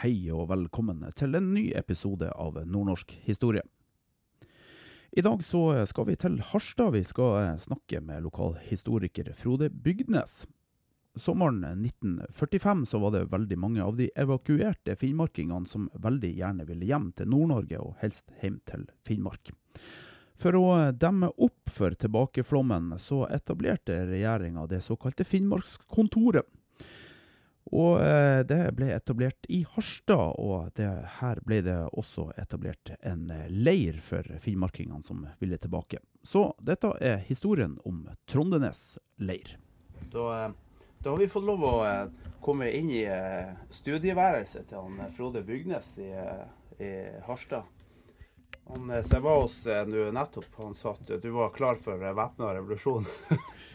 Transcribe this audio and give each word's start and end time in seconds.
Hei 0.00 0.30
og 0.32 0.46
velkommen 0.48 1.02
til 1.12 1.36
en 1.36 1.50
ny 1.52 1.66
episode 1.76 2.30
av 2.32 2.54
Nordnorsk 2.64 3.10
historie. 3.26 3.60
I 5.12 5.20
dag 5.20 5.42
så 5.44 5.60
skal 5.90 6.06
vi 6.08 6.14
til 6.16 6.38
Harstad. 6.40 6.94
Vi 6.94 7.02
skal 7.04 7.58
snakke 7.60 8.00
med 8.00 8.24
lokalhistoriker 8.24 9.28
Frode 9.36 9.68
Bygdnes. 9.68 10.46
Sommeren 11.20 11.60
1945 11.84 12.86
så 12.88 13.00
var 13.02 13.12
det 13.12 13.26
veldig 13.28 13.58
mange 13.60 13.84
av 13.84 13.98
de 13.98 14.06
evakuerte 14.16 14.94
finnmarkingene 14.96 15.68
som 15.68 15.90
veldig 15.92 16.30
gjerne 16.38 16.64
ville 16.70 16.88
hjem 16.88 17.10
til 17.20 17.28
Nord-Norge, 17.34 17.82
og 17.84 18.00
helst 18.00 18.32
hjem 18.40 18.56
til 18.72 18.86
Finnmark. 19.04 19.52
For 20.40 20.56
å 20.56 20.64
demme 20.96 21.28
opp 21.36 21.68
for 21.68 21.92
tilbakeflommen, 21.92 22.94
så 22.96 23.26
etablerte 23.28 24.00
regjeringa 24.14 24.64
det 24.72 24.80
såkalte 24.88 25.28
Finnmarkskontoret. 25.28 26.48
Og 27.70 28.00
eh, 28.02 28.40
det 28.46 28.72
ble 28.74 28.90
etablert 28.96 29.46
i 29.48 29.62
Harstad, 29.74 30.34
og 30.42 30.72
det, 30.74 30.88
her 31.20 31.40
ble 31.46 31.60
det 31.62 31.76
også 31.94 32.30
etablert 32.40 32.92
en 32.98 33.28
eh, 33.30 33.46
leir 33.50 34.00
for 34.02 34.26
finnmarkingene 34.42 35.06
som 35.06 35.22
ville 35.38 35.58
tilbake. 35.62 36.02
Så 36.26 36.48
dette 36.58 36.90
er 36.98 37.22
historien 37.28 37.78
om 37.86 38.02
Trondenes 38.26 38.98
leir. 39.22 39.54
Da, 40.10 40.26
eh, 40.48 40.88
da 40.98 41.12
har 41.12 41.22
vi 41.22 41.30
fått 41.30 41.46
lov 41.46 41.62
å 41.64 41.74
komme 42.42 42.72
inn 42.74 42.90
i 42.90 43.04
studieværelset 43.72 44.66
til 44.68 44.82
han 44.82 45.14
Frode 45.14 45.44
Bygnes 45.46 45.94
i, 46.02 46.10
i 46.82 46.90
Harstad. 47.28 47.68
Han, 48.70 48.90
jeg 48.98 49.22
var 49.22 49.40
hos 49.44 49.62
nå 49.88 50.10
nettopp. 50.14 50.50
Han 50.58 50.76
sa 50.78 50.92
at 50.92 51.14
du 51.22 51.30
var 51.34 51.54
klar 51.54 51.78
for 51.80 52.02
væpna 52.02 52.52
revolusjon. 52.58 53.06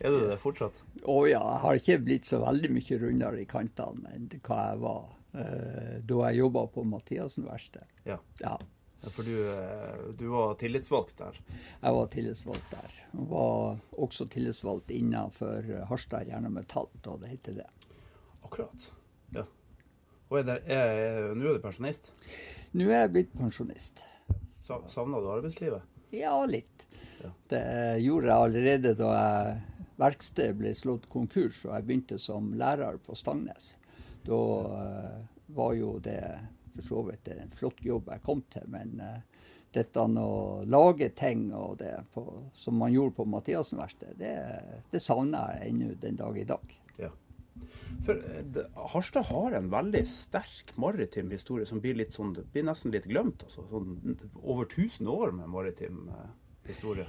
er 0.00 0.10
du 0.12 0.26
det 0.28 0.38
fortsatt? 0.42 0.82
Å 1.04 1.16
ja, 1.28 1.40
jeg 1.40 1.60
har 1.64 1.78
ikke 1.80 1.98
blitt 2.04 2.28
så 2.28 2.40
veldig 2.42 2.70
mye 2.76 2.98
rundere 3.02 3.40
i 3.42 3.46
kantene 3.48 4.12
enn 4.16 4.26
hva 4.46 4.58
jeg 4.70 4.80
var 4.82 5.04
eh, 5.40 5.92
da 6.04 6.18
jeg 6.28 6.40
jobba 6.42 6.66
på 6.74 6.84
Mathiassen 6.88 7.46
verksted. 7.48 7.84
Ja. 8.08 8.18
Ja, 8.42 8.56
For 9.14 9.22
du, 9.26 9.34
eh, 9.52 10.04
du 10.18 10.26
var 10.32 10.54
tillitsvalgt 10.60 11.16
der. 11.20 11.38
jeg 11.82 11.96
var 11.98 12.06
tillitsvalgt 12.12 12.70
der. 12.74 12.98
Jeg 13.12 13.28
var 13.30 13.78
også 14.06 14.26
tillitsvalgt 14.32 14.90
innenfor 14.90 15.68
Harstad 15.90 16.28
Jern 16.28 16.48
og 16.50 16.56
Metall, 16.58 16.88
da 17.04 17.16
det 17.22 17.32
heter 17.36 17.60
det. 17.62 17.68
Akkurat. 18.44 18.90
Ja. 19.34 19.46
Og 20.28 20.40
er 20.40 20.46
det, 20.48 20.58
er, 20.66 21.32
nå 21.38 21.46
er 21.52 21.56
du 21.58 21.62
pensjonist. 21.62 22.10
Nå 22.74 22.88
er 22.90 23.04
jeg 23.06 23.12
blitt 23.14 23.32
pensjonist. 23.38 24.02
Savna 24.66 25.20
du 25.22 25.28
arbeidslivet? 25.30 25.82
Ja, 26.14 26.34
litt. 26.50 26.86
Ja. 27.22 27.30
Det 27.50 27.62
gjorde 28.02 28.26
jeg 28.26 28.36
allerede 28.48 28.94
da 28.98 29.10
jeg 29.14 29.75
verkstedet 30.00 30.58
ble 30.60 30.74
slått 30.76 31.08
konkurs 31.12 31.62
og 31.66 31.74
jeg 31.74 31.86
begynte 31.86 32.18
som 32.20 32.52
lærer 32.56 32.98
på 33.04 33.16
Stangnes. 33.18 33.74
Da 34.26 34.42
uh, 34.66 35.16
var 35.56 35.74
jo 35.78 35.96
det 36.02 36.20
for 36.76 36.84
så 36.84 37.02
vidt 37.06 37.28
en 37.32 37.54
flott 37.56 37.80
jobb 37.84 38.10
jeg 38.12 38.24
kom 38.26 38.42
til, 38.52 38.66
men 38.72 38.98
uh, 39.00 39.20
dette 39.76 40.00
å 40.00 40.64
lage 40.64 41.10
ting 41.16 41.50
og 41.54 41.78
det 41.82 41.92
på, 42.14 42.24
som 42.56 42.78
man 42.80 42.94
gjorde 42.94 43.16
på 43.18 43.26
Mathiassen-verkstedet, 43.28 44.16
det, 44.20 44.34
det 44.92 45.02
savner 45.04 45.58
jeg 45.58 45.72
ennå 45.74 45.92
den 46.00 46.16
dag 46.16 46.38
i 46.40 46.46
dag. 46.48 46.76
Ja. 47.00 47.10
For 48.06 48.16
eh, 48.16 48.62
Harstad 48.92 49.28
har 49.28 49.56
en 49.58 49.68
veldig 49.72 50.02
sterk 50.08 50.72
maritim 50.80 51.30
historie 51.34 51.68
som 51.68 51.82
blir, 51.84 51.98
litt 52.00 52.16
sånn, 52.16 52.34
blir 52.52 52.66
nesten 52.68 52.94
litt 52.94 53.08
glemt. 53.10 53.44
Altså. 53.46 53.66
Sånn, 53.70 54.16
over 54.42 54.64
1000 54.64 55.12
år 55.12 55.36
med 55.36 55.52
maritim 55.52 56.06
historie. 56.66 57.06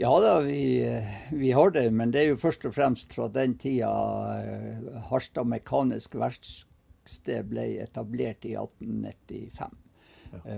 Ja 0.00 0.12
da, 0.20 0.40
vi, 0.40 0.88
vi 1.30 1.52
har 1.52 1.70
det, 1.70 1.90
men 1.92 2.10
det 2.14 2.20
er 2.22 2.32
jo 2.32 2.40
først 2.40 2.64
og 2.68 2.74
fremst 2.76 3.12
fra 3.12 3.28
den 3.32 3.58
tida 3.60 3.92
eh, 4.40 5.02
Harstad 5.10 5.46
Mekanisk 5.50 6.16
Verksted 6.18 7.50
ble 7.50 7.66
etablert 7.84 8.44
i 8.48 8.56
1895. 8.56 9.78
Ja. 10.32 10.48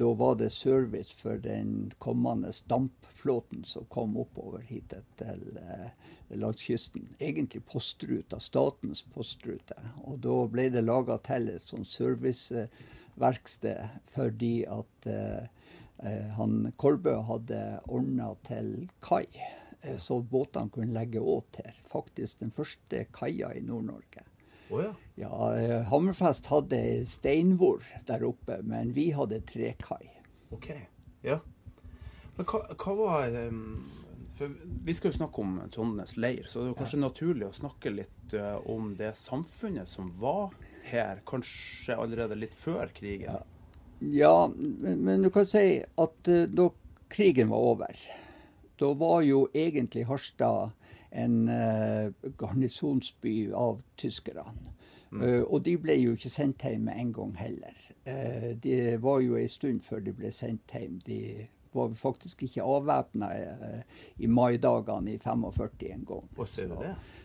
Da 0.00 0.06
var 0.16 0.38
det 0.40 0.48
service 0.56 1.12
for 1.12 1.36
den 1.36 1.92
kommende 2.00 2.48
dampflåten 2.72 3.60
som 3.68 3.84
kom 3.92 4.16
oppover 4.16 4.64
hit 4.64 4.94
til 5.20 5.42
langs 6.38 6.62
kysten. 6.62 7.08
Egentlig 7.18 7.64
postruta, 7.66 8.40
statens 8.40 9.02
postrute. 9.14 9.74
Og 10.04 10.18
da 10.24 10.46
ble 10.50 10.70
det 10.72 10.82
laga 10.84 11.18
til 11.26 11.48
et 11.52 11.68
sånn 11.68 11.84
serviceverksted 11.88 13.80
fordi 14.14 14.64
at 14.68 15.06
eh, 15.10 15.42
eh, 15.42 15.46
han 16.36 16.72
Kolbø 16.76 17.14
hadde 17.28 17.60
ordna 17.86 18.32
til 18.46 18.88
kai, 19.04 19.26
eh, 19.82 19.98
så 20.02 20.18
båtene 20.22 20.72
kunne 20.72 20.94
legge 20.96 21.20
åt 21.20 21.60
her. 21.62 21.78
Faktisk 21.92 22.42
den 22.42 22.50
første 22.54 23.04
kaia 23.14 23.52
i 23.54 23.62
Nord-Norge. 23.62 24.26
Oh, 24.72 24.80
ja. 24.82 24.92
Ja, 25.14 25.56
eh, 25.60 25.82
Hammerfest 25.90 26.48
hadde 26.48 26.78
ei 26.80 27.06
steinvor 27.06 27.84
der 28.08 28.24
oppe, 28.24 28.62
men 28.64 28.94
vi 28.96 29.10
hadde 29.12 29.42
trekai. 29.46 30.06
OK. 30.52 30.70
Ja. 31.22 31.38
Men 32.38 32.48
hva, 32.48 32.62
hva 32.80 32.94
var 32.96 33.34
um, 33.50 33.90
For 34.38 34.54
vi 34.86 34.94
skal 34.96 35.12
jo 35.12 35.18
snakke 35.18 35.42
om 35.44 35.58
Trondenes 35.70 36.16
leir, 36.16 36.48
så 36.48 36.62
det 36.62 36.70
er 36.70 36.78
kanskje 36.78 36.80
kanskje 36.80 37.02
naturlig 37.02 37.48
å 37.50 37.56
snakke 37.60 37.92
litt 37.92 38.34
uh, 38.34 38.56
om 38.72 38.94
det 38.96 39.12
samfunnet 39.20 39.90
som 39.90 40.08
var 40.20 40.56
her, 40.88 41.20
kanskje 41.28 41.94
allerede 42.00 42.38
litt 42.40 42.56
før 42.58 42.90
krigen. 42.96 43.36
Ja, 43.36 43.51
men, 44.56 45.04
men 45.04 45.22
du 45.22 45.30
kan 45.30 45.46
si 45.46 45.82
at 45.82 46.28
eh, 46.28 46.48
da 46.50 46.68
krigen 47.12 47.52
var 47.52 47.58
over, 47.72 47.98
da 48.80 48.92
var 48.98 49.22
jo 49.22 49.46
egentlig 49.54 50.06
Harstad 50.08 50.72
en 51.12 51.48
uh, 51.48 52.08
garnisonsby 52.40 53.52
av 53.52 53.82
tyskerne. 54.00 54.54
Eh, 55.12 55.42
og 55.42 55.60
de 55.66 55.74
ble 55.76 55.98
jo 56.00 56.14
ikke 56.16 56.30
sendt 56.32 56.64
hjem 56.64 56.86
med 56.88 57.02
en 57.02 57.10
gang 57.12 57.34
heller. 57.36 57.74
Uh, 58.08 58.54
det 58.64 58.96
var 59.04 59.20
jo 59.20 59.36
en 59.36 59.52
stund 59.52 59.82
før 59.84 60.00
de 60.06 60.14
ble 60.16 60.30
sendt 60.32 60.72
hjem. 60.72 60.96
De 61.04 61.18
var 61.76 61.92
faktisk 62.00 62.46
ikke 62.48 62.64
avvæpna 62.64 63.28
i 64.20 64.28
maidagene 64.28 65.12
i 65.12 65.20
45 65.20 65.92
en 65.92 66.08
gang. 66.08 66.32
Og 66.36 66.48
ser 66.48 66.72
du 66.72 66.80
det? 66.80 66.96
så 66.96 67.21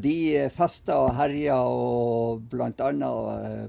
de 0.00 0.48
festa 0.52 0.96
og 1.04 1.10
herja, 1.18 1.58
og 1.68 2.46
bl.a. 2.48 2.70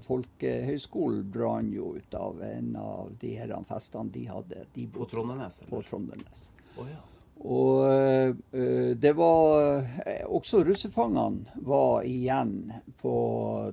Folkehøgskolen 0.06 1.26
brann 1.32 1.74
jo 1.76 1.96
ut 1.98 2.16
av 2.16 2.40
en 2.48 2.76
av 2.80 3.12
de 3.20 3.34
her 3.36 3.52
festene 3.68 4.14
de 4.14 4.24
hadde. 4.30 4.64
De 4.74 4.88
På 4.88 5.08
Trondenes? 5.12 5.60
På? 5.68 5.84
Trondenes. 5.84 6.48
Oh, 6.78 6.88
ja. 6.88 7.02
Og 7.44 7.92
eh, 7.92 8.96
det 8.96 9.12
var 9.14 9.84
eh, 10.08 10.24
Også 10.26 10.64
russefangene 10.64 11.60
var 11.68 12.08
igjen 12.08 12.72
på 13.02 13.16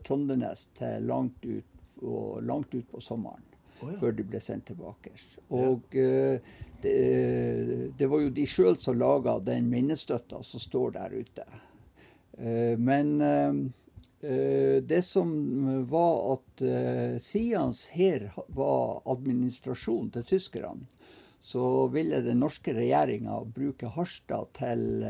Trondenes 0.07 0.67
til 0.75 1.07
langt 1.07 1.47
ut, 1.47 1.67
og 2.03 2.43
langt 2.43 2.75
ut 2.75 2.89
på 2.91 3.01
sommeren. 3.01 3.47
Oh, 3.81 3.93
ja. 3.93 3.99
Før 4.03 4.19
de 4.19 4.27
ble 4.27 4.41
sendt 4.43 4.73
tilbake. 4.73 5.15
Og 5.55 5.95
ja. 5.95 6.39
det, 6.83 6.99
det 7.99 8.11
var 8.11 8.23
jo 8.27 8.35
de 8.35 8.47
sjøl 8.47 8.79
som 8.83 8.99
laga 8.99 9.39
den 9.43 9.71
minnestøtta 9.71 10.43
som 10.47 10.63
står 10.63 10.99
der 10.99 11.15
ute. 11.23 11.47
Eh, 12.43 12.79
men 12.79 13.21
eh, 13.21 13.55
eh, 14.31 14.83
det 14.83 15.03
som 15.03 15.31
var 15.87 16.35
at 16.35 16.65
Sians 17.23 17.87
hær 17.95 18.33
var 18.55 19.03
administrasjon 19.11 20.11
til 20.17 20.27
tyskerne, 20.27 20.89
så 21.43 21.89
ville 21.91 22.21
den 22.23 22.39
norske 22.39 22.71
regjeringa 22.75 23.41
bruke 23.51 23.89
Harstad 23.91 24.53
til 24.55 25.03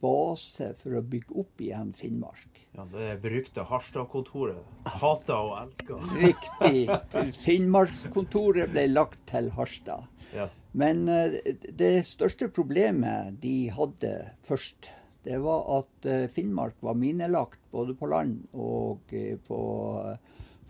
base 0.00 0.70
for 0.80 0.96
å 0.96 1.02
bygge 1.04 1.36
opp 1.42 1.60
igjen 1.60 1.90
Finnmark. 1.92 2.62
ja 2.72 2.86
det 2.94 3.10
berykta 3.20 3.66
Harstad-kontoret. 3.68 4.64
Hata 4.88 5.36
og 5.44 5.52
elska. 5.58 6.00
Riktig. 6.22 6.86
Finnmarkskontoret 7.44 8.72
ble 8.72 8.86
lagt 8.94 9.20
til 9.28 9.52
Harstad. 9.58 10.08
Ja. 10.32 10.48
Men 10.72 11.04
det 11.04 11.92
største 12.08 12.48
problemet 12.48 13.36
de 13.44 13.68
hadde 13.76 14.14
først, 14.48 14.88
det 15.24 15.38
var 15.38 15.64
at 15.78 16.06
eh, 16.06 16.26
Finnmark 16.28 16.74
var 16.80 16.94
minelagt 16.94 17.60
både 17.70 17.96
på 17.96 18.08
land 18.12 18.42
og 18.52 19.14
eh, 19.14 19.38
på, 19.46 19.60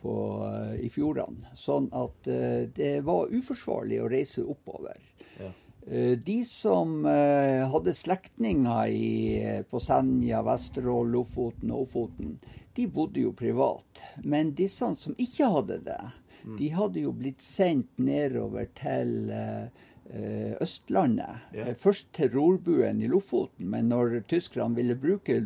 på, 0.02 0.14
eh, 0.46 0.74
i 0.86 0.90
fjordene. 0.94 1.50
Sånn 1.58 1.90
at 1.92 2.30
det 2.76 2.94
var 3.06 3.32
uforsvarlig 3.34 4.00
å 4.02 4.08
reise 4.10 4.46
oppover. 4.46 5.00
Ja. 5.40 5.50
De 6.24 6.38
som 6.48 7.02
hadde 7.04 7.92
slektninger 7.92 8.88
i, 8.88 9.10
på 9.68 9.80
Senja, 9.84 10.38
Vesterålen, 10.46 11.10
Lofoten 11.12 11.74
og 11.74 11.82
Ofoten, 11.84 12.38
de 12.74 12.86
bodde 12.88 13.20
jo 13.20 13.32
privat. 13.36 14.02
Men 14.22 14.54
disse 14.56 14.88
som 14.98 15.18
ikke 15.20 15.50
hadde 15.52 15.78
det, 15.86 16.00
mm. 16.42 16.56
de 16.58 16.70
hadde 16.74 17.04
jo 17.04 17.12
blitt 17.14 17.44
sendt 17.44 17.92
nedover 18.02 18.66
til 18.78 19.30
eh, 19.30 19.84
Østlandet. 20.60 21.46
Yeah. 21.54 21.72
Først 21.80 22.10
til 22.12 22.28
rorbuen 22.34 23.00
i 23.02 23.08
Lofoten, 23.08 23.70
men 23.72 23.88
når 23.88 24.18
tyskerne 24.28 24.76
ville 24.76 24.98
bruke 25.00 25.38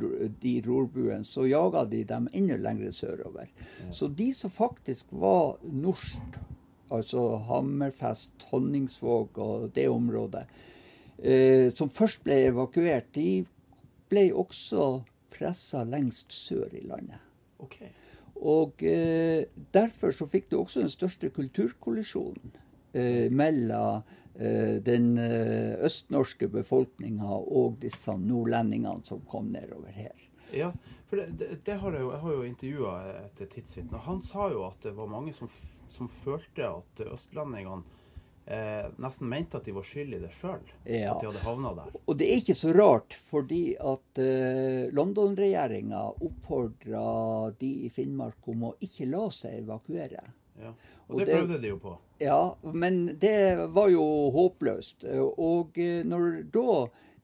de 0.43 0.55
rorbuene, 0.67 1.25
så 1.25 1.47
jaga 1.47 1.85
de 1.89 2.03
dem 2.05 2.27
enda 2.35 2.59
lenger 2.59 2.91
sørover. 2.93 3.47
Yeah. 3.47 3.93
Så 3.95 4.09
de 4.09 4.33
som 4.35 4.51
faktisk 4.51 5.15
var 5.15 5.61
norsk 5.63 6.41
altså 6.91 7.37
Hammerfest, 7.49 8.31
Honningsvåg 8.51 9.39
og 9.39 9.71
det 9.75 9.89
området, 9.89 10.45
eh, 11.19 11.71
som 11.75 11.91
først 11.91 12.25
ble 12.25 12.41
evakuert, 12.49 13.11
de 13.15 13.45
ble 14.09 14.29
også 14.33 15.03
pressa 15.35 15.85
lengst 15.85 16.33
sør 16.33 16.73
i 16.73 16.85
landet. 16.87 17.21
Okay. 17.59 17.91
Og 18.39 18.83
eh, 18.87 19.49
derfor 19.75 20.15
så 20.15 20.29
fikk 20.31 20.51
du 20.51 20.61
også 20.61 20.85
den 20.85 20.93
største 20.93 21.31
kulturkollisjonen 21.35 22.55
eh, 22.95 23.27
mellom 23.35 23.99
eh, 23.99 24.17
den 24.39 25.17
eh, 25.19 25.75
østnorske 25.89 26.49
befolkninga 26.53 27.41
og 27.43 27.81
disse 27.83 28.15
nordlendingene 28.23 29.03
som 29.09 29.25
kom 29.27 29.51
nedover 29.55 29.91
her. 29.91 30.15
Ja, 30.55 30.73
for 31.09 31.17
det, 31.21 31.27
det, 31.41 31.49
det 31.65 31.77
har 31.83 31.93
jeg, 31.93 32.05
jo, 32.05 32.11
jeg 32.13 32.21
har 32.25 32.35
jo 32.37 32.49
intervjua 32.49 32.97
et 33.25 33.45
tidsvitne. 33.53 34.01
Han 34.07 34.23
sa 34.29 34.51
jo 34.53 34.65
at 34.69 34.83
det 34.85 34.95
var 34.97 35.11
mange 35.11 35.35
som, 35.37 35.51
som 35.93 36.11
følte 36.13 36.69
at 36.69 37.03
østlendingene 37.09 37.83
eh, 38.49 38.89
nesten 38.97 39.29
mente 39.29 39.59
at 39.59 39.69
de 39.69 39.75
var 39.77 39.87
skyld 39.87 40.17
i 40.17 40.21
det 40.23 40.33
sjøl. 40.37 40.65
Ja. 40.85 41.15
At 41.15 41.23
de 41.23 41.31
hadde 41.31 41.45
havna 41.45 41.75
der. 41.77 41.95
Og 42.05 42.19
det 42.21 42.29
er 42.29 42.43
ikke 42.43 42.57
så 42.59 42.73
rart, 42.77 43.17
fordi 43.31 43.63
at 43.77 44.23
eh, 44.25 44.89
London-regjeringa 44.97 46.03
oppfordra 46.17 47.07
de 47.61 47.73
i 47.87 47.93
Finnmark 47.93 48.53
om 48.53 48.69
å 48.71 48.75
ikke 48.85 49.09
la 49.11 49.27
seg 49.35 49.63
evakuere. 49.63 50.25
Ja. 50.59 50.75
Og, 51.09 51.17
og 51.17 51.23
det, 51.23 51.31
det 51.31 51.41
prøvde 51.41 51.63
de 51.63 51.73
jo 51.73 51.81
på. 51.83 51.97
Ja, 52.19 52.59
men 52.63 53.19
det 53.19 53.69
var 53.75 53.89
jo 53.93 54.05
håpløst. 54.35 55.05
Og 55.39 55.79
eh, 55.79 56.03
når 56.07 56.41
da 56.55 56.73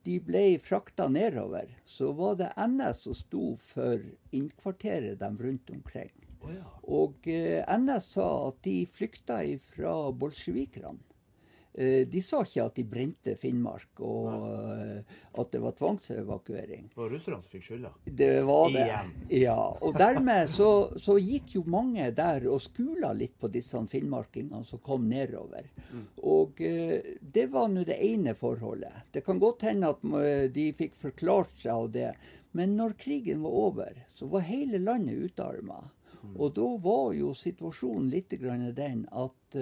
de 0.05 0.19
ble 0.23 0.43
frakta 0.61 1.07
nedover, 1.11 1.71
så 1.83 2.11
var 2.15 2.37
det 2.39 2.53
NS 2.55 3.01
som 3.07 3.17
sto 3.17 3.47
for 3.73 3.99
innkvarteret 4.35 5.19
dem 5.19 5.39
rundt 5.41 5.73
omkring. 5.73 6.13
Oh, 6.45 6.53
ja. 6.53 6.67
Og 6.85 7.27
eh, 7.27 7.65
NS 7.65 8.11
sa 8.15 8.29
at 8.51 8.61
de 8.67 8.77
flykta 8.87 9.41
fra 9.73 9.95
bolsjevikerne. 10.15 11.01
Eh, 11.77 12.07
de 12.07 12.21
sa 12.23 12.39
ikke 12.45 12.63
at 12.63 12.77
de 12.77 12.83
brente 12.87 13.33
Finnmark 13.35 13.99
og. 13.99 14.45
Eh, 14.47 15.15
at 15.35 15.49
det 15.51 15.59
var 15.59 15.73
tvangsevakuering. 15.75 16.85
Det 16.93 16.99
var 17.01 17.09
russerne 17.11 17.41
som 17.41 17.51
fikk 17.51 17.65
skylda? 17.65 17.89
Det 18.05 18.29
var 18.47 18.69
det. 18.71 18.85
Igjen. 18.85 19.09
Ja, 19.45 19.63
og 19.83 19.97
dermed 19.99 20.53
så, 20.55 20.69
så, 21.01 21.17
gikk 21.19 21.57
jo 21.57 21.65
mange 21.67 22.05
der 22.15 22.45
og 22.47 22.61
skula 22.63 23.09
litt 23.17 23.33
på 23.41 23.49
disse 23.51 23.81
finnmarkingene 23.91 24.63
som 24.63 24.79
kom 24.85 25.09
nedover. 25.11 25.67
Mm. 25.89 26.05
Og 26.31 26.61
eh, 26.63 27.09
det 27.19 27.49
var 27.51 27.67
nå 27.73 27.83
det 27.83 27.99
ene 28.07 28.37
forholdet. 28.39 29.11
Det 29.11 29.25
kan 29.27 29.43
godt 29.43 29.67
hende 29.67 29.91
at 29.91 30.07
de 30.55 30.69
fikk 30.79 30.95
forklart 31.01 31.51
seg 31.59 31.73
av 31.73 31.91
det. 31.91 32.13
Men 32.55 32.77
når 32.79 32.95
krigen 33.01 33.43
var 33.43 33.59
over, 33.65 33.99
så 34.15 34.31
var 34.31 34.47
hele 34.47 34.79
landet 34.79 35.27
utarma. 35.27 35.81
Mm. 36.21 36.39
Og 36.39 36.55
da 36.55 36.71
var 36.87 37.11
jo 37.19 37.35
situasjonen 37.35 38.07
litt 38.15 38.31
den 38.39 39.03
at 39.11 39.59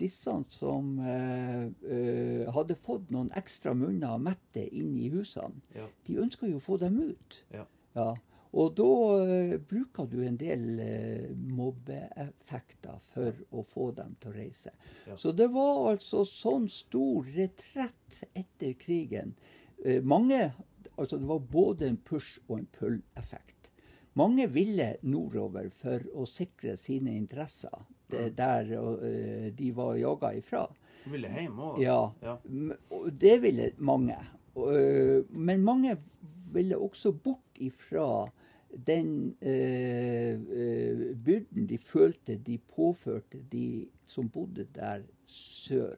disse 0.00 0.32
som 0.54 0.96
eh, 1.00 1.66
eh, 1.90 2.46
hadde 2.54 2.78
fått 2.78 3.10
noen 3.14 3.30
ekstra 3.38 3.74
munner 3.74 4.18
mette 4.22 4.64
inn 4.66 4.94
i 4.98 5.10
husene, 5.14 5.62
ja. 5.76 5.86
de 6.06 6.18
ønska 6.22 6.48
jo 6.50 6.60
å 6.60 6.64
få 6.64 6.78
dem 6.82 6.98
ut. 7.10 7.42
Ja. 7.54 7.66
ja. 7.96 8.10
Og 8.56 8.76
da 8.78 8.92
eh, 9.26 9.56
bruker 9.60 10.08
du 10.08 10.20
en 10.24 10.38
del 10.40 10.78
eh, 10.80 11.32
mobbeeffekter 11.34 13.02
for 13.12 13.42
å 13.52 13.64
få 13.68 13.90
dem 13.98 14.14
til 14.20 14.32
å 14.32 14.36
reise. 14.36 14.72
Ja. 15.08 15.18
Så 15.20 15.34
det 15.36 15.50
var 15.52 15.90
altså 15.92 16.24
sånn 16.28 16.70
stor 16.72 17.28
retrett 17.36 18.22
etter 18.32 18.76
krigen. 18.80 19.36
Eh, 19.84 20.02
mange 20.02 20.50
Altså 20.96 21.18
det 21.20 21.26
var 21.28 21.42
både 21.52 21.90
en 21.90 21.98
push 22.00 22.38
og 22.46 22.54
en 22.56 22.68
pull-effekt. 22.72 23.66
Mange 24.16 24.46
ville 24.48 24.94
nordover 25.04 25.66
for 25.76 26.06
å 26.16 26.24
sikre 26.24 26.72
sine 26.80 27.12
interesser 27.18 27.82
der 28.10 28.72
uh, 28.78 29.52
de 29.52 29.70
var 29.76 29.96
jaga 29.96 30.32
ifra. 30.38 30.66
De 31.04 31.12
ville 31.12 31.30
hjem 31.32 31.60
òg? 31.60 31.82
Ja. 31.82 32.00
ja. 32.22 32.36
Det 33.10 33.36
ville 33.42 33.70
mange. 33.78 34.16
Uh, 34.56 35.22
men 35.30 35.64
mange 35.64 35.96
ville 36.52 36.78
også 36.78 37.12
bort 37.12 37.60
ifra 37.60 38.28
den 38.86 39.36
uh, 39.40 40.34
byrden 41.24 41.68
de 41.68 41.78
følte 41.78 42.36
de 42.36 42.58
påførte 42.58 43.42
de 43.52 43.86
som 44.06 44.28
bodde 44.28 44.66
der 44.74 45.06
sør. 45.26 45.96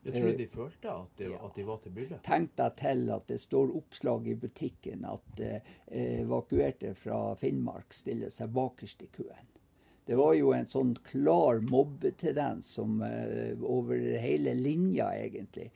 Jeg 0.00 0.14
tror 0.16 0.32
de 0.32 0.46
følte 0.48 0.88
at 0.88 1.18
de, 1.18 1.26
at 1.36 1.56
de 1.56 1.64
var 1.66 1.80
til 1.84 1.92
byrde? 1.92 2.18
Tenk 2.24 2.54
deg 2.56 2.76
til 2.80 3.10
at 3.12 3.26
det 3.28 3.36
står 3.42 3.74
oppslag 3.76 4.30
i 4.32 4.36
butikken 4.40 5.04
at 5.04 5.42
evakuerte 5.92 6.94
fra 6.96 7.34
Finnmark 7.36 7.92
stiller 7.92 8.32
seg 8.32 8.48
bakerst 8.56 9.04
i 9.04 9.10
køen. 9.12 9.49
Det 10.10 10.16
var 10.18 10.32
jo 10.34 10.48
en 10.50 10.66
sånn 10.66 10.96
klar 11.06 11.60
mobbetendens 11.62 12.72
som, 12.74 12.96
uh, 12.98 13.52
over 13.62 14.00
hele 14.18 14.56
linja, 14.58 15.12
egentlig. 15.14 15.68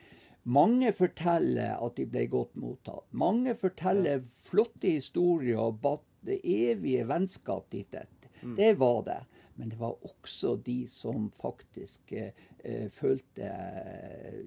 Mange 0.42 0.90
forteller 0.90 1.76
at 1.78 1.94
de 1.94 2.08
ble 2.10 2.24
godt 2.32 2.56
mottatt. 2.58 3.06
Mange 3.14 3.54
forteller 3.54 4.18
ja. 4.18 4.32
flotte 4.48 4.90
historier 4.96 5.62
og 5.62 6.02
det 6.26 6.40
evige 6.42 7.04
vennskap 7.06 7.70
dit 7.70 7.94
etter. 7.94 8.32
Mm. 8.42 8.56
Det 8.58 8.72
var 8.82 8.98
det. 9.06 9.20
Men 9.54 9.70
det 9.70 9.78
var 9.78 10.02
også 10.02 10.56
de 10.66 10.80
som 10.90 11.30
faktisk 11.38 12.16
uh, 12.18 12.90
følte 12.90 13.54
uh, 13.54 14.42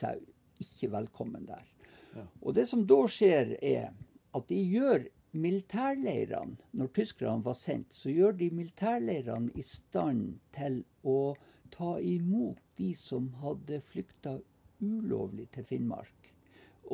seg 0.00 0.24
ikke 0.64 0.94
velkommen 0.96 1.44
der. 1.52 1.68
Ja. 2.16 2.24
Og 2.40 2.56
det 2.56 2.64
som 2.72 2.88
da 2.88 3.02
skjer, 3.04 3.52
er 3.60 3.92
at 4.32 4.48
de 4.48 4.64
gjør 4.64 5.10
militærleirene, 5.38 6.58
når 6.72 6.92
tyskerne 6.96 7.44
var 7.44 7.56
sendt, 7.58 7.94
så 7.94 8.12
gjør 8.12 8.36
de 8.40 8.50
militærleirene 8.54 9.54
i 9.58 9.64
stand 9.66 10.38
til 10.56 10.82
å 11.04 11.34
ta 11.74 11.96
imot 12.00 12.60
de 12.78 12.92
som 12.96 13.30
hadde 13.42 13.80
flykta 13.90 14.38
ulovlig 14.80 15.48
til 15.54 15.66
Finnmark. 15.68 16.32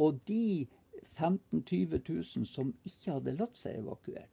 Og 0.01 0.21
de 0.29 0.67
15 1.15 1.63
000-20 1.63 2.01
000 2.09 2.49
som 2.49 2.73
ikke 2.85 3.19
hadde 3.19 3.37
latt 3.39 3.59
seg 3.61 3.81
evakuert. 3.83 4.31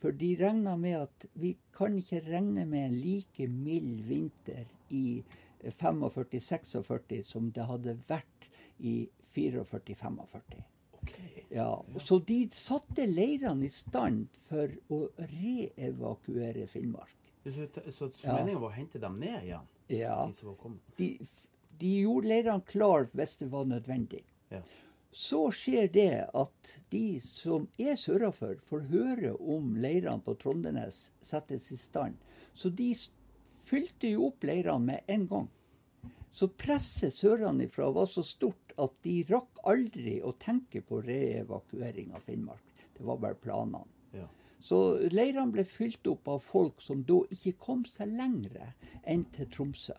For 0.00 0.12
de 0.12 0.34
regna 0.36 0.76
med 0.76 0.98
at 1.00 1.26
vi 1.40 1.54
kan 1.76 1.96
ikke 1.98 2.22
regne 2.26 2.66
med 2.68 2.88
en 2.90 2.98
like 3.00 3.48
mild 3.48 4.04
vinter 4.08 4.66
i 4.92 5.22
45-46 5.64 7.22
som 7.24 7.48
det 7.56 7.64
hadde 7.70 7.96
vært 8.08 8.50
i 8.84 9.08
44-45. 9.34 10.60
Okay. 11.00 11.33
Ja, 11.54 11.84
så 12.02 12.18
de 12.18 12.48
satte 12.50 13.04
leirene 13.06 13.68
i 13.68 13.70
stand 13.70 14.26
for 14.48 14.72
å 14.90 15.04
reevakuere 15.30 16.66
Finnmark. 16.66 17.14
Så, 17.44 17.68
så, 17.92 18.08
meningen 18.24 18.58
var 18.58 18.72
å 18.72 18.74
hente 18.74 18.98
dem 18.98 19.20
ned 19.22 19.44
igjen? 19.44 19.68
Ja. 19.92 20.16
De, 20.34 20.72
de, 20.96 21.08
de 21.78 21.92
gjorde 22.00 22.32
leirene 22.32 22.66
klar 22.66 23.06
hvis 23.12 23.36
det 23.38 23.52
var 23.52 23.68
nødvendig. 23.70 24.24
Ja. 24.50 24.64
Så 25.14 25.44
skjer 25.54 25.86
det 25.94 26.24
at 26.34 26.72
de 26.90 27.20
som 27.22 27.68
er 27.78 27.94
sørafor, 28.02 28.56
får 28.66 28.88
høre 28.90 29.36
om 29.38 29.76
leirene 29.78 30.24
på 30.26 30.34
Trondenes 30.40 31.12
settes 31.22 31.70
i 31.70 31.78
stand. 31.78 32.18
Så 32.50 32.72
de 32.74 32.90
fylte 33.62 34.10
jo 34.10 34.32
opp 34.32 34.42
leirene 34.42 34.88
med 34.90 35.14
en 35.14 35.28
gang. 35.30 35.46
Så 36.34 36.50
presset 36.50 37.14
sørenfra 37.14 37.92
var 37.94 38.10
så 38.10 38.26
stort 38.26 38.63
at 38.80 38.94
de 39.06 39.18
rakk 39.28 39.60
aldri 39.70 40.18
å 40.22 40.32
tenke 40.40 40.82
på 40.86 41.00
reevakuering 41.04 42.14
av 42.14 42.24
Finnmark. 42.26 42.86
Det 42.96 43.04
var 43.06 43.20
bare 43.22 43.38
planene. 43.38 43.86
Ja. 44.14 44.26
Så 44.64 44.78
leirene 45.12 45.52
ble 45.52 45.66
fylt 45.68 46.06
opp 46.08 46.28
av 46.30 46.44
folk 46.44 46.80
som 46.80 47.02
da 47.04 47.20
ikke 47.34 47.58
kom 47.66 47.82
seg 47.88 48.14
lengre 48.16 48.70
enn 49.02 49.26
til 49.34 49.50
Tromsø. 49.52 49.96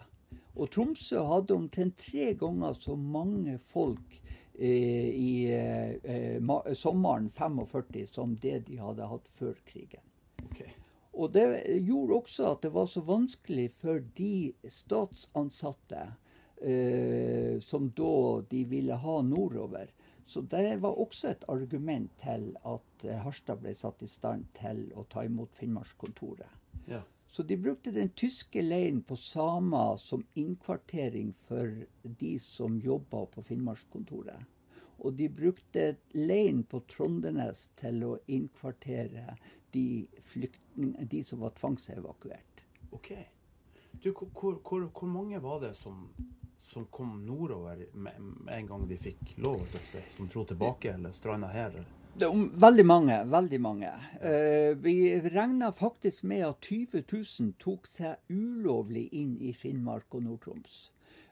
Og 0.55 0.71
Tromsø 0.73 1.21
hadde 1.27 1.53
omtrent 1.53 1.99
tre 2.01 2.31
ganger 2.39 2.77
så 2.79 2.95
mange 2.97 3.59
folk 3.73 4.17
eh, 4.57 5.11
i 5.11 5.29
eh, 5.51 6.73
sommeren 6.79 7.29
45 7.29 8.07
som 8.15 8.33
det 8.41 8.63
de 8.69 8.79
hadde 8.81 9.11
hatt 9.11 9.29
før 9.37 9.53
krigen. 9.67 10.03
Okay. 10.47 10.71
Og 11.15 11.31
det 11.35 11.45
gjorde 11.85 12.17
også 12.23 12.49
at 12.55 12.63
det 12.65 12.73
var 12.75 12.87
så 12.91 13.03
vanskelig 13.05 13.69
for 13.77 14.03
de 14.17 14.53
statsansatte 14.71 16.07
eh, 16.61 17.59
som 17.59 17.89
da 17.95 18.41
de 18.49 18.63
ville 18.65 18.93
ha 18.93 19.21
nordover. 19.21 19.91
Så 20.25 20.41
det 20.41 20.77
var 20.81 20.99
også 20.99 21.29
et 21.29 21.43
argument 21.47 22.11
til 22.21 22.47
at 22.65 23.05
eh, 23.05 23.19
Harstad 23.21 23.61
ble 23.61 23.75
satt 23.77 24.01
i 24.01 24.09
stand 24.09 24.47
til 24.57 24.87
å 24.97 25.05
ta 25.09 25.25
imot 25.25 25.53
Finnmarkskontoret. 25.57 26.49
Ja. 26.89 27.03
Så 27.35 27.43
de 27.43 27.57
brukte 27.57 27.91
den 27.91 28.09
tyske 28.15 28.61
leiren 28.63 29.01
på 29.03 29.17
Sama 29.19 29.97
som 29.97 30.23
innkvartering 30.33 31.33
for 31.47 31.83
de 32.03 32.39
som 32.39 32.79
jobba 32.79 33.25
på 33.33 33.43
Finnmarkskontoret. 33.43 34.39
Og 35.03 35.13
de 35.19 35.27
brukte 35.29 35.97
leiren 36.15 36.63
på 36.63 36.79
Trondenes 36.89 37.67
til 37.75 37.99
å 38.07 38.13
innkvartere 38.31 39.35
de, 39.75 40.07
de 41.11 41.23
som 41.27 41.43
var 41.43 41.51
tvangsevakuert. 41.59 42.63
Ok. 42.95 43.11
Du, 43.99 44.13
hvor, 44.13 44.61
hvor, 44.63 44.87
hvor, 44.87 45.07
mange 45.11 45.41
var 45.43 45.59
det 45.59 45.73
som, 45.75 46.07
som 46.75 46.85
kom 46.91 47.21
nordover 47.25 47.85
med, 47.93 48.17
med, 48.19 48.53
en 48.53 48.65
gang 48.67 48.81
de 48.87 48.97
fikk 48.99 49.37
lov, 49.39 49.61
som 50.17 50.27
dro 50.27 50.41
tilbake 50.43 50.89
eller 50.91 51.13
stranda 51.15 51.47
her? 51.47 51.69
Eller? 51.69 51.85
Veldig 52.65 52.85
mange. 52.85 53.15
veldig 53.31 53.59
mange. 53.63 53.91
Uh, 54.19 54.75
vi 54.83 54.95
regna 55.23 55.71
faktisk 55.71 56.25
med 56.27 56.43
at 56.49 56.67
20 56.67 57.05
000 57.13 57.53
tok 57.63 57.87
seg 57.87 58.19
ulovlig 58.27 59.05
inn 59.15 59.37
i 59.39 59.53
Finnmark 59.55 60.19
og 60.19 60.25
Nord-Troms. 60.27 60.75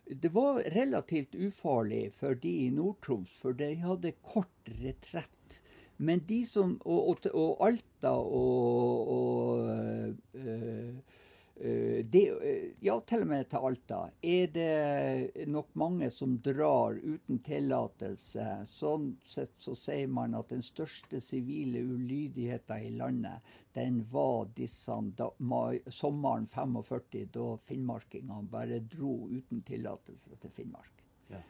Det 0.07 0.31
var 0.31 0.61
relativt 0.71 1.35
ufarlig 1.35 2.05
for 2.15 2.39
de 2.39 2.53
i 2.65 2.69
Nord-Troms, 2.71 3.35
for 3.43 3.59
de 3.59 3.73
hadde 3.83 4.15
kort 4.23 4.71
retrett. 4.79 5.59
Men 5.97 6.23
de 6.27 6.45
som 6.47 6.79
Og, 6.85 7.11
og, 7.11 7.27
og 7.35 7.67
Alta 7.67 8.15
og, 8.15 9.11
og 9.17 10.39
uh, 10.39 11.19
det, 11.55 12.29
eh, 12.29 12.71
ja, 12.79 12.95
til 13.05 13.21
og 13.23 13.27
med 13.29 13.45
til 13.49 13.65
Alta. 13.67 13.99
Er 14.25 14.47
det 14.55 15.47
nok 15.47 15.69
mange 15.77 16.09
som 16.11 16.39
drar 16.41 16.97
uten 16.97 17.39
tillatelse, 17.45 18.47
sånn 18.69 19.11
sett 19.25 19.53
så 19.61 19.75
sier 19.77 20.09
man 20.09 20.33
at 20.35 20.49
den 20.49 20.65
største 20.65 21.21
sivile 21.21 21.83
ulydigheten 21.85 22.87
i 22.87 22.89
landet, 22.97 23.53
den 23.73 24.01
var 24.11 24.49
disse 24.57 24.97
da, 25.17 25.29
mai, 25.37 25.79
sommeren 25.89 26.49
45, 26.49 27.29
da 27.33 27.47
finnmarkingene 27.69 28.49
bare 28.49 28.81
dro 28.89 29.29
uten 29.29 29.61
tillatelse 29.65 30.37
til 30.41 30.53
Finnmark. 30.57 31.05
Ja. 31.29 31.41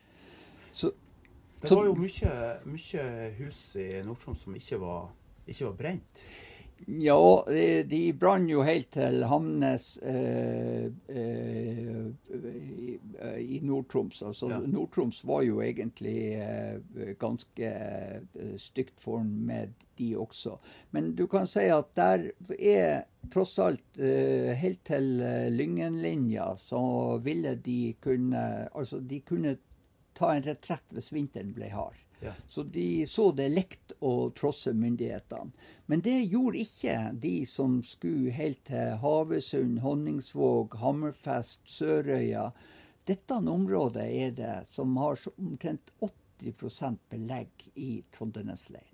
Så, 0.72 0.92
det 1.64 1.72
var 1.72 1.88
jo 1.88 1.96
mye, 1.96 2.32
mye 2.68 3.04
hus 3.40 3.60
i 3.80 3.88
Nord-Troms 4.04 4.44
som 4.44 4.56
ikke 4.60 4.80
var, 4.84 5.14
ikke 5.48 5.70
var 5.70 5.78
brent. 5.80 6.24
Ja, 6.88 7.46
de 7.90 8.00
brant 8.20 8.50
jo 8.52 8.64
helt 8.66 8.90
til 8.96 9.24
Hamnes 9.30 9.88
eh, 10.04 10.86
eh, 11.08 12.00
i, 12.34 12.98
i 13.40 13.60
Nord-Troms. 13.64 14.22
Altså, 14.26 14.50
ja. 14.52 14.60
Nord-Troms 14.60 15.24
var 15.28 15.44
jo 15.48 15.62
egentlig 15.64 16.18
eh, 16.42 17.14
ganske 17.22 17.72
eh, 17.72 18.54
stygt 18.60 19.00
form 19.02 19.32
med 19.48 19.74
de 19.98 20.14
også. 20.18 20.58
Men 20.92 21.14
du 21.16 21.26
kan 21.32 21.48
si 21.50 21.66
at 21.72 21.94
der 21.98 22.30
er 22.58 23.04
tross 23.34 23.58
alt 23.64 24.00
eh, 24.00 24.52
helt 24.60 24.84
til 24.90 25.22
eh, 25.24 25.50
Lyngenlinja 25.54 26.54
så 26.60 26.84
ville 27.24 27.56
de 27.56 27.94
kunne 28.04 28.44
Altså, 28.74 29.00
de 29.00 29.20
kunne 29.22 29.58
ta 30.18 30.34
en 30.36 30.46
retrett 30.46 30.94
hvis 30.94 31.12
vinteren 31.14 31.54
ble 31.56 31.70
hard. 31.74 32.03
Så 32.48 32.64
de 32.64 33.06
så 33.10 33.32
det 33.36 33.50
lekt 33.52 33.94
å 34.00 34.30
trosse 34.38 34.74
myndighetene. 34.74 35.52
Men 35.92 36.04
det 36.06 36.20
gjorde 36.32 36.62
ikke 36.64 36.98
de 37.26 37.34
som 37.50 37.80
skulle 37.86 38.34
helt 38.36 38.64
til 38.70 38.96
Havøysund, 39.04 39.82
Honningsvåg, 39.84 40.78
Hammerfest, 40.84 41.62
Sørøya. 41.70 42.50
Dette 43.08 43.36
området 43.36 44.08
er 44.08 44.36
det 44.38 44.56
som 44.72 44.96
har 45.02 45.20
omtrent 45.36 45.92
80% 46.00 47.04
belegg 47.12 47.70
i 47.76 48.04
Trondenesleiren. 48.16 48.90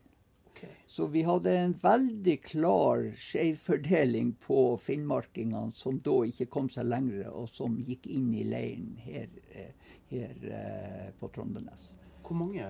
Okay. 0.60 0.76
Så 0.88 1.06
vi 1.08 1.22
hadde 1.24 1.52
en 1.56 1.74
veldig 1.82 2.42
klar 2.44 3.06
skjevfordeling 3.16 4.34
på 4.44 4.78
finnmarkingene 4.84 5.72
som 5.78 6.02
da 6.04 6.18
ikke 6.28 6.50
kom 6.52 6.68
seg 6.74 6.90
lenger, 6.90 7.30
og 7.32 7.48
som 7.54 7.78
gikk 7.80 8.10
inn 8.12 8.34
i 8.36 8.44
leiren 8.44 8.98
her, 9.00 9.30
eh, 9.54 9.94
her 10.12 10.50
eh, 10.60 11.06
på 11.20 11.32
Trondenes. 11.32 11.94
Hvor 12.30 12.38
mange 12.38 12.66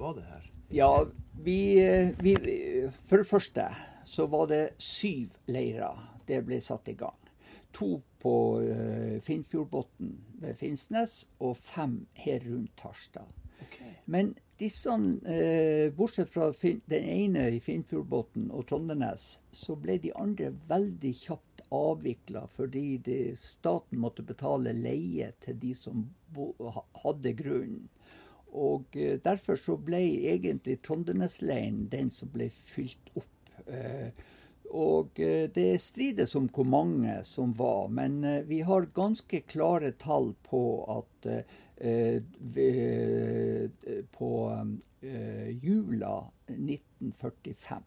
var 0.00 0.14
det 0.16 0.22
her? 0.24 0.44
Ja, 0.72 1.04
vi, 1.44 1.58
vi, 2.24 2.32
For 3.04 3.20
det 3.20 3.28
første 3.28 3.66
så 4.08 4.24
var 4.32 4.46
det 4.48 4.62
syv 4.80 5.34
leirer 5.52 5.98
det 6.30 6.38
ble 6.46 6.62
satt 6.64 6.88
i 6.88 6.94
gang. 6.96 7.18
To 7.76 7.98
på 8.22 8.34
uh, 8.64 9.18
Finnfjordbotn 9.20 10.14
ved 10.40 10.56
Finnsnes 10.56 11.26
og 11.44 11.58
fem 11.60 12.00
her 12.16 12.40
rundt 12.46 12.80
Harstad. 12.80 13.28
Okay. 13.66 13.92
Men 14.08 14.32
disse, 14.58 14.96
uh, 14.96 15.92
bortsett 15.96 16.32
fra 16.32 16.48
den 16.56 17.04
ene 17.04 17.50
i 17.52 17.60
Finnfjordbotn 17.60 18.48
og 18.48 18.64
Trondenes, 18.70 19.36
så 19.52 19.76
ble 19.76 19.98
de 20.00 20.14
andre 20.16 20.54
veldig 20.72 21.12
kjapt 21.20 21.66
avvikla 21.70 22.46
fordi 22.50 22.86
de, 23.04 23.20
staten 23.44 24.00
måtte 24.02 24.24
betale 24.26 24.72
leie 24.72 25.30
til 25.44 25.60
de 25.60 25.76
som 25.76 26.08
bo, 26.34 26.54
hadde 27.04 27.36
grunnen. 27.38 27.90
Og 28.52 28.96
eh, 28.96 29.18
derfor 29.22 29.58
så 29.60 29.76
ble 29.78 30.00
egentlig 30.32 30.80
Trondenesleiren 30.86 31.86
den 31.92 32.10
som 32.14 32.30
ble 32.32 32.50
fylt 32.50 33.12
opp. 33.14 33.52
Eh, 33.66 34.10
og 34.70 35.18
eh, 35.22 35.46
det 35.54 35.80
strides 35.82 36.34
om 36.38 36.48
hvor 36.54 36.66
mange 36.66 37.20
som 37.26 37.54
var, 37.58 37.88
men 37.88 38.22
vi 38.48 38.60
har 38.66 38.90
ganske 38.94 39.42
klare 39.50 39.92
tall 39.98 40.32
på 40.46 40.62
at 40.98 41.30
på 44.12 44.30
jula 45.62 46.14
1945, 46.46 47.86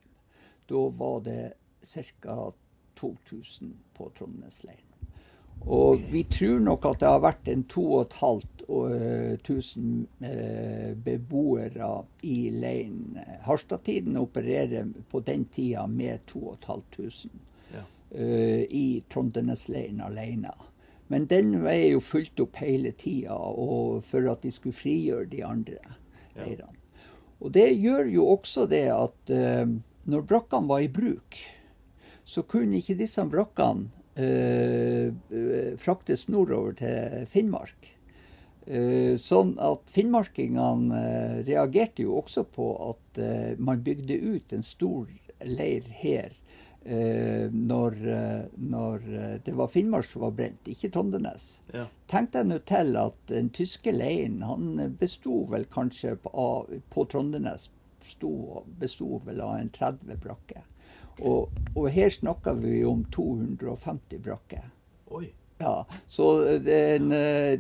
da 0.71 0.81
var 0.97 1.19
det 1.27 1.43
ca. 1.85 2.37
2000 2.97 3.73
på 3.93 4.09
Trondenesleiren. 4.17 4.92
Og 5.65 6.01
vi 6.11 6.23
tror 6.23 6.59
nok 6.59 6.85
at 6.85 6.99
det 6.99 7.07
har 7.07 7.19
vært 7.23 7.47
en 7.51 7.63
2500 7.71 10.07
eh, 10.27 10.95
beboere 11.05 12.03
i 12.27 12.49
leiren. 12.51 13.19
Harstad-tiden 13.47 14.17
opererer 14.19 14.87
på 15.11 15.19
den 15.23 15.45
tida 15.45 15.87
med 15.87 16.19
2500 16.27 17.29
ja. 17.71 17.83
uh, 18.19 18.63
i 18.67 19.03
Trondenesleiren 19.09 20.01
alene. 20.03 20.51
Men 21.07 21.27
den 21.31 21.65
er 21.67 21.93
jo 21.93 21.99
fulgt 22.03 22.39
opp 22.43 22.55
hele 22.59 22.91
tida 22.97 23.37
for 24.07 24.31
at 24.31 24.41
de 24.43 24.51
skulle 24.51 24.75
frigjøre 24.75 25.25
de 25.31 25.43
andre 25.45 25.77
leirene. 26.35 26.77
Og 27.43 27.51
det 27.55 27.69
gjør 27.75 28.05
jo 28.07 28.27
også 28.37 28.65
det 28.71 28.87
at 28.87 29.29
når 30.07 30.21
brakkene 30.23 30.69
var 30.69 30.79
i 30.79 30.87
bruk, 30.87 31.35
så 32.23 32.41
kunne 32.47 32.77
ikke 32.79 32.95
disse 33.01 33.25
brakkene 33.27 33.83
Eh, 33.85 33.91
eh, 33.91 34.02
fraktes 35.81 36.27
nordover 36.29 36.75
til 36.77 37.25
Finnmark. 37.33 37.89
Eh, 38.63 39.17
sånn 39.19 39.55
at 39.59 39.89
finnmarkingene 39.91 41.01
reagerte 41.47 42.05
jo 42.05 42.19
også 42.21 42.45
på 42.45 42.67
at 42.91 43.19
man 43.57 43.81
bygde 43.83 44.15
ut 44.21 44.53
en 44.53 44.63
stor 44.63 45.09
leir 45.43 45.89
her. 46.03 46.37
Når, 46.83 47.93
når, 48.59 49.03
det 49.45 49.53
var 49.55 49.69
Finnmark 49.71 50.03
som 50.03 50.25
var 50.25 50.33
brent, 50.35 50.67
ikke 50.67 50.89
Trondenes. 50.91 51.45
Ja. 51.71 51.85
Tenk 52.11 52.33
deg 52.33 52.49
nå 52.49 52.57
til 52.67 52.97
at 52.99 53.15
den 53.31 53.47
tyske 53.55 53.93
leiren 53.95 54.43
han 54.43 54.97
besto 54.99 55.45
vel 55.53 55.63
kanskje 55.71 56.17
på, 56.25 56.43
på 56.91 57.05
Trondenes 57.07 57.69
besto 58.79 59.21
vel 59.25 59.41
av 59.41 59.55
en 59.57 59.69
30 59.69 60.17
brakker. 60.23 60.63
Og, 61.21 61.53
og 61.75 61.87
her 61.93 62.09
snakker 62.09 62.57
vi 62.59 62.81
om 62.87 63.05
250 63.13 64.23
brakker. 64.23 64.67
Oi. 65.13 65.29
Ja, 65.63 65.85
så 66.09 66.57
den, 66.59 67.09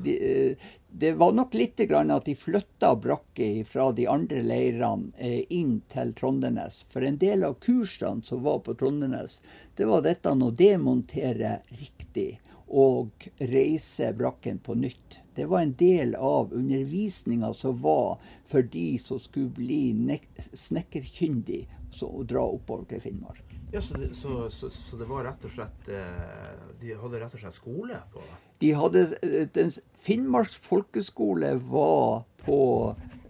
de, 0.03 0.55
det 0.89 1.11
var 1.11 1.31
nok 1.33 1.53
litt 1.53 1.77
grann 1.77 2.11
at 2.11 2.25
de 2.25 2.35
flytta 2.35 2.95
brakker 2.99 3.63
fra 3.65 3.91
de 3.95 4.07
andre 4.11 4.41
leirene 4.43 5.13
eh, 5.17 5.43
inn 5.49 5.77
til 5.89 6.11
Trondenes. 6.17 6.81
For 6.93 7.05
en 7.05 7.17
del 7.21 7.45
av 7.47 7.55
kursene 7.63 8.25
som 8.25 8.43
var 8.43 8.59
på 8.65 8.75
Trondenes, 8.77 9.39
det 9.77 9.87
var 9.89 10.03
dette 10.03 10.33
å 10.33 10.51
demontere 10.51 11.61
riktig 11.79 12.41
og 12.73 13.29
reise 13.37 14.11
brakken 14.17 14.59
på 14.59 14.75
nytt. 14.75 15.21
Det 15.33 15.45
var 15.49 15.63
en 15.63 15.75
del 15.77 16.15
av 16.15 16.53
undervisninga 16.53 17.53
som 17.53 17.81
var 17.81 18.19
for 18.49 18.65
de 18.75 18.97
som 19.01 19.21
skulle 19.21 19.53
bli 19.53 20.19
snekkerkyndig 20.37 21.67
og 22.07 22.25
dra 22.29 22.43
oppover 22.43 22.87
til 22.89 23.01
Finnmark. 23.03 23.53
Ja, 23.73 23.81
så 23.81 23.97
det, 23.97 24.11
så, 24.15 24.49
så, 24.53 24.69
så 24.69 24.97
det, 24.99 25.07
var 25.09 25.25
rett 25.25 25.45
og 25.47 25.49
slett 25.49 25.87
eh, 25.89 26.49
De 26.77 26.91
hadde 26.93 27.21
rett 27.23 27.33
og 27.33 27.41
slett 27.41 27.55
skole 27.57 27.97
på 28.13 28.21
De 28.61 28.69
hadde 28.77 29.01
eh, 29.25 29.47
den, 29.55 29.71
Finnmarks 30.05 30.59
folkeskole 30.61 31.55
var 31.71 32.21
på, 32.45 32.59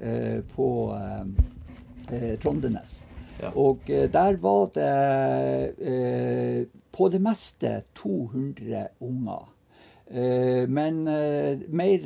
eh, 0.03 0.41
på 0.51 0.67
eh, 0.99 2.33
Trondenes. 2.43 2.97
Ja. 3.39 3.53
Og 3.55 3.87
eh, 3.87 4.09
der 4.11 4.35
var 4.43 4.67
det 4.75 4.89
eh, 5.79 6.67
på 6.93 7.09
det 7.09 7.21
meste 7.23 7.77
200 7.95 8.87
unger. 8.99 9.47
Men 10.13 10.99
mer 11.73 12.03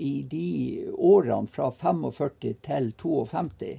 i 0.00 0.12
de 0.24 0.46
årene 0.96 1.50
fra 1.52 1.66
45 1.76 2.54
til 2.64 2.86
52 2.96 3.72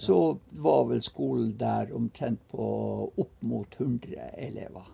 så 0.00 0.18
var 0.64 0.86
vel 0.88 1.02
skolen 1.04 1.50
der 1.60 1.92
omtrent 1.92 2.40
på 2.48 2.68
opp 3.12 3.34
mot 3.44 3.76
100 3.76 4.30
elever. 4.48 4.86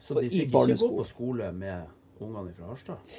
Så 0.00 0.18
de 0.18 0.28
fikk 0.32 0.50
ikke 0.50 0.78
gå 0.80 0.90
på 0.98 1.06
skole 1.08 1.52
med 1.54 1.86
ungene 2.24 2.52
fra 2.56 2.72
Harstad? 2.72 3.14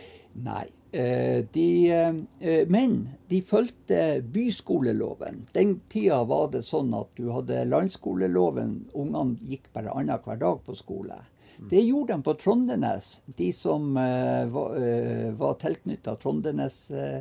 Nei. 0.45 0.65
Eh, 0.95 1.45
de, 1.51 1.91
eh, 1.91 2.67
men 2.71 3.09
de 3.27 3.41
fulgte 3.43 4.21
byskoleloven. 4.21 5.45
Den 5.55 5.79
tida 5.91 6.21
var 6.27 6.51
det 6.53 6.63
sånn 6.67 6.93
at 6.95 7.11
du 7.17 7.29
hadde 7.35 7.65
landskoleloven. 7.67 8.77
Ungene 8.95 9.39
gikk 9.43 9.71
bare 9.75 9.95
annenhver 9.95 10.39
dag 10.39 10.61
på 10.65 10.75
skole. 10.79 11.17
Mm. 11.59 11.69
Det 11.69 11.81
gjorde 11.81 12.13
de 12.13 12.23
på 12.23 12.33
Trondenes. 12.33 13.21
De 13.25 13.53
som 13.53 13.97
uh, 13.97 14.45
var, 14.51 14.77
uh, 14.77 15.31
var 15.39 15.57
tilknytta 15.61 16.15
Trondenes 16.15 16.91
uh, 16.91 17.19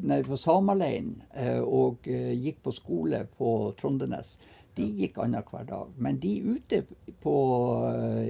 nei, 0.00 0.20
på 0.22 0.38
sameleiren 0.38 1.16
og 1.66 2.06
gikk 2.06 2.60
på 2.62 2.72
skole 2.76 3.24
på 3.38 3.48
Trondenes. 3.80 4.36
De 4.78 4.86
gikk 4.86 5.18
annenhver 5.22 5.66
dag. 5.66 5.90
Men 5.98 6.20
de 6.22 6.36
ute 6.54 6.84
på, 7.22 7.34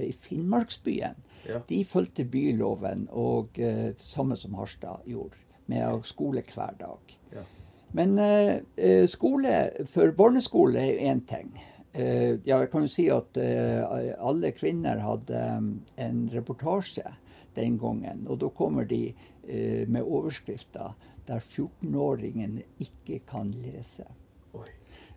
i 0.01 0.09
Finnmarksbyen, 0.25 1.21
ja. 1.45 1.61
de 1.69 1.83
fulgte 1.85 2.25
byloven, 2.25 3.05
og 3.13 3.61
samme 4.01 4.37
som 4.41 4.57
Harstad 4.57 5.05
gjorde, 5.05 5.37
med 5.69 6.01
skole 6.09 6.41
hver 6.49 6.73
dag. 6.81 7.15
Ja. 7.33 7.45
Men 7.93 8.17
skole 9.09 9.55
for 9.93 10.17
barneskole 10.17 10.81
er 10.81 11.01
én 11.13 11.21
ting. 11.29 11.53
Uh, 11.95 12.35
ja, 12.43 12.59
jeg 12.59 12.69
kan 12.73 12.83
jo 12.83 12.91
si 12.91 13.07
at 13.13 13.37
alle 13.39 14.51
kvinner 14.57 14.99
hadde 14.99 15.41
um, 15.57 15.69
en 15.95 16.25
reportasje 16.33 17.07
den 17.55 17.77
gangen. 17.79 18.25
Og 18.27 18.41
da 18.41 18.49
kommer 18.51 18.87
de 18.89 19.13
med 19.45 20.01
overskrifter 20.01 20.95
der 21.27 21.39
14-åringen 21.39 22.59
ikke 22.81 23.19
kan 23.29 23.51
lese. 23.61 24.05
Oi. 24.57 24.67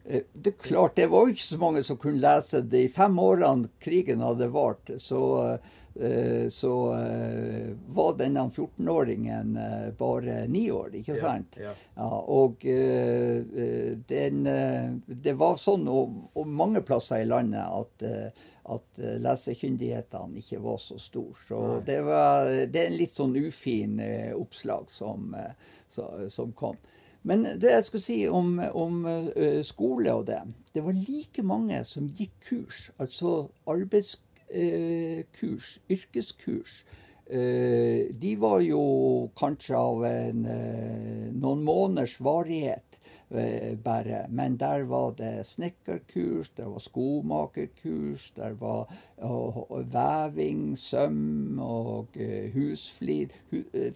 Eh, 0.04 0.22
det 0.32 0.54
er 0.54 0.62
klart, 0.62 0.96
det 0.96 1.08
var 1.12 1.28
ikke 1.28 1.44
så 1.44 1.58
mange 1.60 1.82
som 1.84 1.98
kunne 2.00 2.22
lese 2.22 2.62
det. 2.64 2.84
I 2.86 2.92
fem 2.92 3.18
årene 3.20 3.68
krigen 3.82 4.24
hadde 4.24 4.48
vart, 4.54 4.90
så, 5.04 5.22
eh, 5.44 5.74
så 6.50 6.94
eh, 6.94 7.70
var 7.86 8.12
denne 8.18 8.44
14-åringen 8.48 9.56
bare 9.98 10.44
ni 10.46 10.68
år, 10.70 10.92
ikke 11.00 11.16
sant? 11.18 11.58
Ja, 11.58 11.72
ja. 11.72 11.74
Ja, 11.98 12.20
og 12.30 12.62
den, 12.62 14.44
det 15.06 15.34
var 15.40 15.58
sånn 15.58 15.88
og, 15.90 16.14
og, 16.38 16.46
mange 16.46 16.84
plasser 16.86 17.24
i 17.24 17.26
landet 17.26 17.64
at, 17.66 18.04
at 18.70 19.00
lesekyndighetene 19.24 20.38
ikke 20.38 20.60
var 20.62 20.78
så 20.82 21.00
store. 21.02 21.34
Så 21.48 21.62
det, 21.86 21.98
var, 22.06 22.46
det 22.70 22.84
er 22.84 22.92
en 22.92 23.00
litt 23.00 23.18
sånn 23.18 23.34
ufin 23.34 23.98
oppslag 24.38 24.86
som, 24.94 25.34
som 25.90 26.54
kom. 26.54 26.78
Men 27.26 27.42
det 27.58 27.74
jeg 27.74 27.88
skal 27.88 28.04
si 28.04 28.20
om, 28.30 28.54
om 28.70 29.02
skole 29.66 30.14
og 30.14 30.28
det 30.30 30.38
Det 30.70 30.84
var 30.86 30.94
like 30.94 31.42
mange 31.42 31.82
som 31.84 32.06
gikk 32.14 32.38
kurs, 32.46 32.88
altså 33.02 33.48
arbeidskurs, 33.66 34.27
uh, 34.54 35.22
yrkeskurs. 35.90 36.84
Uh, 37.28 38.08
de 38.16 38.34
var 38.40 38.60
jo 38.64 38.82
kanskje 39.36 39.76
av 39.76 40.04
en, 40.08 40.46
noen 41.36 41.64
måneders 41.64 42.16
varighet 42.24 42.84
bare. 43.84 44.22
Men 44.32 44.54
der 44.56 44.86
var 44.88 45.10
det 45.18 45.44
snekkerkurs, 45.44 46.48
der 46.56 46.70
var 46.72 46.80
skomakerkurs, 46.80 48.30
der 48.32 48.56
var 48.56 48.88
veving, 49.92 50.78
søm 50.80 51.60
og 51.60 52.16
husflid. 52.54 53.36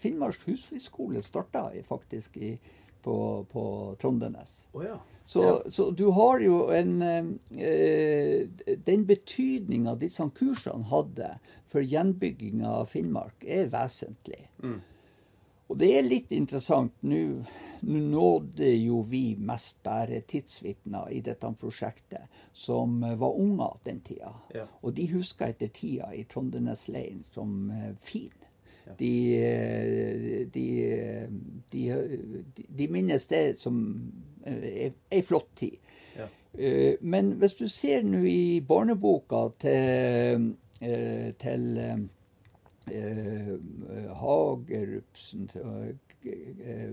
Finnmarks 0.04 0.42
husflidskole 0.44 1.24
starta 1.24 1.70
faktisk 1.88 2.36
i 2.36 2.58
på, 3.02 3.46
på 3.52 3.96
Trondenes. 4.00 4.66
Oh, 4.74 4.84
ja. 4.84 5.00
Så, 5.26 5.42
ja. 5.42 5.70
så, 5.70 5.90
du 5.90 6.08
har 6.12 6.40
jo 6.42 6.56
en 6.74 7.02
eh, 7.02 8.48
Den 8.84 9.04
betydninga 9.06 9.94
disse 10.00 10.26
kursene 10.34 10.88
hadde 10.90 11.36
for 11.72 11.84
gjenbygginga 11.86 12.68
av 12.82 12.90
Finnmark, 12.92 13.44
er 13.46 13.70
vesentlig. 13.72 14.42
Mm. 14.62 14.80
Og 15.72 15.78
det 15.80 15.92
er 15.96 16.04
litt 16.04 16.34
interessant. 16.36 16.92
Nå 17.00 17.22
nådde 17.82 18.68
jo 18.76 19.00
vi 19.02 19.36
mest 19.36 19.82
bare 19.82 20.20
tidsvitner 20.20 21.10
i 21.10 21.20
dette 21.20 21.48
prosjektet 21.58 22.42
som 22.52 23.00
var 23.00 23.38
unger 23.40 23.80
den 23.84 24.00
tida. 24.00 24.30
Ja. 24.54 24.66
Og 24.82 24.94
de 24.94 25.08
husker 25.10 25.50
etter 25.50 25.72
tida 25.74 26.12
i 26.14 26.24
Trondenesleiren 26.30 27.24
som 27.34 27.70
eh, 27.70 27.90
fin. 28.00 28.30
De, 28.98 30.48
de, 30.54 30.66
de, 31.72 31.82
de, 32.68 32.88
minnes 32.88 33.26
det 33.26 33.60
som 33.60 33.76
eh, 34.44 34.92
ei 35.10 35.22
flott 35.22 35.50
tid. 35.56 35.76
Ja. 36.16 36.26
Eh, 36.58 36.96
men 37.00 37.36
hvis 37.40 37.54
du 37.58 37.68
ser 37.70 38.02
nå 38.06 38.24
i 38.28 38.60
barneboka 38.66 39.44
til, 39.62 40.50
eh, 40.80 41.30
til 41.38 42.08
Hagerupsen, 44.18 45.48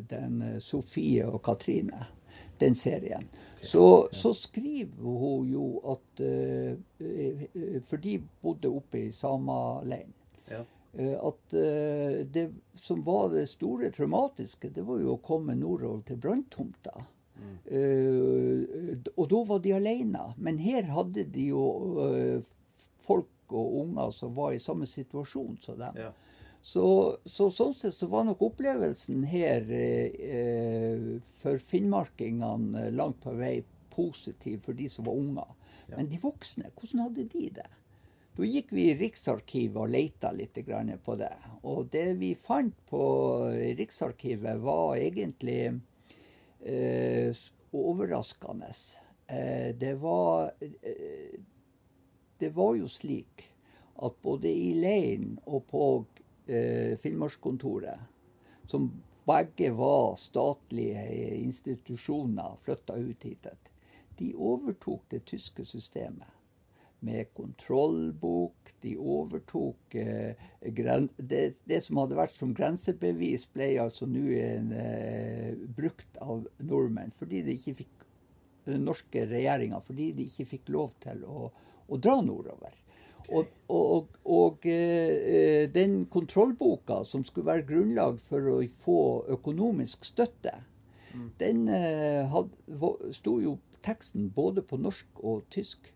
den 0.09 0.61
Sofie 0.61 1.25
og 1.25 1.41
Katrine, 1.45 2.05
den 2.59 2.75
serien, 2.75 3.25
okay. 3.25 3.67
så, 3.71 4.07
så, 4.11 4.33
skriver 4.33 5.01
hun 5.01 5.49
jo 5.49 5.65
at 5.95 6.21
For 7.89 7.97
de 7.97 8.19
bodde 8.41 8.69
oppe 8.69 9.07
i 9.07 9.11
Samaleiren. 9.11 10.13
Eh, 10.93 11.15
at 11.15 11.53
eh, 11.53 12.19
det 12.25 12.49
som 12.81 13.03
var 13.05 13.29
det 13.33 13.47
store 13.51 13.91
traumatiske, 13.95 14.71
det 14.75 14.85
var 14.87 15.01
jo 15.03 15.15
å 15.15 15.23
komme 15.23 15.57
nordover 15.59 16.03
til 16.07 16.21
branntomta. 16.21 16.95
Mm. 17.39 17.57
Uh, 17.71 18.95
og 19.15 19.29
da 19.31 19.37
var 19.47 19.61
de 19.63 19.71
alene. 19.77 20.23
Men 20.35 20.57
her 20.59 20.89
hadde 20.91 21.23
de 21.31 21.45
jo 21.53 21.61
folk 23.07 23.53
og 23.55 23.77
unger 23.83 24.11
som 24.11 24.33
var 24.35 24.51
i 24.53 24.59
samme 24.59 24.87
situasjon 24.89 25.55
som 25.63 25.79
dem. 25.79 26.01
Ja. 26.03 26.11
Så, 26.61 26.83
så, 27.25 27.47
sånn 27.55 27.75
sett 27.79 27.95
så 27.95 28.09
var 28.11 28.25
nok 28.27 28.41
opplevelsen 28.49 29.23
her 29.31 29.69
eh, 29.71 31.19
for 31.39 31.61
finnmarkingene 31.63 32.89
langt 32.91 33.21
på 33.23 33.33
vei 33.39 33.61
positiv 33.93 34.65
for 34.65 34.75
de 34.77 34.89
som 34.91 35.07
var 35.07 35.19
unger. 35.19 35.53
Ja. 35.87 35.95
Men 35.95 36.11
de 36.11 36.19
voksne, 36.21 36.71
hvordan 36.75 37.05
hadde 37.07 37.29
de 37.31 37.45
det? 37.61 37.69
Da 38.39 38.45
gikk 38.47 38.69
vi 38.71 38.85
i 38.87 38.95
Riksarkivet 38.95 39.75
og 39.83 39.89
leita 39.91 40.29
litt 40.31 40.55
på 41.03 41.15
det. 41.19 41.33
Og 41.67 41.89
det 41.91 42.13
vi 42.21 42.29
fant 42.39 42.77
på 42.87 43.01
Riksarkivet, 43.75 44.61
var 44.63 44.95
egentlig 44.95 45.73
eh, 46.63 47.35
overraskende. 47.75 48.71
Eh, 49.27 49.75
det 49.75 49.91
var 49.99 50.53
eh, 50.61 51.35
Det 52.39 52.53
var 52.55 52.75
jo 52.79 52.87
slik 52.87 53.43
at 54.07 54.15
både 54.23 54.47
i 54.47 54.71
leiren 54.79 55.35
og 55.43 55.67
på 55.67 55.83
eh, 56.47 56.95
Finnmarkskontoret, 56.95 57.99
som 58.71 58.87
begge 59.27 59.73
var 59.75 60.15
statlige 60.15 61.35
institusjoner 61.43 62.55
flytta 62.63 62.95
ut 62.95 63.23
hit, 63.23 63.47
de 64.15 64.35
overtok 64.35 65.09
det 65.11 65.25
tyske 65.27 65.67
systemet 65.67 66.38
med 67.05 67.29
kontrollbok. 67.37 68.73
De 68.83 68.95
overtok 68.97 69.95
eh, 69.95 70.49
det, 70.61 71.43
det, 71.65 71.79
som 71.83 72.01
hadde 72.01 72.19
vært 72.19 72.35
som 72.37 72.53
grensebevis, 72.55 73.47
ble 73.53 73.71
altså 73.83 74.07
nå 74.09 74.25
eh, 74.35 75.55
brukt 75.75 76.19
av 76.23 76.45
nordmenn 76.59 77.15
fordi 77.19 77.43
de 77.47 77.57
ikke 77.59 77.79
fikk 77.83 78.05
den 78.69 78.85
norske 78.87 79.25
regjeringa 79.29 79.79
fordi 79.81 80.11
de 80.17 80.27
ikke 80.29 80.49
fikk 80.55 80.71
lov 80.75 80.93
til 81.03 81.23
å, 81.25 81.49
å 81.87 81.99
dra 82.01 82.19
nordover. 82.25 82.75
Okay. 83.29 83.35
Og, 83.35 83.49
og, 83.69 84.19
og 84.25 84.65
eh, 84.69 85.67
den 85.71 86.01
kontrollboka 86.09 87.03
som 87.05 87.25
skulle 87.27 87.51
være 87.51 87.67
grunnlag 87.67 88.19
for 88.29 88.47
å 88.55 88.59
få 88.83 88.99
økonomisk 89.35 90.07
støtte, 90.07 90.55
mm. 91.13 91.27
den 91.41 91.67
eh, 91.73 92.23
had, 92.31 92.55
sto 93.15 93.37
jo 93.43 93.57
teksten 93.85 94.31
både 94.35 94.63
på 94.65 94.79
norsk 94.81 95.23
og 95.23 95.45
tysk. 95.53 95.91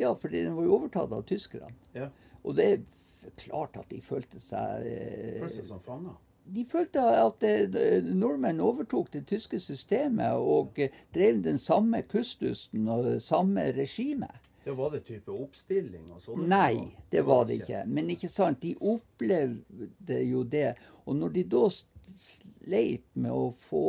Ja, 0.00 0.12
for 0.14 0.32
den 0.32 0.54
var 0.56 0.66
jo 0.66 0.76
overtatt 0.76 1.12
av 1.12 1.24
tyskerne. 1.28 1.72
Ja. 1.96 2.10
Og 2.44 2.56
det 2.58 2.68
er 2.68 3.34
klart 3.40 3.76
at 3.80 3.90
de 3.90 4.00
følte 4.04 4.40
seg 4.42 4.86
eh, 4.86 5.40
Følte 5.40 5.60
seg 5.60 5.68
som 5.72 5.82
fanger? 5.82 6.16
De 6.46 6.62
følte 6.70 7.02
at 7.02 7.42
eh, 7.46 8.04
nordmenn 8.06 8.62
overtok 8.62 9.10
det 9.16 9.24
tyske 9.26 9.58
systemet 9.62 10.36
og 10.38 10.78
eh, 10.78 10.94
drev 11.14 11.40
den 11.42 11.58
samme 11.58 12.04
kustusten 12.06 12.86
og 12.86 13.06
det 13.08 13.22
samme 13.26 13.70
regimet. 13.74 14.42
Ja, 14.66 14.74
Var 14.74 14.96
det 14.96 15.04
type 15.06 15.30
oppstilling 15.30 16.08
og 16.10 16.22
sånn? 16.22 16.46
Nei, 16.50 16.90
det 17.10 17.22
var 17.26 17.44
det 17.46 17.60
ikke. 17.60 17.84
Men 17.86 18.08
ikke 18.10 18.30
sant, 18.30 18.62
de 18.62 18.72
opplevde 18.82 20.22
jo 20.26 20.42
det. 20.42 20.72
Og 21.06 21.14
når 21.18 21.36
de 21.36 21.44
da 21.54 21.68
sleit 22.16 23.06
med 23.12 23.32
å 23.32 23.50
få 23.58 23.86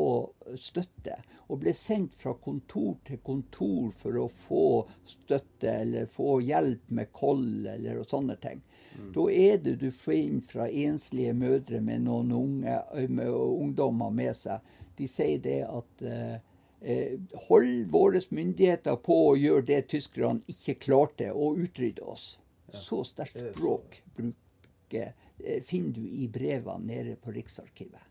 støtte, 0.59 1.17
og 1.47 1.61
ble 1.63 1.73
sendt 1.75 2.15
fra 2.19 2.33
kontor 2.41 2.97
til 3.07 3.21
kontor 3.23 3.91
for 3.95 4.19
å 4.19 4.27
få 4.47 4.67
støtte 5.07 5.71
eller 5.83 6.09
få 6.11 6.39
hjelp 6.43 6.89
med 6.89 7.11
koll 7.15 7.67
eller 7.67 8.03
sånne 8.07 8.35
ting. 8.43 8.61
Mm. 8.97 9.11
Da 9.13 9.29
er 9.31 9.57
det 9.63 9.75
du 9.81 9.91
finner 9.91 10.41
fra 10.47 10.67
enslige 10.69 11.33
mødre 11.37 11.81
med 11.81 12.05
noen 12.07 12.33
unge, 12.35 12.79
med 13.07 13.29
ungdommer 13.29 14.13
med 14.13 14.35
seg. 14.37 14.75
De 14.97 15.07
sier 15.09 15.39
det 15.43 15.61
at 15.67 16.01
eh, 16.01 16.35
eh 16.81 17.37
hold 17.47 17.87
våre 17.93 18.21
myndigheter 18.29 18.97
på 19.05 19.21
å 19.29 19.37
gjøre 19.37 19.65
det 19.69 19.81
tyskerne 19.93 20.41
ikke 20.47 20.79
klarte, 20.87 21.31
og 21.31 21.61
utrydde 21.61 22.03
oss. 22.03 22.35
Så 22.73 23.03
sterkt 23.07 23.39
språk 23.39 24.01
bruker, 24.15 25.13
eh, 25.39 25.61
finner 25.63 25.93
du 25.93 26.03
i 26.07 26.27
brevene 26.27 26.85
nede 26.85 27.15
på 27.15 27.31
Riksarkivet. 27.31 28.06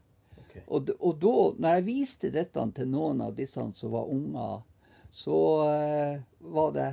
Ok. 0.57 0.69
Og, 0.69 0.91
og 1.01 1.19
da, 1.23 1.35
når 1.63 1.75
jeg 1.79 1.85
viste 1.87 2.31
dette 2.35 2.67
til 2.77 2.89
noen 2.93 3.21
av 3.25 3.35
disse 3.39 3.63
som 3.77 3.93
var 3.93 4.09
unger, 4.13 4.63
så 5.17 5.39
eh, 5.71 6.21
var 6.41 6.73
det 6.77 6.89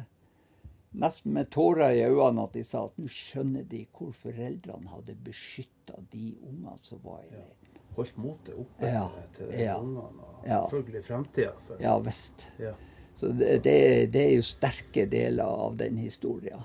nesten 0.94 1.34
med 1.34 1.50
tårer 1.52 1.96
i 1.98 2.04
øynene 2.06 2.44
at 2.46 2.54
de 2.54 2.64
sa 2.64 2.84
at 2.86 2.98
nå 3.02 3.08
skjønner 3.10 3.64
de 3.70 3.86
hvor 3.98 4.12
foreldrene 4.14 4.92
hadde 4.94 5.16
beskytta 5.26 5.98
de 6.14 6.36
ungene 6.46 6.78
som 6.86 7.02
var 7.04 7.24
i 7.26 7.32
leiren. 7.34 7.60
Holdt 7.98 8.16
motet 8.18 8.56
oppe 8.58 8.90
Ja, 8.90 9.08
til, 9.36 9.48
til 9.48 9.52
de 9.58 9.64
ja. 9.68 9.76
ungene, 9.82 10.26
og 10.26 10.48
Ja. 10.48 10.60
selvfølgelig 10.66 11.04
fremtida. 11.06 11.52
For, 11.68 11.82
Ja 11.82 11.98
visst. 12.02 12.48
Ja. 12.60 12.74
Så 13.16 13.28
det, 13.38 13.64
det, 13.64 13.76
det 14.14 14.22
er 14.28 14.36
jo 14.36 14.46
sterke 14.46 15.06
deler 15.10 15.46
av 15.46 15.76
den 15.78 15.98
historien. 16.02 16.64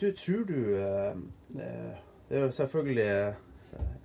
Du, 0.00 0.08
tror 0.12 0.44
du 0.46 0.56
eh, 0.78 1.12
eh, 1.58 2.00
Det 2.28 2.36
er 2.36 2.42
jo 2.46 2.50
selvfølgelig 2.50 3.34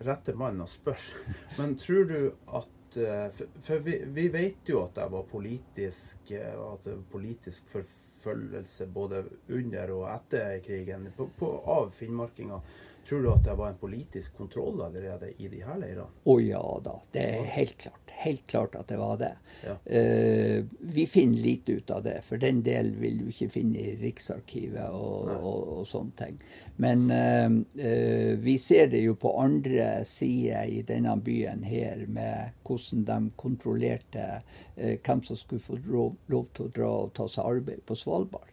rette 0.04 0.36
mann 0.38 0.62
å 0.64 0.70
spørre, 0.70 1.36
men 1.58 1.76
tror 1.80 2.08
du 2.10 2.18
at 2.60 2.98
eh, 3.00 3.28
For, 3.34 3.80
vi, 3.82 4.00
vi 4.14 4.28
vet 4.34 4.70
jo 4.70 4.84
at 4.84 4.98
det 5.00 5.10
var 5.14 5.28
politisk 5.30 6.32
eh, 6.36 6.54
at 6.54 6.86
det 6.86 6.98
var 6.98 7.06
politisk 7.12 7.70
forfølgelse 7.74 8.90
både 8.94 9.24
under 9.50 9.94
og 9.96 10.08
etter 10.12 10.60
krigen 10.66 11.10
på, 11.18 11.30
på, 11.40 11.54
av 11.74 11.90
finnmarkinger. 11.96 12.62
Tror 13.08 13.24
du 13.24 13.32
at 13.34 13.44
det 13.44 13.54
var 13.60 13.70
en 13.70 13.78
politisk 13.78 14.38
kontroll 14.38 14.82
allerede 14.82 15.34
i 15.38 15.50
de 15.52 15.60
her 15.64 15.76
leirene? 15.82 16.08
Å 16.24 16.36
ja 16.40 16.64
da, 16.86 16.96
det 17.12 17.24
er 17.36 17.50
helt 17.58 17.76
klart. 17.82 18.00
Helt 18.24 18.46
klart 18.48 18.76
at 18.80 18.88
det 18.88 19.00
var 19.02 19.18
det. 19.20 19.32
Ja. 19.66 19.74
Uh, 19.84 20.64
vi 20.80 21.04
finner 21.10 21.42
lite 21.44 21.72
ut 21.82 21.92
av 21.92 22.06
det, 22.06 22.22
for 22.24 22.40
den 22.40 22.62
del 22.64 22.94
vil 23.02 23.18
du 23.20 23.26
ikke 23.32 23.50
finne 23.58 23.82
i 23.82 23.96
Riksarkivet 24.00 24.96
og, 24.96 25.34
og, 25.34 25.60
og 25.74 25.90
sånne 25.90 26.16
ting. 26.22 26.40
Men 26.80 27.04
uh, 27.12 27.58
uh, 27.82 28.32
vi 28.40 28.56
ser 28.62 28.94
det 28.94 29.04
jo 29.04 29.18
på 29.20 29.34
andre 29.42 29.90
sider 30.08 30.72
i 30.72 30.80
denne 30.88 31.18
byen 31.26 31.68
her, 31.68 32.06
med 32.08 32.56
hvordan 32.64 33.04
de 33.10 33.20
kontrollerte 33.36 34.30
hvem 34.76 35.22
som 35.26 35.38
skulle 35.38 35.62
få 35.62 35.78
lov, 35.84 36.16
lov 36.32 36.48
til 36.56 36.70
å 36.70 36.74
dra 36.80 36.96
og 37.04 37.14
ta 37.18 37.28
seg 37.30 37.52
arbeid 37.58 37.84
på 37.90 37.98
Svalbard. 38.00 38.53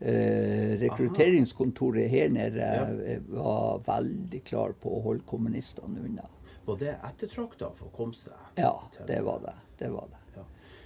Eh, 0.00 0.78
rekrutteringskontoret 0.78 2.10
her 2.10 2.28
nede 2.30 2.58
ja. 2.62 3.16
var 3.34 3.80
veldig 3.86 4.44
klar 4.46 4.76
på 4.78 4.92
å 4.94 5.00
holde 5.08 5.26
kommunistene 5.26 6.04
unna. 6.06 6.28
Var 6.68 6.78
det 6.78 6.92
ettertrakta 7.08 7.72
for 7.74 7.88
å 7.88 7.96
komme 7.96 8.14
seg? 8.14 8.36
Ja, 8.60 8.76
det 9.08 9.18
var 9.26 9.42
det. 9.42 9.56
Det 9.80 9.88
var 9.90 10.06
det. 10.12 10.20
Ja. 10.36 10.44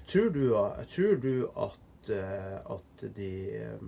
Tror, 0.09 0.31
du, 0.33 0.46
tror 0.94 1.20
du 1.20 1.35
at, 1.66 2.09
eh, 2.09 2.57
at 2.72 3.05
de, 3.18 3.31
eh, 3.61 3.85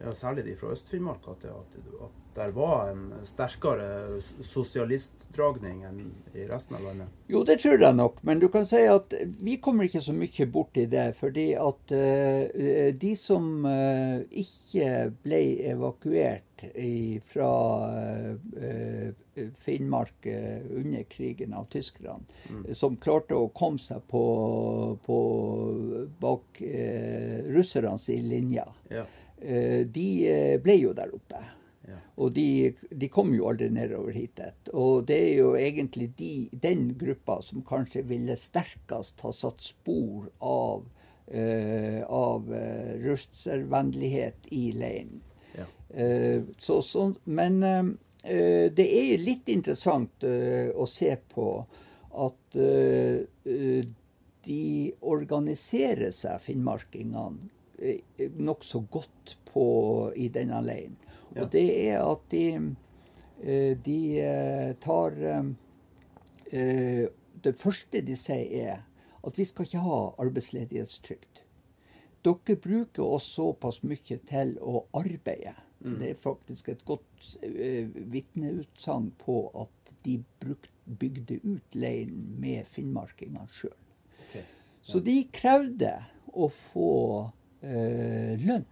ja, 0.00 0.14
særlig 0.16 0.48
de 0.48 0.56
fra 0.58 0.72
Øst-Finnmark, 0.74 1.28
at, 1.36 1.46
at, 1.52 1.78
at 2.08 2.23
der 2.34 2.50
var 2.54 2.90
en 2.90 3.04
sterkere 3.26 4.18
sosialistdragning 4.42 5.82
enn 5.86 6.00
i 6.34 6.46
resten 6.48 6.76
av 6.78 6.84
landet? 6.88 7.12
Jo, 7.30 7.44
det 7.46 7.60
tror 7.62 7.78
jeg 7.80 7.96
nok, 7.96 8.20
men 8.26 8.40
du 8.42 8.48
kan 8.52 8.66
si 8.68 8.82
at 8.90 9.14
vi 9.44 9.56
kommer 9.62 9.86
ikke 9.86 10.02
så 10.04 10.14
mye 10.16 10.46
bort 10.50 10.76
i 10.80 10.86
det. 10.90 11.06
Fordi 11.18 11.46
at 11.58 11.94
uh, 11.94 12.88
de 13.00 13.12
som 13.18 13.66
uh, 13.66 14.24
ikke 14.30 14.90
ble 15.24 15.42
evakuert 15.74 16.64
i, 16.74 17.20
fra 17.32 17.50
uh, 17.86 19.24
Finnmark 19.64 20.28
eh, 20.30 20.62
under 20.78 21.02
krigen 21.10 21.56
av 21.58 21.66
tyskerne, 21.72 22.22
som 22.78 22.94
klarte 23.02 23.34
å 23.34 23.48
komme 23.50 23.82
seg 23.82 24.04
på, 24.08 24.22
på 25.02 25.18
bak 26.22 26.62
russerne 27.56 27.98
sin 27.98 28.28
linje, 28.30 28.64
Ja. 28.94 29.02
de 29.90 30.06
ble 30.62 30.78
jo 30.78 30.94
der 30.94 31.10
oppe. 31.18 31.42
Ja. 31.88 31.98
Og 32.16 32.32
de, 32.32 32.72
de 32.90 33.08
kom 33.12 33.34
jo 33.36 33.48
aldri 33.50 33.68
nedover 33.72 34.14
hit. 34.16 34.40
Og 34.72 35.04
det 35.08 35.18
er 35.20 35.32
jo 35.42 35.52
egentlig 35.58 36.10
de, 36.18 36.32
den 36.50 36.86
gruppa 37.00 37.40
som 37.44 37.64
kanskje 37.66 38.04
ville 38.08 38.36
sterkest 38.40 39.20
ha 39.24 39.32
satt 39.34 39.64
spor 39.64 40.30
av, 40.40 40.86
uh, 41.34 42.00
av 42.08 42.48
eh, 42.56 42.94
russervennlighet 43.04 44.48
i 44.56 44.64
leiren. 44.78 45.20
Ja. 45.58 45.68
Uh, 45.92 46.48
så, 46.58 46.80
så, 46.82 47.10
men 47.24 47.60
uh, 47.62 47.92
det 48.24 48.86
er 48.88 49.20
litt 49.20 49.50
interessant 49.52 50.24
å 50.24 50.86
se 50.88 51.10
på 51.28 51.48
at 52.24 52.54
de 54.46 54.62
organiserer 55.12 56.14
seg, 56.14 56.40
finnmarkingene, 56.40 57.50
nokså 58.40 58.80
godt 58.88 59.34
på, 59.50 59.66
i 60.16 60.30
denne 60.32 60.62
leiren. 60.64 60.96
Og 61.34 61.50
det 61.52 61.66
er 61.88 62.00
at 62.04 62.24
de, 62.30 62.46
eh, 63.42 63.72
de 63.84 63.98
eh, 64.22 64.74
tar 64.80 65.16
eh, 65.24 67.06
Det 67.44 67.54
første 67.58 68.00
de 68.06 68.16
sier, 68.16 68.74
er 68.76 68.82
at 69.24 69.38
vi 69.38 69.44
skal 69.44 69.66
ikke 69.66 69.82
ha 69.84 70.00
arbeidsledighetstrygd. 70.22 71.42
Dere 72.24 72.56
bruker 72.56 73.02
oss 73.04 73.26
såpass 73.36 73.82
mye 73.84 74.18
til 74.28 74.54
å 74.60 74.84
arbeide. 74.96 75.54
Det 75.84 76.10
er 76.10 76.20
faktisk 76.20 76.70
et 76.72 76.84
godt 76.88 77.26
uh, 77.44 77.88
vitneutsagn 78.12 79.10
på 79.20 79.36
at 79.60 79.92
de 80.06 80.14
bygde 80.84 81.40
ut 81.44 81.76
leiren 81.76 82.22
med 82.40 82.64
finnmarkingene 82.72 83.44
sjøl. 83.52 83.76
Så 84.84 85.00
de 85.04 85.16
krevde 85.32 85.92
å 86.36 86.50
få 86.52 86.92
eh, 87.64 88.34
lønn 88.40 88.66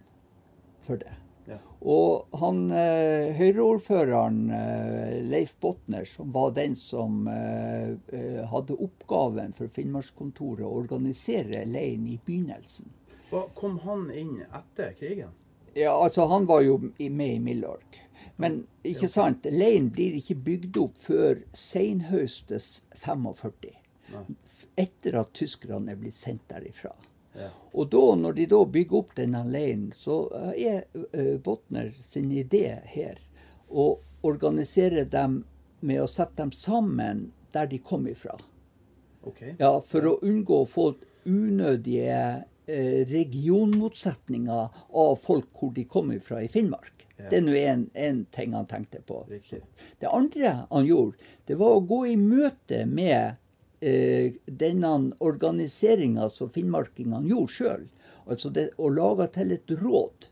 for 0.85 1.01
det. 1.01 1.13
Ja. 1.45 1.57
Og 1.79 2.37
han 2.39 2.59
eh, 2.71 3.33
Høyre-ordføreren 3.35 4.43
eh, 4.55 5.15
Leif 5.27 5.55
Botner, 5.59 6.05
som 6.07 6.31
var 6.31 6.53
den 6.55 6.75
som 6.79 7.27
eh, 7.27 7.95
eh, 8.15 8.39
hadde 8.47 8.77
oppgaven 8.79 9.51
for 9.57 9.71
Finnmarkskontoret 9.75 10.63
å 10.63 10.71
organisere 10.79 11.65
leiren 11.67 12.07
i 12.07 12.19
begynnelsen. 12.23 12.91
Kom 13.57 13.79
han 13.83 14.07
inn 14.13 14.37
etter 14.45 14.93
krigen? 14.95 15.33
Ja, 15.73 15.95
altså 15.97 16.27
Han 16.29 16.45
var 16.45 16.61
jo 16.61 16.77
med 16.77 17.35
i 17.35 17.39
Milorg. 17.41 17.97
Men 18.37 18.63
ikke 18.85 19.09
sant, 19.11 19.45
leiren 19.49 19.89
blir 19.93 20.15
ikke 20.17 20.37
bygd 20.45 20.77
opp 20.79 20.99
før 21.01 21.41
senhøstes 21.57 22.83
45. 23.01 23.73
Nei. 24.13 24.23
Etter 24.79 25.17
at 25.19 25.33
tyskerne 25.37 25.93
er 25.93 25.99
blitt 25.99 26.17
sendt 26.17 26.45
derifra. 26.49 26.93
Ja. 27.33 27.49
Og 27.73 27.89
da, 27.89 28.03
når 28.15 28.37
de 28.37 28.47
da 28.51 28.59
bygger 28.69 28.99
opp 28.99 29.13
denne 29.17 29.43
leiren, 29.49 29.89
så 29.97 30.27
er 30.53 30.83
uh, 30.93 31.35
Botner 31.41 31.91
sin 32.05 32.31
idé 32.31 32.79
her 32.93 33.21
å 33.69 33.95
organisere 34.23 35.05
dem 35.09 35.41
med 35.83 36.03
å 36.03 36.07
sette 36.07 36.39
dem 36.39 36.53
sammen 36.55 37.31
der 37.53 37.67
de 37.71 37.79
kom 37.83 38.07
ifra. 38.07 38.37
Okay. 39.23 39.55
Ja, 39.59 39.77
For 39.87 40.05
å 40.07 40.17
unngå 40.23 40.63
å 40.63 40.69
få 40.69 40.87
unødige 41.23 42.43
eh, 42.67 43.03
regionmotsetninger 43.07 44.79
av 44.99 45.15
folk 45.23 45.51
hvor 45.59 45.71
de 45.75 45.85
kom 45.87 46.11
ifra 46.11 46.41
i 46.43 46.49
Finnmark. 46.51 47.03
Det 47.29 47.37
er 47.39 47.43
nå 47.45 47.53
en 47.55 48.25
ting 48.35 48.55
han 48.57 48.67
tenkte 48.67 48.99
på. 49.05 49.21
Riktig. 49.29 49.61
Det 49.99 50.09
andre 50.11 50.65
han 50.69 50.85
gjorde, 50.85 51.29
det 51.47 51.55
var 51.59 51.77
å 51.77 51.85
gå 51.87 52.01
i 52.09 52.17
møte 52.19 52.83
med 52.89 53.39
eh, 53.83 54.37
denne 54.47 54.93
organiseringa 55.19 56.29
som 56.31 56.51
finnmarkingene 56.53 57.27
gjorde 57.29 57.55
sjøl. 57.57 57.87
Altså 58.23 58.51
det, 58.55 58.69
å 58.79 58.89
lage 58.93 59.27
til 59.35 59.51
et 59.55 59.75
råd. 59.81 60.29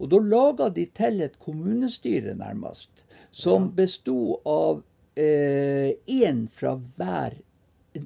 Og 0.00 0.10
da 0.12 0.20
laga 0.20 0.68
de 0.72 0.86
til 0.96 1.22
et 1.24 1.36
kommunestyre, 1.40 2.34
nærmest, 2.36 3.04
som 3.32 3.70
besto 3.76 4.38
av 4.48 4.82
én 5.16 6.42
fra 6.52 6.74
hver 6.76 7.38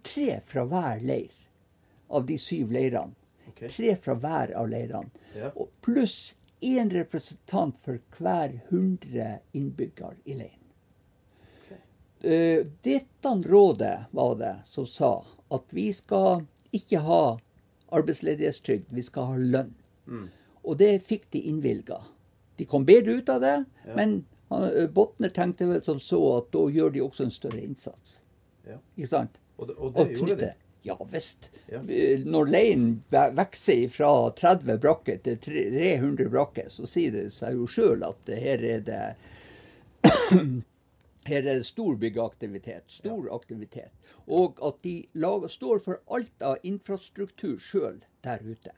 Tre 0.06 0.36
fra 0.46 0.62
hver 0.70 1.00
leir 1.02 1.32
av 2.14 2.26
de 2.26 2.36
syv 2.38 2.70
leirene. 2.74 3.16
Okay. 3.50 3.68
Tre 3.68 3.96
fra 3.96 4.14
hver 4.14 4.52
av 4.58 4.68
leirene. 4.70 5.10
Ja. 5.34 5.50
Og 5.54 5.70
Pluss 5.82 6.36
én 6.60 6.90
representant 6.92 7.78
for 7.84 8.00
hver 8.18 8.60
hundre 8.70 9.40
innbygger 9.56 10.18
i 10.24 10.36
leiren. 10.38 10.59
Eh, 12.20 12.66
Dette 12.82 13.28
rådet 13.28 13.98
var 14.10 14.34
det 14.36 14.54
som 14.68 14.86
sa 14.86 15.24
at 15.48 15.64
vi 15.74 15.88
skal 15.92 16.44
ikke 16.76 17.00
ha 17.02 17.38
arbeidsledighetstrygd, 17.90 18.86
vi 18.88 19.02
skal 19.02 19.32
ha 19.32 19.36
lønn. 19.36 19.72
Og 20.62 20.76
det 20.78 21.00
fikk 21.06 21.30
de 21.34 21.40
innvilga. 21.50 22.00
De 22.56 22.66
kom 22.68 22.84
bedre 22.84 23.18
ut 23.18 23.28
av 23.32 23.40
det, 23.40 23.56
men 23.96 24.24
eh, 24.52 24.86
Botner 24.92 25.32
tenkte 25.34 25.66
vel 25.70 25.82
som 25.82 26.00
så 26.02 26.20
at 26.36 26.50
da 26.52 26.66
gjør 26.70 26.90
de 26.94 27.02
også 27.02 27.26
en 27.26 27.34
større 27.34 27.62
innsats. 27.64 28.20
Ja. 28.68 28.76
Ikke 28.96 29.10
sant? 29.14 29.40
Og 29.56 29.70
det, 29.70 29.76
og 29.78 29.94
det 29.94 30.04
Og 30.04 30.18
gjorde 30.18 30.40
de? 30.44 30.52
Ja 30.82 30.96
visst. 31.12 31.50
Ja. 31.68 31.82
Når 32.24 32.46
leiren 32.48 32.84
vokser 33.12 33.88
fra 33.92 34.30
30 34.32 34.78
brakker 34.80 35.18
til 35.24 35.36
300 35.44 36.30
brakker, 36.32 36.70
så 36.72 36.88
sier 36.88 37.12
det 37.12 37.26
seg 37.36 37.58
jo 37.58 37.66
sjøl 37.68 38.04
at 38.06 38.22
det 38.28 38.38
her 38.40 38.64
er 38.64 38.86
det 38.86 39.02
her 41.28 41.42
er 41.44 41.60
det 41.60 41.66
stor 41.68 41.96
byggeaktivitet, 42.00 42.86
stor 42.88 43.28
aktivitet. 43.34 43.92
Og 44.26 44.60
at 44.64 44.80
de 44.84 44.94
lager, 45.12 45.48
står 45.52 45.82
for 45.84 46.00
alt 46.08 46.44
av 46.44 46.56
infrastruktur 46.64 47.58
sjøl 47.60 48.00
der 48.24 48.44
ute. 48.44 48.72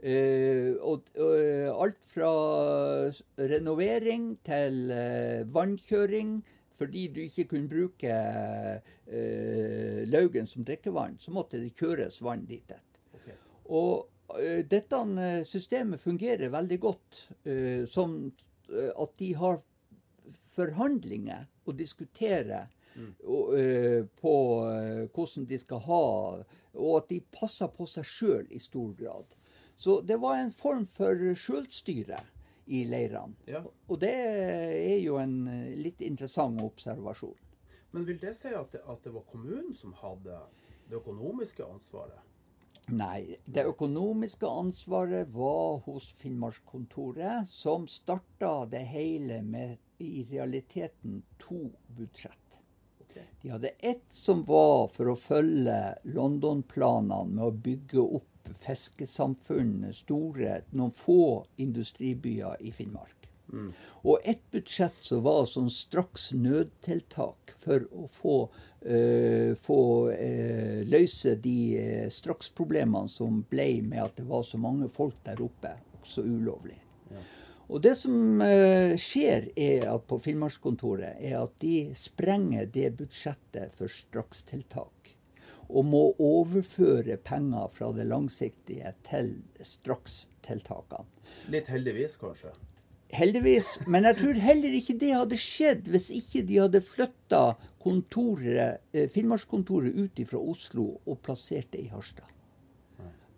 Eh, 0.00 0.72
og, 0.80 1.10
uh, 1.20 1.68
alt 1.74 2.00
fra 2.08 2.30
renovering 3.36 4.32
til 4.46 4.90
uh, 4.90 5.54
vannkjøring. 5.54 6.40
Fordi 6.80 7.08
du 7.12 7.18
ikke 7.20 7.44
kunne 7.44 7.68
bruke 7.68 8.12
Laugen 10.08 10.46
som 10.48 10.64
drikkevann, 10.64 11.18
så 11.20 11.28
måtte 11.34 11.58
det 11.60 11.74
kjøres 11.76 12.22
vann 12.24 12.46
dit. 12.48 12.72
Okay. 13.18 13.34
Og 13.68 14.08
dette 14.70 15.00
systemet 15.44 16.00
fungerer 16.00 16.48
veldig 16.48 16.78
godt. 16.80 17.18
som 17.92 18.14
at 18.72 19.12
de 19.18 19.34
har 19.36 19.60
forhandlinger 20.56 21.46
og 21.70 21.78
mm. 22.94 23.12
og, 23.24 23.54
uh, 23.54 24.06
på 24.20 24.34
uh, 24.66 25.04
hvordan 25.14 25.46
de 25.50 25.58
skal 25.58 25.84
ha, 25.86 26.04
og 26.74 26.96
at 26.96 27.08
de 27.10 27.20
passer 27.32 27.70
på 27.74 27.86
seg 27.86 28.04
sjøl 28.06 28.50
i 28.50 28.58
stor 28.62 28.92
grad. 28.98 29.36
Så 29.80 30.00
det 30.04 30.20
var 30.20 30.36
en 30.36 30.52
form 30.52 30.84
for 30.86 31.16
sjølstyre 31.34 32.20
i 32.70 32.84
leirene. 32.84 33.34
Ja. 33.48 33.62
Og 33.88 34.00
det 34.02 34.12
er 34.14 34.98
jo 35.00 35.16
en 35.18 35.46
eh, 35.48 35.70
litt 35.80 36.02
interessant 36.04 36.60
observasjon. 36.62 37.38
Men 37.90 38.04
vil 38.06 38.20
det 38.22 38.36
si 38.38 38.52
at 38.54 38.70
det, 38.74 38.84
at 38.86 39.00
det 39.02 39.14
var 39.14 39.24
kommunen 39.32 39.72
som 39.74 39.94
hadde 39.98 40.36
det 40.90 40.98
økonomiske 41.00 41.64
ansvaret? 41.66 42.20
Nei, 42.90 43.38
det 43.46 43.64
økonomiske 43.70 44.46
ansvaret 44.46 45.32
var 45.34 45.80
hos 45.86 46.10
Finnmarkskontoret, 46.20 47.48
som 47.50 47.88
starta 47.90 48.66
det 48.70 48.84
hele 48.92 49.40
med 49.46 49.78
i 50.00 50.24
realiteten 50.30 51.22
to 51.38 51.70
budsjett. 51.96 52.36
De 53.42 53.48
hadde 53.50 53.68
ett 53.68 54.06
som 54.10 54.44
var 54.44 54.88
for 54.94 55.10
å 55.10 55.16
følge 55.18 55.78
London-planene 56.14 57.34
med 57.34 57.44
å 57.44 57.54
bygge 57.68 58.04
opp 58.20 58.52
fiskesamfunn, 58.60 59.88
store, 59.94 60.60
noen 60.70 60.94
få 60.94 61.22
industribyer 61.62 62.60
i 62.60 62.72
Finnmark. 62.74 63.20
Og 64.06 64.18
ett 64.24 64.42
budsjett 64.50 64.98
som 65.04 65.22
var 65.26 65.46
sånn 65.50 65.70
straks 65.74 66.30
nødtiltak 66.32 67.54
for 67.58 67.86
å 67.90 68.06
få, 68.14 68.36
øh, 68.80 69.56
få 69.58 69.80
øh, 70.14 70.86
løse 70.86 71.34
de 71.42 71.56
eh, 71.80 72.06
straksproblemene 72.14 73.10
som 73.10 73.42
ble 73.50 73.82
med 73.82 74.04
at 74.04 74.20
det 74.20 74.28
var 74.30 74.46
så 74.46 74.60
mange 74.60 74.88
folk 74.88 75.18
der 75.26 75.42
oppe, 75.42 75.74
også 76.00 76.22
ulovlig. 76.22 76.78
Og 77.70 77.82
det 77.84 77.92
som 78.00 78.42
eh, 78.42 78.96
skjer 78.98 79.50
er 79.54 79.84
at 79.92 80.06
på 80.10 80.18
Finnmarkskontoret, 80.24 81.20
er 81.22 81.38
at 81.38 81.52
de 81.62 81.92
sprenger 81.94 82.66
det 82.74 82.96
budsjettet 82.98 83.76
for 83.78 83.92
strakstiltak. 83.92 85.12
Og 85.70 85.86
må 85.86 86.00
overføre 86.18 87.14
penger 87.22 87.70
fra 87.76 87.92
det 87.94 88.08
langsiktige 88.10 88.90
til 89.06 89.36
strakstiltakene. 89.62 91.06
Litt 91.54 91.70
heldigvis, 91.70 92.18
kanskje. 92.18 92.50
Heldigvis. 93.14 93.76
Men 93.86 94.06
jeg 94.06 94.18
tror 94.18 94.42
heller 94.42 94.74
ikke 94.74 94.98
det 94.98 95.14
hadde 95.14 95.38
skjedd 95.38 95.86
hvis 95.90 96.10
ikke 96.14 96.42
de 96.46 96.58
hadde 96.64 96.82
flytta 96.82 97.44
eh, 97.54 99.06
Finnmarkskontoret 99.14 99.94
ut 99.94 100.26
fra 100.26 100.42
Oslo 100.42 100.90
og 101.06 101.22
plassert 101.22 101.70
det 101.74 101.86
i 101.86 101.90
Harstad. 101.94 102.26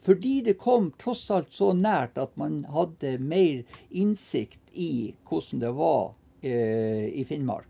Fordi 0.02 0.40
det 0.42 0.56
kom 0.58 0.88
tross 0.98 1.30
alt 1.30 1.52
så 1.54 1.72
nært 1.78 2.16
at 2.18 2.34
man 2.40 2.64
hadde 2.74 3.18
mer 3.22 3.62
innsikt 3.90 4.58
i 4.74 5.14
hvordan 5.28 5.60
det 5.62 5.70
var 5.78 6.14
eh, 6.42 7.06
i 7.20 7.24
Finnmark, 7.28 7.68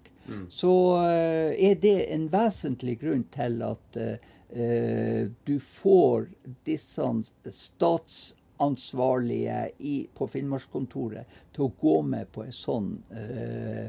så 0.49 0.73
eh, 1.03 1.53
er 1.71 1.75
det 1.83 2.07
en 2.15 2.29
vesentlig 2.33 3.01
grunn 3.03 3.25
til 3.35 3.63
at 3.67 3.97
eh, 4.01 5.27
du 5.45 5.59
får 5.61 6.27
disse 6.65 7.23
statsansvarlige 7.51 9.71
i, 9.79 10.07
på 10.15 10.27
Finnmarkskontoret 10.31 11.27
til 11.53 11.65
å 11.67 11.73
gå 11.81 12.03
med 12.07 12.31
på 12.33 12.43
en 12.47 12.53
sånn 12.55 13.03
eh, 13.11 13.87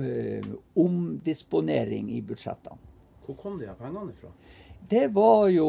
eh, 0.00 0.46
omdisponering 0.78 2.10
i 2.14 2.22
budsjettene. 2.22 2.78
Hvor 3.24 3.34
kom 3.40 3.56
de 3.58 3.66
pengene 3.78 4.12
ifra? 4.12 4.28
Det 4.88 5.06
var 5.16 5.48
jo 5.48 5.68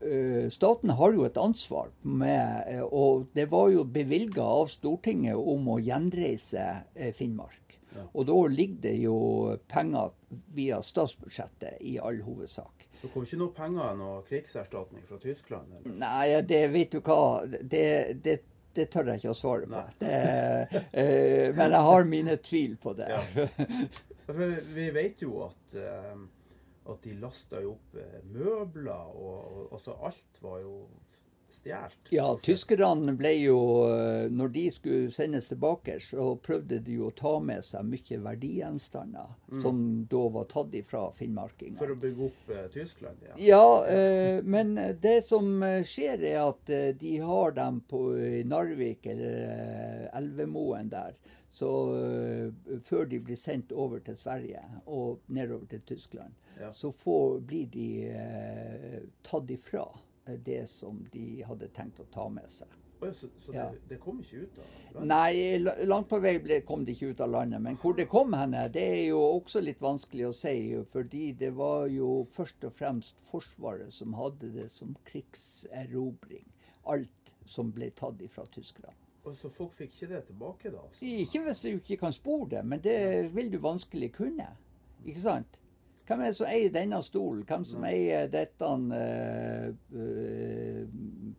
eh, 0.00 0.50
Staten 0.54 0.92
har 0.94 1.16
jo 1.16 1.24
et 1.26 1.38
ansvar 1.40 1.88
med 2.02 2.68
eh, 2.70 2.82
Og 2.84 3.26
det 3.34 3.48
var 3.50 3.72
jo 3.74 3.82
bevilga 3.84 4.44
av 4.62 4.70
Stortinget 4.70 5.36
om 5.38 5.66
å 5.74 5.80
gjenreise 5.82 6.68
Finnmark. 6.94 7.58
Finnmark. 7.90 8.10
Og 8.12 8.26
da 8.26 8.36
ligger 8.46 8.82
det 8.82 8.94
jo 9.02 9.16
penger 9.68 10.12
via 10.54 10.78
statsbudsjettet 10.82 11.80
i 11.80 11.98
all 11.98 12.20
hovedsak. 12.22 12.86
Så 13.00 13.08
kom 13.08 13.24
ikke 13.24 13.40
noe 13.40 13.54
penger 13.56 13.96
noe 13.98 14.20
krigserstatning 14.28 15.04
fra 15.08 15.18
Tyskland? 15.22 15.72
Eller? 15.78 15.96
Nei, 16.02 16.42
det 16.46 16.62
vet 16.74 16.92
du 16.92 17.00
hva 17.00 17.46
Det, 17.48 17.84
det, 18.22 18.36
det 18.76 18.86
tør 18.92 19.10
jeg 19.10 19.22
ikke 19.22 19.32
å 19.32 19.38
svare 19.38 19.70
på. 19.70 19.84
Det, 20.02 20.18
eh, 20.92 21.46
men 21.56 21.76
jeg 21.76 21.86
har 21.88 22.10
mine 22.10 22.36
tvil 22.44 22.76
på 22.82 22.94
det. 22.98 23.08
Ja. 23.10 23.48
Vi 24.76 24.90
vet 24.94 25.24
jo 25.24 25.46
at, 25.48 25.74
eh, 25.74 26.20
at 26.88 27.02
de 27.04 27.14
lasta 27.20 27.60
jo 27.62 27.76
opp 27.76 28.00
eh, 28.00 28.18
møbler, 28.32 29.14
og, 29.14 29.68
og 29.70 29.80
så 29.80 29.94
alt 30.06 30.40
var 30.42 30.60
jo 30.64 30.74
stjålet. 31.50 32.10
Ja, 32.14 32.26
tyskerne 32.42 33.12
ble 33.18 33.32
jo 33.40 33.58
eh, 33.90 34.30
Når 34.30 34.52
de 34.54 34.64
skulle 34.70 35.10
sendes 35.14 35.48
tilbake, 35.50 35.96
så 36.00 36.36
prøvde 36.42 36.78
de 36.86 36.98
jo 37.00 37.08
å 37.08 37.14
ta 37.16 37.32
med 37.42 37.64
seg 37.66 37.88
mye 37.90 38.20
verdigjenstander 38.22 39.32
som 39.62 39.80
da 40.10 40.22
var 40.36 40.46
tatt 40.50 40.74
ifra 40.78 41.08
finnmarkingene. 41.16 41.80
For 41.80 41.90
å 41.94 41.98
bygge 41.98 42.28
opp 42.30 42.54
eh, 42.54 42.68
Tyskland 42.74 43.26
Ja, 43.26 43.34
Ja, 43.50 43.64
eh, 43.90 44.38
men 44.44 44.74
det 45.02 45.18
som 45.26 45.62
eh, 45.66 45.82
skjer, 45.86 46.22
er 46.22 46.40
at 46.46 46.70
eh, 46.70 46.92
de 47.00 47.18
har 47.18 47.56
dem 47.58 47.82
på 47.90 48.04
i 48.16 48.44
Narvik 48.46 49.10
eller 49.10 50.08
Elvemoen 50.14 50.90
der. 50.94 51.18
Så 51.52 51.68
uh, 51.90 52.78
før 52.86 53.08
de 53.10 53.18
blir 53.20 53.36
sendt 53.36 53.72
over 53.72 53.98
til 54.06 54.16
Sverige 54.16 54.62
og 54.86 55.20
nedover 55.28 55.66
til 55.66 55.80
Tyskland, 55.86 56.32
Ja. 56.60 56.70
så 56.72 56.90
får, 56.92 57.40
blir 57.48 57.66
de 57.72 57.88
uh, 58.12 59.00
tatt 59.24 59.50
ifra 59.50 59.86
eh, 60.26 60.36
det 60.46 60.68
som 60.68 61.00
de 61.12 61.42
hadde 61.42 61.68
tenkt 61.74 62.00
å 62.00 62.06
ta 62.12 62.28
med 62.28 62.50
seg. 62.52 62.68
Så 63.00 63.28
så 63.40 63.52
Ja. 63.54 63.70
det, 63.70 63.80
det 63.88 63.98
kom 64.00 64.20
ikke 64.20 64.42
ut 64.44 64.58
av 64.58 64.66
landet? 64.94 65.08
Nei, 65.08 65.86
langt 65.88 66.08
på 66.10 66.18
vei 66.20 66.34
ble, 66.38 66.60
kom 66.68 66.84
det 66.84 66.92
ikke 66.98 67.14
ut 67.14 67.20
av 67.24 67.30
landet. 67.32 67.62
Men 67.64 67.78
hvor 67.80 67.96
det 67.96 68.08
kom 68.12 68.34
henne, 68.36 68.66
det 68.68 68.82
er 68.84 69.04
jo 69.08 69.22
også 69.24 69.62
litt 69.64 69.80
vanskelig 69.80 70.26
å 70.28 70.34
si. 70.36 70.54
Fordi 70.92 71.32
det 71.32 71.54
var 71.56 71.86
jo 71.88 72.26
først 72.36 72.64
og 72.68 72.74
fremst 72.76 73.22
Forsvaret 73.30 73.92
som 73.96 74.12
hadde 74.18 74.52
det 74.52 74.68
som 74.70 74.92
krigserobring. 75.08 76.44
Alt 76.84 77.32
som 77.46 77.72
ble 77.72 77.88
tatt 77.96 78.20
ifra 78.20 78.44
tyskerne. 78.52 78.92
Og 79.24 79.34
så 79.36 79.50
folk 79.52 79.72
fikk 79.76 79.92
ikke 79.98 80.08
det 80.14 80.20
tilbake, 80.30 80.70
da? 80.72 80.80
Altså. 80.86 81.00
Ikke 81.04 81.42
hvis 81.44 81.60
du 81.60 81.68
ikke 81.74 81.96
kan 82.00 82.12
spore 82.16 82.48
det, 82.54 82.62
men 82.66 82.80
det 82.84 82.98
vil 83.34 83.50
du 83.52 83.58
vanskelig 83.60 84.12
kunne. 84.16 84.46
Ikke 85.04 85.20
sant? 85.20 85.58
Hvem 86.08 86.20
er 86.24 86.32
det 86.32 86.36
som 86.40 86.48
eier 86.50 86.72
denne 86.74 86.98
stolen? 87.06 87.42
Hvem 87.46 87.64
som 87.68 87.84
eier 87.86 88.26
dette 88.32 88.70
eh, 88.96 90.86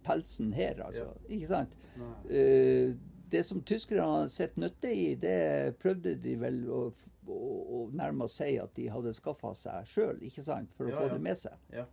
pelsen 0.06 0.54
her, 0.56 0.80
altså? 0.86 1.10
Ikke 1.28 1.50
sant? 1.50 1.74
Nei. 2.00 2.14
Eh, 2.30 2.94
det 3.32 3.46
som 3.48 3.62
tyskerne 3.64 4.06
hadde 4.08 4.30
sett 4.34 4.58
nytte 4.60 4.92
i, 4.92 5.16
det 5.20 5.76
prøvde 5.80 6.16
de 6.24 6.36
vel 6.40 6.62
å, 6.72 6.82
å, 7.28 7.38
å 7.78 7.82
nærmest 7.96 8.42
si 8.42 8.58
at 8.60 8.74
de 8.76 8.90
hadde 8.92 9.14
skaffa 9.16 9.54
seg 9.56 9.88
sjøl, 9.88 10.20
ikke 10.28 10.44
sant? 10.44 10.72
For 10.78 10.88
å 10.90 10.92
Ja, 10.94 11.00
få 11.00 11.08
ja. 11.08 11.14
det 11.16 11.22
med 11.28 11.40
seg. 11.40 11.58
Ja. 11.76 11.86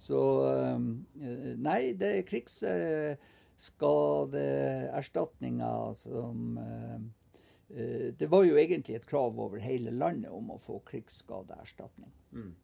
Så 0.00 0.20
um, 0.78 0.86
Nei, 1.60 1.92
det 1.98 2.12
er 2.20 2.22
krigsskadeerstatninger 3.60 5.94
som 5.94 6.58
eh, 6.58 6.94
eh, 7.78 8.14
Det 8.18 8.26
var 8.26 8.44
jo 8.44 8.58
egentlig 8.58 8.96
et 8.96 9.06
krav 9.06 9.40
over 9.40 9.58
hele 9.58 9.90
landet 9.90 10.30
om 10.30 10.50
å 10.50 10.58
få 10.58 10.78
krigsskadeerstatning. 10.86 12.12
Mm. 12.32 12.54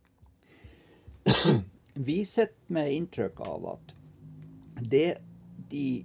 Vi 1.95 2.25
sitter 2.25 2.73
med 2.73 2.93
inntrykk 2.93 3.41
av 3.41 3.67
at 3.77 3.95
det 4.81 5.19
de 5.71 6.05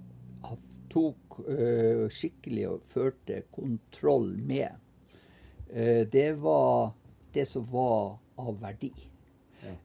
tok 0.92 1.38
eh, 1.48 2.08
skikkelig 2.12 2.68
og 2.68 2.82
førte 2.92 3.42
kontroll 3.52 4.36
med, 4.36 4.70
eh, 5.72 6.08
det 6.08 6.32
var 6.40 6.92
det 7.32 7.46
som 7.48 7.64
var 7.70 8.18
av 8.36 8.60
verdi. 8.60 8.92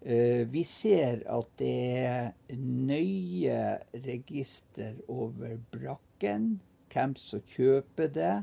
Eh, 0.01 0.47
vi 0.47 0.63
ser 0.63 1.21
at 1.29 1.49
det 1.59 1.73
er 2.01 2.57
nøye 2.57 3.59
register 4.05 4.97
over 5.11 5.57
brakken, 5.73 6.57
hvem 6.93 7.15
som 7.21 7.43
kjøper 7.53 8.11
det, 8.13 8.35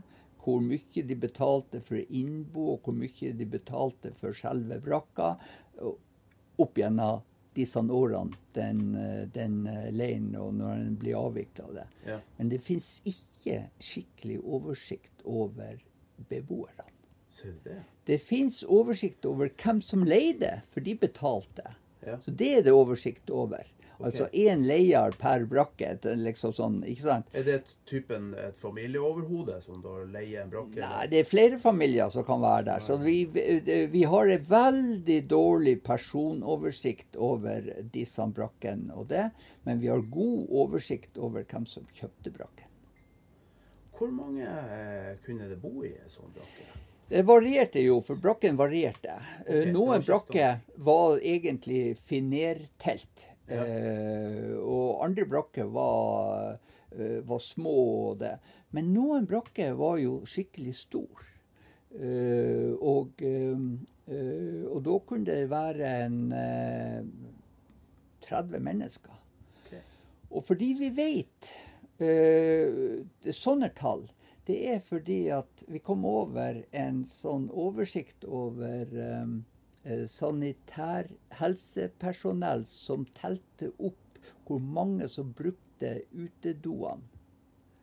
hvor 0.44 0.60
mye 0.62 1.04
de 1.08 1.16
betalte 1.16 1.80
for 1.82 2.02
innbo, 2.04 2.74
og 2.74 2.84
hvor 2.84 2.96
mye 2.96 3.32
de 3.34 3.46
betalte 3.48 4.12
for 4.20 4.36
selve 4.36 4.78
brakka, 4.84 5.34
opp 6.60 6.78
gjennom 6.78 7.24
disse 7.54 7.80
årene, 7.80 8.34
den, 8.54 8.82
eh, 8.98 9.24
den 9.34 9.62
leien 9.94 10.32
og 10.38 10.54
når 10.58 10.82
den 10.84 10.96
blir 10.98 11.18
avvikla. 11.18 11.70
det. 11.72 11.86
Ja. 12.06 12.20
Men 12.36 12.50
det 12.50 12.62
fins 12.62 13.00
ikke 13.06 13.68
skikkelig 13.78 14.40
oversikt 14.42 15.22
over 15.24 15.78
beboerne. 16.28 16.93
Det? 17.64 17.78
Det 18.06 18.18
fins 18.22 18.62
oversikt 18.62 19.26
over 19.26 19.50
hvem 19.62 19.80
som 19.82 20.04
leide, 20.06 20.60
for 20.70 20.84
de 20.84 20.94
betalte. 20.98 21.74
Ja. 22.04 22.18
Så 22.22 22.30
det 22.30 22.50
er 22.58 22.66
det 22.66 22.74
oversikt 22.76 23.30
over. 23.32 23.64
Altså 24.02 24.26
én 24.32 24.64
leier 24.66 25.14
per 25.18 25.44
brakke. 25.48 25.92
Liksom 26.18 26.52
sånn, 26.56 26.78
ikke 26.88 27.04
sant? 27.04 27.28
Er 27.36 27.46
det 27.46 27.58
typen 27.88 28.32
et 28.40 28.58
familieoverhode 28.58 29.60
som 29.64 29.80
da 29.84 30.00
leier 30.10 30.42
en 30.42 30.52
brakke? 30.52 30.80
Nei, 30.82 31.04
det 31.12 31.22
er 31.22 31.28
flere 31.28 31.60
familier 31.62 32.10
som 32.12 32.26
kan 32.26 32.42
være 32.42 32.66
der. 32.72 32.84
Så 32.84 32.98
vi, 33.02 33.16
vi 33.30 34.04
har 34.10 34.32
en 34.34 34.46
veldig 34.50 35.20
dårlig 35.30 35.78
personoversikt 35.86 37.16
over 37.16 37.70
disse 37.94 38.28
brakkene 38.34 38.94
og 38.98 39.08
det. 39.14 39.28
Men 39.64 39.80
vi 39.82 39.92
har 39.92 40.02
god 40.10 40.50
oversikt 40.64 41.18
over 41.18 41.46
hvem 41.48 41.68
som 41.70 41.86
kjøpte 41.94 42.34
brakken. 42.34 42.70
Hvor 43.94 44.10
mange 44.10 44.42
eh, 44.42 45.12
kunne 45.22 45.46
det 45.46 45.60
bo 45.62 45.84
i 45.86 45.92
en 45.94 46.10
sånn 46.10 46.32
brakke? 46.34 46.66
Det 47.08 47.22
varierte 47.28 47.80
jo, 47.84 47.98
for 48.02 48.16
brakken 48.16 48.56
varierte. 48.56 49.18
Okay, 49.42 49.66
Eh, 49.66 49.72
Noen 49.72 50.00
det 50.00 50.08
var 50.08 50.22
brakker 50.24 50.60
var 50.76 51.18
egentlig 51.20 51.96
finertelt. 51.98 53.26
Ja. 53.46 53.60
Eh, 53.66 54.54
og 54.56 55.02
andre 55.04 55.26
brakker 55.28 55.64
var, 55.68 56.58
eh, 56.96 57.20
var 57.28 57.38
små 57.44 57.74
og 58.10 58.18
det. 58.22 58.38
Men 58.72 58.92
noen 58.94 59.26
brakker 59.28 59.74
var 59.78 59.98
jo 60.00 60.22
skikkelig 60.26 60.74
store. 60.74 61.26
Eh, 61.94 62.72
og, 62.80 63.20
eh, 63.22 63.60
eh, 64.08 64.64
og 64.66 64.80
da 64.82 64.98
kunne 65.06 65.24
det 65.28 65.50
være 65.50 65.92
en 66.06 66.32
eh, 66.32 67.04
30 68.26 68.58
mennesker. 68.64 69.12
Okay. 69.66 69.82
Og 70.32 70.42
fordi 70.48 70.72
vi 70.80 70.88
vet 70.90 71.52
eh, 72.00 73.04
det- 73.22 73.34
sånne 73.36 73.68
tall, 73.76 74.08
det 74.46 74.58
er 74.74 74.80
fordi 74.84 75.18
at 75.32 75.64
vi 75.72 75.80
kom 75.80 76.04
over 76.08 76.60
en 76.76 77.02
sånn 77.08 77.46
oversikt 77.50 78.26
over 78.28 78.90
eh, 78.92 79.34
eh, 79.88 80.04
sanitær 80.10 81.08
helsepersonell 81.38 82.66
som 82.68 83.06
telte 83.16 83.72
opp 83.78 84.20
hvor 84.44 84.60
mange 84.60 85.08
som 85.08 85.32
brukte 85.36 85.96
utedoene. 86.12 87.10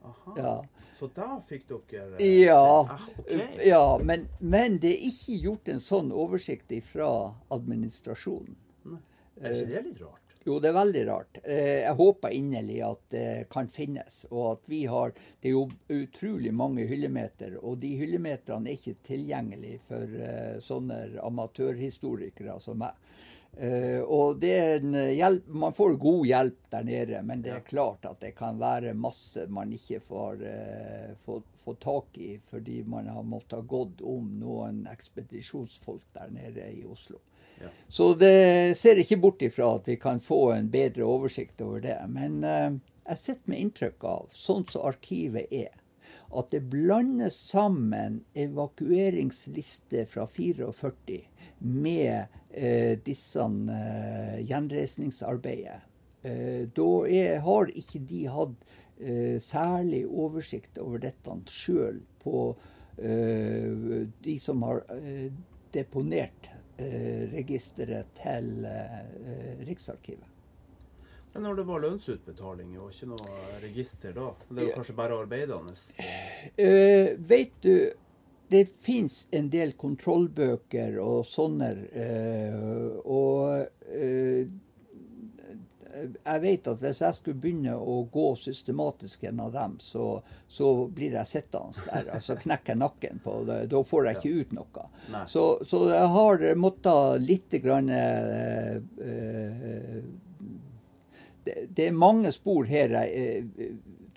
Aha. 0.02 0.34
Ja. 0.38 0.54
Så 0.98 1.12
da 1.14 1.36
fikk 1.46 1.68
dere 1.70 2.18
eh, 2.18 2.40
Ja, 2.48 2.88
ah, 2.90 3.04
okay. 3.22 3.68
ja 3.70 4.00
men, 4.02 4.26
men 4.40 4.80
det 4.82 4.96
er 4.96 5.04
ikke 5.12 5.38
gjort 5.44 5.70
en 5.70 5.82
sånn 5.82 6.10
oversikt 6.14 6.74
fra 6.90 7.12
administrasjonen. 7.54 8.58
Er 9.42 9.54
ikke 9.54 9.70
det 9.70 9.84
litt 9.90 10.02
rart? 10.02 10.31
Jo, 10.44 10.56
det 10.60 10.72
er 10.72 10.74
veldig 10.74 11.02
rart. 11.06 11.38
Eh, 11.44 11.82
Jeg 11.84 11.98
håper 12.00 12.34
inderlig 12.34 12.80
at 12.86 13.02
det 13.14 13.26
kan 13.54 13.68
finnes. 13.70 14.24
Og 14.32 14.46
at 14.56 14.64
vi 14.72 14.86
har 14.90 15.14
Det 15.14 15.50
er 15.50 15.54
jo 15.54 15.68
utrolig 15.90 16.54
mange 16.54 16.86
hyllemeter, 16.90 17.58
og 17.64 17.80
de 17.82 17.96
hyllemeterne 17.98 18.70
er 18.70 18.78
ikke 18.78 19.06
tilgjengelige 19.06 19.80
for 19.88 20.18
eh, 20.22 20.58
sånne 20.62 21.20
amatørhistorikere 21.22 22.60
som 22.62 22.82
meg. 22.82 22.98
Eh, 23.58 24.02
og 24.02 24.40
det 24.42 24.52
er 24.58 24.76
en 24.80 24.98
hjelp, 25.14 25.48
Man 25.48 25.74
får 25.78 25.98
god 26.02 26.26
hjelp 26.26 26.60
der 26.72 26.84
nede, 26.90 27.22
men 27.24 27.42
det 27.42 27.54
er 27.54 27.66
klart 27.68 28.06
at 28.10 28.22
det 28.22 28.34
kan 28.38 28.58
være 28.62 28.94
masse 28.98 29.46
man 29.50 29.74
ikke 29.74 30.00
får, 30.08 30.46
får, 31.26 31.42
får 31.66 31.78
tak 31.84 32.18
i 32.18 32.36
fordi 32.50 32.82
man 32.84 33.08
har 33.08 33.24
måttet 33.24 33.68
gått 33.70 34.02
om 34.02 34.30
noen 34.42 34.86
ekspedisjonsfolk 34.92 36.06
der 36.18 36.32
nede 36.34 36.70
i 36.72 36.86
Oslo. 36.86 37.20
Så 37.88 38.14
det 38.18 38.78
ser 38.78 38.98
ikke 38.98 39.20
bort 39.22 39.42
ifra 39.46 39.76
at 39.76 39.90
vi 39.90 39.98
kan 40.02 40.22
få 40.24 40.52
en 40.56 40.72
bedre 40.74 41.06
oversikt 41.06 41.62
over 41.62 41.84
det. 41.84 42.00
Men 42.10 42.44
eh, 42.44 42.72
jeg 43.12 43.22
sitter 43.22 43.54
med 43.54 43.66
inntrykk 43.66 44.08
av, 44.08 44.32
sånn 44.34 44.66
som 44.72 44.88
arkivet 44.90 45.52
er, 45.54 45.74
at 46.32 46.52
det 46.54 46.64
blandes 46.72 47.36
sammen 47.52 48.22
evakueringsliste 48.40 50.06
fra 50.10 50.26
44 50.32 51.20
med 51.62 52.26
eh, 52.50 52.98
disse 53.06 53.46
eh, 53.76 54.38
gjenreisningsarbeidet. 54.48 55.82
Eh, 56.24 56.70
da 56.78 56.90
er, 57.10 57.40
har 57.46 57.72
ikke 57.74 58.04
de 58.08 58.26
hatt 58.30 58.78
eh, 59.02 59.38
særlig 59.44 60.06
oversikt 60.08 60.78
over 60.82 61.02
dette 61.04 61.38
sjøl 61.52 62.02
på 62.24 62.56
eh, 62.98 64.06
de 64.24 64.36
som 64.40 64.62
har 64.68 64.84
eh, 64.96 65.32
deponert 65.74 66.52
eh, 66.78 67.32
registeret 67.34 68.14
til 68.22 68.68
eh, 68.70 69.66
Riksarkivet. 69.68 70.28
Men 71.34 71.46
når 71.48 71.62
det 71.62 71.64
var 71.70 71.80
lønnsutbetaling, 71.80 72.74
og 72.76 72.92
ikke 72.92 73.08
noe 73.14 73.36
register 73.64 74.12
da? 74.16 74.32
Det 74.50 74.66
var 74.66 74.74
kanskje 74.82 74.96
bare 74.98 75.20
arbeidende? 75.24 75.76
Eh, 76.60 77.14
vet 77.16 77.54
du, 77.64 77.76
det 78.52 78.66
fins 78.84 79.22
en 79.32 79.48
del 79.54 79.72
kontrollbøker 79.80 80.98
og 81.00 81.24
sånne, 81.30 81.70
eh, 81.96 82.98
og 83.08 83.64
eh, 83.88 84.52
jeg 85.94 86.42
vet 86.44 86.68
at 86.72 86.82
hvis 86.84 87.02
jeg 87.04 87.18
skulle 87.18 87.42
begynne 87.44 87.74
å 87.76 87.98
gå 88.12 88.28
systematisk 88.40 89.24
en 89.30 89.42
av 89.44 89.52
dem, 89.56 89.76
så, 89.84 90.06
så 90.48 90.72
blir 90.88 91.16
jeg 91.18 91.30
sittende 91.30 91.86
der. 91.88 92.10
Altså 92.16 92.38
knekker 92.40 92.74
jeg 92.74 92.82
nakken 92.82 93.22
på 93.24 93.36
det. 93.50 93.60
Da 93.72 93.84
får 93.88 94.08
jeg 94.08 94.20
ikke 94.20 94.42
ut 94.42 94.56
noe. 94.58 94.88
Så, 95.32 95.46
så 95.68 95.84
jeg 95.92 96.10
har 96.16 96.46
måttet 96.60 97.26
litt 97.26 97.58
grann, 97.64 97.90
eh, 97.94 98.76
eh, 99.04 100.02
det, 101.46 101.56
det 101.70 101.88
er 101.90 101.98
mange 101.98 102.32
spor 102.36 102.70
her 102.70 102.94
jeg, 103.02 103.46
eh, 103.58 103.72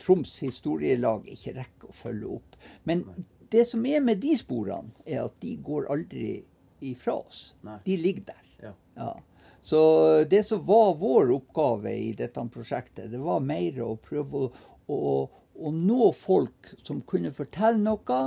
Troms 0.04 0.32
historielag 0.42 1.28
ikke 1.30 1.52
rekker 1.54 1.92
å 1.92 1.94
følge 1.94 2.32
opp. 2.34 2.56
Men 2.88 3.04
det 3.54 3.62
som 3.70 3.84
er 3.87 4.02
med 4.02 4.18
de 4.24 4.34
sporene, 4.37 4.90
er 5.06 5.22
at 5.22 5.37
de 5.40 5.54
går 5.62 5.87
aldri 5.92 6.32
ifra 6.84 7.20
oss. 7.22 7.54
Nei. 7.64 7.78
De 7.87 7.96
ligger 8.00 8.26
der. 8.32 8.50
Ja. 8.66 8.72
Ja. 8.98 9.12
Så 9.64 10.24
det 10.31 10.42
som 10.44 10.66
var 10.66 10.94
vår 11.00 11.33
oppgave 11.33 11.94
i 11.96 12.12
dette 12.12 12.42
prosjektet, 12.53 13.09
det 13.11 13.18
var 13.18 13.40
mer 13.40 13.81
å 13.81 13.94
prøve 13.96 14.42
å, 14.44 14.50
å, 14.92 15.14
å 15.57 15.72
nå 15.72 16.11
folk 16.18 16.74
som 16.85 17.00
kunne 17.09 17.33
fortelle 17.33 17.81
noe, 17.81 18.20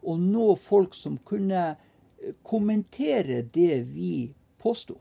og 0.00 0.24
nå 0.24 0.48
folk 0.58 0.96
som 0.96 1.20
kunne 1.28 1.62
eh, 1.70 2.34
kommentere 2.42 3.44
det 3.54 3.84
vi 3.92 4.32
påsto. 4.58 4.96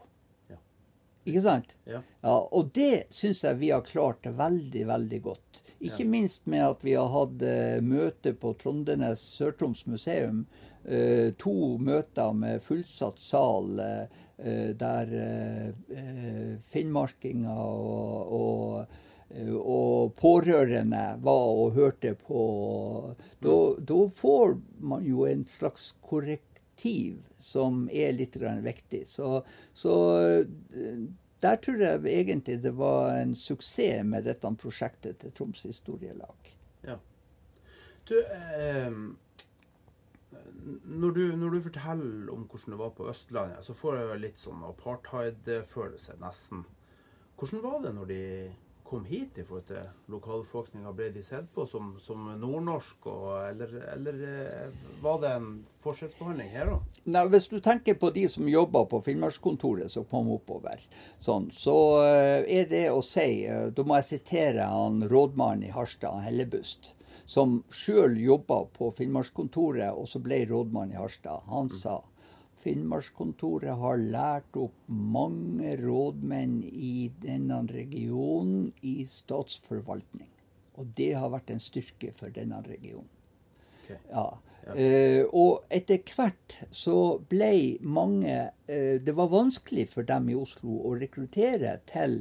Ja. 0.51 0.59
Ikke 1.23 1.43
sant? 1.47 1.73
Ja. 1.89 2.03
Ja, 2.21 2.37
og 2.37 2.69
det 2.75 3.07
syns 3.15 3.41
jeg 3.47 3.57
vi 3.63 3.73
har 3.73 3.87
klart 3.87 4.27
veldig, 4.27 4.85
veldig 4.91 5.21
godt. 5.25 5.63
Ikke 5.79 6.05
minst 6.05 6.45
med 6.45 6.65
at 6.67 6.81
vi 6.83 6.93
har 6.99 7.09
hatt 7.13 7.41
eh, 7.41 7.79
møte 7.81 8.35
på 8.37 8.53
Trondenes 8.59 9.23
Sør-Troms 9.39 9.85
museum. 9.87 10.43
Eh, 10.83 11.31
to 11.39 11.77
møter 11.79 12.35
med 12.35 12.61
fullsatt 12.65 13.19
sal 13.23 13.79
eh, 13.79 14.25
der 14.79 15.13
eh, 15.13 15.67
eh, 15.97 16.57
finnmarkinger 16.71 17.59
og, 17.59 18.33
og, 18.39 18.99
eh, 19.29 19.53
og 19.53 20.13
pårørende 20.19 21.03
var 21.23 21.47
og 21.63 21.73
hørte 21.75 22.15
på. 22.15 22.43
Da, 23.43 23.55
da 23.79 23.99
får 24.21 24.55
man 24.79 25.03
jo 25.07 25.25
en 25.27 25.45
slags 25.45 25.91
korrektiv 26.01 27.19
som 27.39 27.87
er 27.91 28.15
litt 28.15 28.37
viktig. 28.39 29.03
Så, 29.07 29.41
så 29.73 29.95
eh, 30.23 31.03
der 31.39 31.59
tror 31.63 31.83
jeg 31.83 32.03
egentlig 32.07 32.61
det 32.63 32.75
var 32.79 33.17
en 33.17 33.35
suksess 33.35 34.03
med 34.07 34.27
dette 34.27 34.55
prosjektet 34.59 35.19
til 35.19 35.35
Troms 35.35 35.63
historielag. 35.67 36.55
Ja. 36.87 36.95
Du, 38.07 38.15
eh, 38.23 38.91
når, 40.85 41.11
du, 41.15 41.21
når 41.37 41.55
du 41.55 41.61
forteller 41.67 42.31
om 42.33 42.47
hvordan 42.47 42.75
det 42.75 42.79
var 42.81 42.95
på 42.97 43.09
Østlandet, 43.11 43.65
så 43.65 43.75
får 43.77 43.99
jeg 43.99 44.23
litt 44.23 44.41
sånn 44.41 44.65
apartheid-følelse, 44.69 46.17
nesten. 46.21 46.65
Hvordan 47.39 47.63
var 47.63 47.79
det 47.85 47.93
når 47.95 48.09
de 48.09 48.23
kom 48.89 49.05
hit 49.05 49.37
i 49.37 49.43
forhold 49.45 49.67
til 49.69 49.85
lokalbefolkninga? 50.09 50.91
Ble 50.97 51.09
de 51.13 51.21
sett 51.23 51.47
på 51.53 51.65
som, 51.69 51.91
som 52.01 52.25
nordnorsk, 52.41 53.05
og, 53.11 53.27
eller, 53.45 53.75
eller 53.93 54.23
eh, 54.27 54.79
var 55.03 55.21
det 55.21 55.33
en 55.37 55.49
forskjellsbehandling 55.83 56.49
her 56.51 56.73
òg? 56.73 56.97
Hvis 57.31 57.49
du 57.51 57.59
tenker 57.63 57.99
på 58.01 58.09
de 58.15 58.25
som 58.31 58.49
jobber 58.49 58.89
på 58.89 59.01
Finnmarkskontoret 59.05 59.93
som 59.93 60.07
kom 60.09 60.31
oppover, 60.33 60.81
sånn, 61.23 61.49
så 61.55 61.77
eh, 62.03 62.49
er 62.59 62.69
det 62.71 62.85
å 62.91 63.03
si 63.05 63.45
eh, 63.45 63.69
Da 63.75 63.85
må 63.85 63.99
jeg 63.99 64.09
sitere 64.09 64.67
han 64.67 65.03
rådmannen 65.11 65.69
i 65.69 65.73
Harstad, 65.75 66.23
Hellebust, 66.25 66.95
som 67.29 67.59
sjøl 67.69 68.17
jobba 68.17 68.63
på 68.73 68.89
Finnmarkskontoret, 68.97 69.93
og 69.93 70.07
så 70.09 70.21
ble 70.23 70.41
rådmann 70.49 70.95
i 70.95 70.97
Harstad. 70.97 71.45
Han 71.51 71.69
sa 71.77 71.99
Finnmarkskontoret 72.63 73.77
har 73.79 74.01
lært 74.01 74.57
opp 74.59 74.75
mange 74.89 75.75
rådmenn 75.79 76.57
i 76.65 77.11
denne 77.21 77.61
regionen 77.69 78.71
i 78.81 79.03
statsforvaltning. 79.07 80.31
Og 80.79 80.89
det 80.97 81.13
har 81.21 81.31
vært 81.31 81.53
en 81.53 81.61
styrke 81.61 82.11
for 82.17 82.33
denne 82.33 82.63
regionen. 82.65 83.07
Okay. 83.83 83.99
Ja. 84.09 84.25
Eh, 84.75 85.21
og 85.29 85.69
etter 85.73 86.01
hvert 86.13 86.57
så 86.75 87.17
ble 87.31 87.79
mange 87.81 88.33
eh, 88.69 88.99
Det 89.01 89.15
var 89.17 89.31
vanskelig 89.31 89.87
for 89.93 90.05
dem 90.05 90.27
i 90.29 90.35
Oslo 90.37 90.81
å 90.85 90.91
rekruttere 90.99 91.77
til 91.89 92.19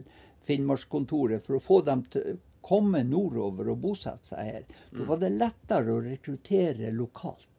Finnmarkskontoret 0.48 1.44
for 1.44 1.58
å 1.58 1.64
få 1.64 1.80
dem 1.84 2.06
til 2.12 2.38
komme 2.64 3.04
nordover 3.06 3.72
og 3.72 3.80
bosette 3.82 4.32
seg 4.32 4.52
her. 4.52 4.68
Da 4.92 5.06
var 5.08 5.22
det 5.22 5.34
lettere 5.36 5.94
å 5.94 6.04
rekruttere 6.04 6.92
lokalt. 6.94 7.58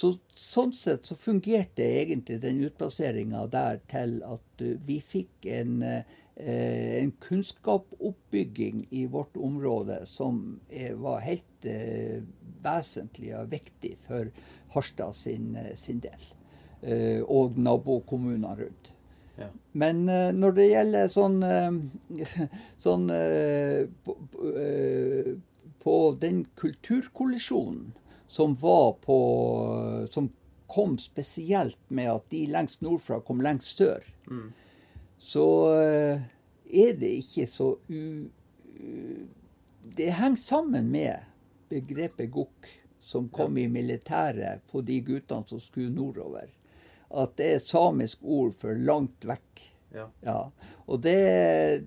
Så, 0.00 0.14
sånn 0.32 0.72
sett 0.72 1.08
så 1.08 1.16
fungerte 1.18 1.84
egentlig 1.84 2.38
den 2.40 2.62
utplasseringa 2.64 3.42
der 3.52 3.82
til 3.90 4.20
at 4.24 4.62
uh, 4.64 4.76
vi 4.86 4.96
fikk 5.04 5.48
en, 5.52 5.74
uh, 5.84 6.20
eh, 6.40 7.02
en 7.02 7.10
kunnskapsoppbygging 7.20 8.86
i 8.96 9.04
vårt 9.12 9.36
område 9.36 9.98
som 10.08 10.60
var 11.02 11.20
helt 11.26 11.66
eh, 11.68 12.22
vesentlig 12.64 13.34
og 13.36 13.50
viktig 13.52 13.92
for 14.06 14.30
Harstad 14.72 15.18
sin, 15.18 15.52
sin 15.76 16.00
del. 16.00 16.28
Og 17.28 17.58
nabokommunene 17.60 18.54
rundt. 18.56 18.94
Ja. 19.40 19.48
Men 19.72 20.02
uh, 20.08 20.30
når 20.36 20.56
det 20.58 20.66
gjelder 20.70 21.12
sånn, 21.12 21.38
sånn 22.86 23.06
på, 24.04 24.16
på, 25.84 25.94
den 26.20 26.42
kulturkollisjonen 26.60 27.90
som 28.30 28.54
var 28.60 28.92
på 29.02 29.16
Som 30.14 30.28
kom 30.70 30.98
spesielt 31.02 31.80
med 31.88 32.12
at 32.12 32.28
de 32.30 32.44
lengst 32.46 32.84
nordfra 32.86 33.18
kom 33.26 33.40
lengst 33.42 33.80
sør, 33.80 34.04
mm. 34.30 34.44
så 35.18 35.46
er 35.74 36.92
det 37.00 37.10
ikke 37.24 37.46
så 37.50 37.72
u... 37.88 38.28
Det 39.96 40.12
henger 40.14 40.38
sammen 40.38 40.92
med 40.92 41.26
begrepet 41.70 42.30
gokk, 42.30 42.68
som 43.00 43.28
kom 43.34 43.58
ja. 43.58 43.64
i 43.64 43.72
militæret 43.72 44.62
på 44.70 44.82
de 44.86 45.00
guttene 45.02 45.46
som 45.48 45.60
skulle 45.62 45.90
nordover 45.94 46.50
at 47.10 47.36
det 47.38 47.46
er 47.46 47.58
et 47.58 47.68
samisk 47.68 48.22
ord 48.22 48.54
for 48.60 48.78
langt 48.78 49.26
vekk. 49.26 49.66
Ja. 49.94 50.06
ja. 50.20 50.50
Og 50.86 51.00
det, 51.02 51.16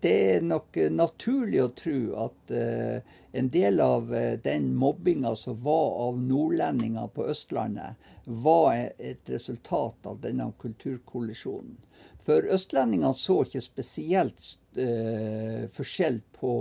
det, 0.04 0.14
er 0.36 0.44
nok 0.44 0.76
naturlig 0.92 1.62
å 1.64 1.72
tro 1.78 2.00
at 2.26 2.52
uh, 2.52 3.16
en 3.32 3.50
del 3.52 3.80
av 3.84 4.12
uh, 4.12 4.34
den 4.44 4.74
mobbinga 4.76 5.34
som 5.40 5.56
var 5.64 5.96
av 6.08 6.20
nordlendinger 6.20 7.08
på 7.16 7.30
Østlandet, 7.32 8.12
var 8.26 8.76
et 8.98 9.32
resultat 9.32 10.08
av 10.08 10.20
denne 10.24 10.50
kulturkollisjonen. 10.60 11.80
For 12.24 12.46
østlendingene 12.56 13.16
så 13.20 13.42
ikke 13.44 13.64
spesielt 13.64 14.54
uh, 14.80 15.64
forskjell 15.72 16.22
på, 16.36 16.54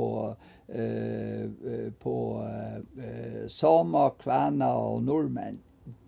på 2.03 2.15
samer, 3.53 4.13
kvener 4.23 4.79
og 4.79 5.03
nordmenn 5.05 5.59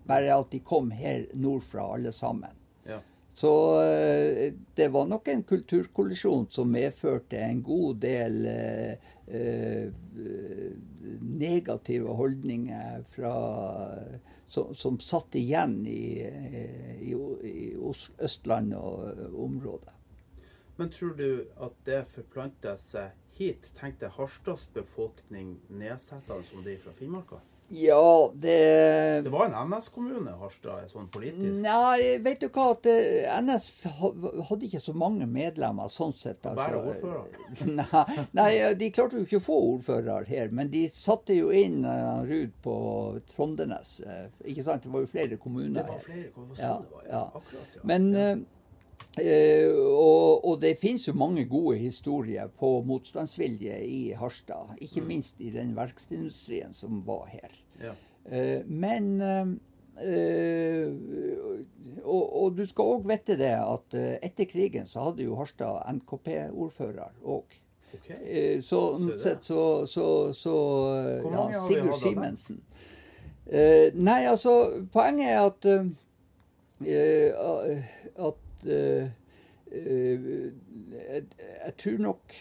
bare 0.07 0.35
at 0.35 0.51
de 0.51 0.61
kom 0.65 0.91
her 0.91 1.25
nordfra 1.33 1.87
alle 1.95 2.11
sammen. 2.15 2.53
Ja. 2.85 2.99
Så 3.35 3.51
eh, 3.83 4.53
det 4.75 4.87
var 4.93 5.07
nok 5.11 5.27
en 5.27 5.43
kulturkollisjon 5.43 6.47
som 6.49 6.71
medførte 6.71 7.41
en 7.41 7.63
god 7.63 8.01
del 8.05 8.45
eh, 8.47 9.11
eh 9.27 9.91
negative 11.35 12.13
holdninger 12.17 13.03
fra, 13.11 13.33
som, 14.47 14.75
som, 14.75 14.99
satt 14.99 15.35
igjen 15.35 15.81
i, 15.87 16.21
i, 17.01 17.11
i 17.49 17.65
Østlandet 18.21 18.79
og 18.79 19.35
området. 19.45 19.91
Men 20.77 20.89
tror 20.89 21.13
du 21.17 21.45
at 21.61 21.75
det 21.87 22.01
forplanta 22.13 22.75
seg 22.79 23.13
hit? 23.37 23.69
Tenkte 23.79 24.11
Harstads 24.15 24.67
befolkning 24.73 25.57
nedsettende 25.69 26.47
som 26.47 26.63
de 26.63 26.77
fra 26.79 26.95
Finnmarka? 26.95 27.41
Ja, 27.67 28.31
det 28.33 29.21
Det 29.23 29.29
var 29.29 29.45
en 29.45 29.69
NS-kommune, 29.69 30.35
Harstad, 30.37 30.85
sånn 30.91 31.07
politisk? 31.09 31.63
Nei, 31.63 32.17
vet 32.21 32.43
du 32.43 32.49
hva. 32.53 32.67
at 32.75 32.85
eh, 32.91 33.25
NS 33.41 33.65
hadde 34.49 34.67
ikke 34.67 34.81
så 34.83 34.93
mange 34.93 35.25
medlemmer 35.25 35.89
sånn 35.89 36.13
sett. 36.13 36.45
Altså. 36.45 36.59
Bare 36.59 36.81
ordfører? 36.83 37.39
nei, 37.81 38.27
nei, 38.37 38.51
de 38.77 38.91
klarte 38.93 39.17
jo 39.17 39.25
ikke 39.25 39.41
å 39.41 39.45
få 39.47 39.59
ordfører 39.71 40.29
her. 40.29 40.53
Men 40.53 40.69
de 40.73 40.85
satte 40.93 41.37
jo 41.37 41.49
inn 41.55 41.81
uh, 41.89 42.21
Ruud 42.27 42.53
på 42.65 42.75
Trondenes. 43.33 43.97
Uh, 44.05 44.27
ikke 44.45 44.67
sant? 44.67 44.85
Det 44.85 44.93
var 44.93 45.07
jo 45.07 45.13
flere 45.15 45.41
kommuner. 45.41 45.81
Det 45.81 45.87
var 45.89 46.03
flere, 46.05 46.29
kommuner, 46.37 46.61
ja, 46.61 46.75
det 46.83 46.93
var, 46.93 47.07
ja. 47.09 47.15
ja. 47.15 47.25
Akkurat, 47.41 47.79
ja. 47.79 47.87
Men 47.89 48.11
uh, 48.13 48.35
Uh, 49.15 49.71
og, 49.95 50.43
og, 50.43 50.55
det 50.59 50.73
finnes 50.81 51.05
jo 51.07 51.13
mange 51.15 51.45
gode 51.47 51.77
historier 51.79 52.49
på 52.59 52.81
motstandsvilje 52.83 53.77
i 53.87 54.01
Harstad. 54.19 54.73
Ikke 54.83 55.01
mm. 55.05 55.07
minst 55.07 55.39
i 55.39 55.53
den 55.53 55.71
verkstedindustrien 55.77 56.75
som 56.75 56.99
var 57.07 57.29
her. 57.31 57.55
Ja. 57.79 57.93
Uh, 58.27 58.67
men 58.67 59.21
uh, 59.23 59.47
og, 62.03 62.23
og, 62.43 62.57
du 62.57 62.65
skal 62.67 62.97
òg 62.97 63.07
vite 63.07 63.37
det 63.39 63.53
at 63.55 63.95
etter 63.95 64.49
krigen 64.49 64.89
så 64.91 65.05
hadde 65.07 65.23
jo 65.23 65.37
Harstad 65.39 65.79
NKP-ordfører 65.95 67.15
òg. 67.23 67.55
Okay. 67.95 68.59
Sånn 68.59 69.13
sett 69.23 69.47
så, 69.47 69.87
så, 69.87 70.33
så 70.35 70.55
ja, 71.23 71.45
Sigurd 71.63 71.95
Simensen. 72.01 72.59
nei, 73.95 74.25
altså, 74.27 74.83
poenget 74.91 75.31
er 75.31 75.39
at 75.47 75.63
at 78.19 78.44
jeg, 78.65 79.11
jeg, 81.31 81.73
tror 81.81 81.99
nok 82.05 82.35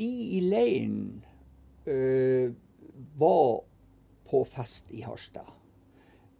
de 0.00 0.10
i 0.36 0.40
leiren 0.42 1.22
var 3.18 3.60
på 4.30 4.44
fest 4.44 4.90
i 4.90 5.02
Harstad. 5.06 5.46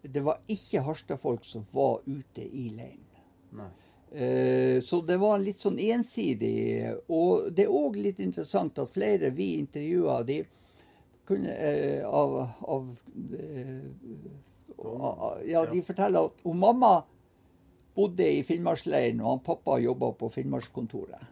Det 0.02 0.20
var 0.24 0.40
ikke 0.50 0.82
Harstad-folk 0.86 1.44
som 1.44 1.64
var 1.72 2.00
ute 2.06 2.42
i 2.42 2.68
leiren. 2.74 3.06
Så 4.82 5.00
det 5.06 5.16
var 5.22 5.38
litt 5.38 5.62
sånn 5.62 5.78
ensidig. 5.78 6.90
Og 7.08 7.52
det 7.54 7.66
er 7.66 7.74
òg 7.74 7.96
litt 8.00 8.18
interessant 8.22 8.78
at 8.82 8.90
flere 8.94 9.30
vi 9.34 9.52
intervjua, 9.60 10.22
de 10.26 10.42
kunne 11.30 11.54
av, 12.06 12.48
av 12.60 12.98
Ja, 15.46 15.66
de 15.72 15.82
forteller 15.86 16.30
at 16.30 16.42
hun 16.42 16.58
mamma 16.58 16.94
bodde 18.00 18.26
i 18.40 18.42
Finnmarksleiren, 18.46 19.20
og 19.20 19.36
han 19.36 19.44
pappa 19.44 19.76
jobba 19.82 20.14
på 20.16 20.32
Finnmarkskontoret. 20.32 21.28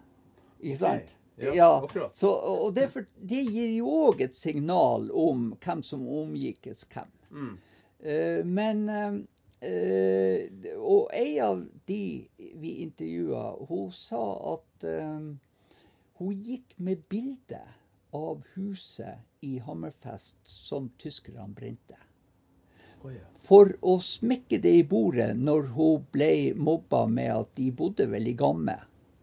Ikke 0.60 0.80
sant? 0.82 1.08
Okay. 1.08 1.18
Ja, 1.38 1.54
ja. 1.54 2.10
Så, 2.14 2.30
og 2.32 2.74
det, 2.74 2.88
for, 2.90 3.06
det, 3.30 3.44
gir 3.46 3.70
jo 3.76 3.90
òg 4.08 4.24
et 4.26 4.36
signal 4.36 5.06
om 5.14 5.52
hvem 5.62 5.84
som 5.86 6.02
omgikkes 6.02 6.82
hvem. 6.90 7.12
Mm. 7.30 7.52
Uh, 8.02 8.40
men 8.46 8.88
uh, 8.88 9.18
Og 10.78 11.08
ei 11.14 11.38
av 11.42 11.64
de 11.90 12.02
vi 12.38 12.74
intervjua, 12.82 13.52
hun 13.70 13.90
sa 13.94 14.22
at 14.54 14.86
uh, 14.86 15.30
hun 16.18 16.42
gikk 16.42 16.74
med 16.82 17.06
bilde 17.10 17.62
av 18.14 18.42
huset 18.56 19.46
i 19.46 19.58
Hammerfest 19.62 20.38
som 20.48 20.90
tyskerne 20.98 21.46
brente. 21.54 21.98
For 23.48 23.70
å 23.80 23.96
smekke 24.04 24.60
det 24.60 24.74
i 24.80 24.84
bordet 24.84 25.30
når 25.38 25.70
hun 25.76 26.04
ble 26.12 26.30
mobba 26.58 27.06
med 27.08 27.32
at 27.32 27.54
de 27.56 27.70
bodde 27.72 28.08
vel 28.10 28.28
i 28.28 28.36
Gamme. 28.36 28.76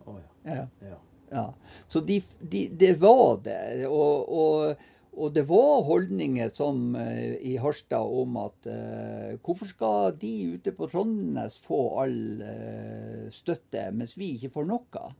Oh, 0.05 0.17
ja. 0.47 0.65
Ja. 0.81 0.97
ja. 1.29 1.45
Så 1.91 2.01
de, 2.07 2.21
de, 2.41 2.65
det 2.73 2.95
var 3.03 3.41
det. 3.45 3.85
Og, 3.85 4.31
og, 4.33 4.85
og, 5.13 5.27
det 5.35 5.45
var 5.49 5.85
holdninger 5.85 6.49
som 6.57 6.95
uh, 6.97 7.35
i 7.37 7.53
Harstad 7.61 8.17
om 8.23 8.39
at 8.41 8.69
uh, 8.71 9.35
hvorfor 9.45 9.69
skal 9.69 10.17
de 10.21 10.33
ute 10.55 10.73
på 10.73 10.89
Trondenes 10.89 11.59
få 11.61 11.83
all 12.01 12.21
uh, 12.41 13.25
støtte, 13.35 13.91
mens 13.93 14.17
vi 14.17 14.33
ikke 14.39 14.55
får 14.57 14.71
noe? 14.71 15.11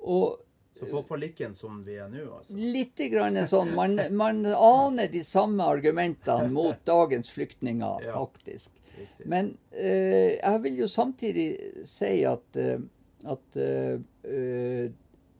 Og 0.00 0.40
så 0.78 0.86
folk 0.86 1.10
var 1.10 1.20
liken 1.20 1.54
som 1.54 1.82
vi 1.84 1.96
er 2.00 2.08
nå? 2.08 2.22
altså? 2.38 2.54
Litt 2.56 3.00
grann 3.12 3.36
sånn. 3.50 3.74
Man, 3.76 3.98
man, 4.16 4.44
aner 4.46 5.10
de 5.12 5.20
samme 5.26 5.66
argumentene 5.66 6.48
mot 6.52 6.78
dagens 6.88 7.28
flyktninger, 7.34 8.06
ja, 8.06 8.14
faktisk. 8.16 8.72
Riktig. 8.94 9.26
Men 9.28 9.50
uh, 9.74 10.30
jeg 10.38 10.62
vil 10.64 10.80
jo 10.80 10.88
samtidig 10.88 11.46
si 11.88 12.14
at, 12.28 12.60
uh, 12.60 12.80
at 13.28 13.60
uh, 13.60 14.88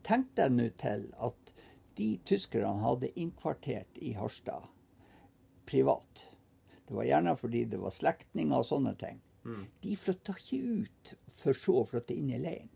Tenk 0.01 0.31
deg 0.33 0.53
nå 0.57 0.63
til 0.81 1.03
at 1.21 1.51
de 1.99 2.07
tyskerne 2.25 2.73
hadde 2.81 3.11
innkvartert 3.21 3.99
i 4.01 4.15
Harstad 4.17 4.65
privat. 5.69 6.23
Det 6.87 6.97
var 6.97 7.05
gjerne 7.05 7.35
fordi 7.37 7.61
det 7.69 7.79
var 7.79 7.93
slektninger 7.93 8.57
og 8.57 8.65
sånne 8.65 8.95
ting. 8.97 9.21
Mm. 9.45 9.65
De 9.85 9.93
flytta 9.97 10.33
ikke 10.37 10.57
ut 10.81 11.13
for 11.37 11.57
så 11.57 11.77
å 11.83 11.85
flytte 11.87 12.17
inn 12.17 12.33
i 12.33 12.39
leiren. 12.41 12.71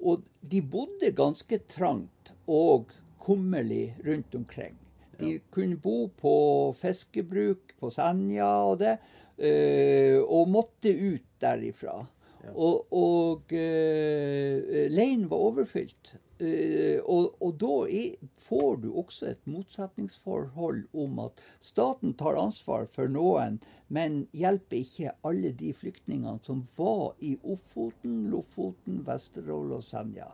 Og 0.00 0.22
de 0.50 0.62
bodde 0.62 1.12
ganske 1.16 1.60
trangt 1.68 2.32
og 2.48 2.90
kummerlig 3.20 3.96
rundt 4.06 4.34
omkring. 4.34 4.76
De 5.20 5.34
kunne 5.52 5.76
bo 5.76 6.06
på 6.16 6.34
fiskebruk 6.80 7.74
på 7.80 7.90
Senja 7.92 8.48
og 8.70 8.78
det, 8.80 8.94
øh, 9.36 10.22
og 10.24 10.48
måtte 10.48 10.94
ut 10.94 11.26
derifra. 11.42 11.98
Ja. 12.40 12.52
Og, 12.54 12.86
og 12.96 13.52
uh, 13.52 14.74
leiren 14.90 15.26
var 15.30 15.46
overfylt. 15.50 16.14
Uh, 16.40 17.00
og, 17.04 17.34
og, 17.42 17.56
da 17.60 17.74
er, 17.92 18.14
får 18.46 18.80
du 18.84 18.88
også 18.96 19.28
et 19.30 19.42
motsetningsforhold 19.50 20.86
om 20.96 21.18
at 21.26 21.42
staten 21.60 22.14
tar 22.16 22.38
ansvar 22.40 22.88
for 22.92 23.12
noen, 23.12 23.58
men 23.92 24.22
hjelper 24.32 24.80
ikke 24.80 25.16
alle 25.28 25.52
de 25.56 25.74
flyktningene 25.76 26.40
som 26.46 26.64
var 26.78 27.12
i 27.20 27.34
Ofoten, 27.44 28.22
Lofoten, 28.32 29.02
Vesterålen 29.06 29.76
og 29.76 29.84
Senja. 29.84 30.30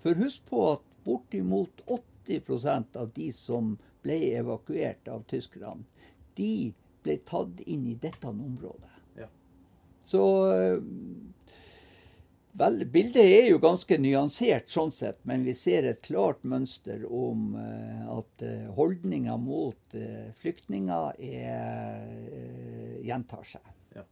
For 0.00 0.16
husk 0.16 0.46
på 0.48 0.64
at 0.70 0.88
bortimot 1.04 1.82
80% 2.28 2.96
av 2.96 3.10
de 3.16 3.28
som 3.34 3.74
ble 4.02 4.18
evakuert 4.38 5.08
av 5.10 5.26
tyskerne, 5.30 5.84
de 6.38 6.72
ble 7.02 7.18
tatt 7.28 7.60
inn 7.66 7.86
i 7.90 7.98
dette 8.00 8.28
området. 8.30 8.92
Ja. 9.18 9.28
Så 10.06 10.22
uh, 10.48 10.82
Vel, 12.52 12.82
Bildet 12.92 13.24
er 13.24 13.46
jo 13.48 13.60
ganske 13.62 13.96
nyansert, 13.96 14.68
sånn 14.68 14.90
sett, 14.92 15.22
men 15.28 15.44
vi 15.46 15.54
ser 15.56 15.86
et 15.88 16.02
klart 16.04 16.42
mønster 16.44 17.06
om 17.08 17.54
uh, 17.56 18.10
at 18.18 18.44
uh, 18.44 18.66
holdninga 18.76 19.38
mot 19.40 19.96
uh, 19.96 20.26
flyktninger 20.36 21.16
er, 21.16 22.02
gjentar 23.08 23.48
seg. 23.54 23.70
Ja. 23.96 24.04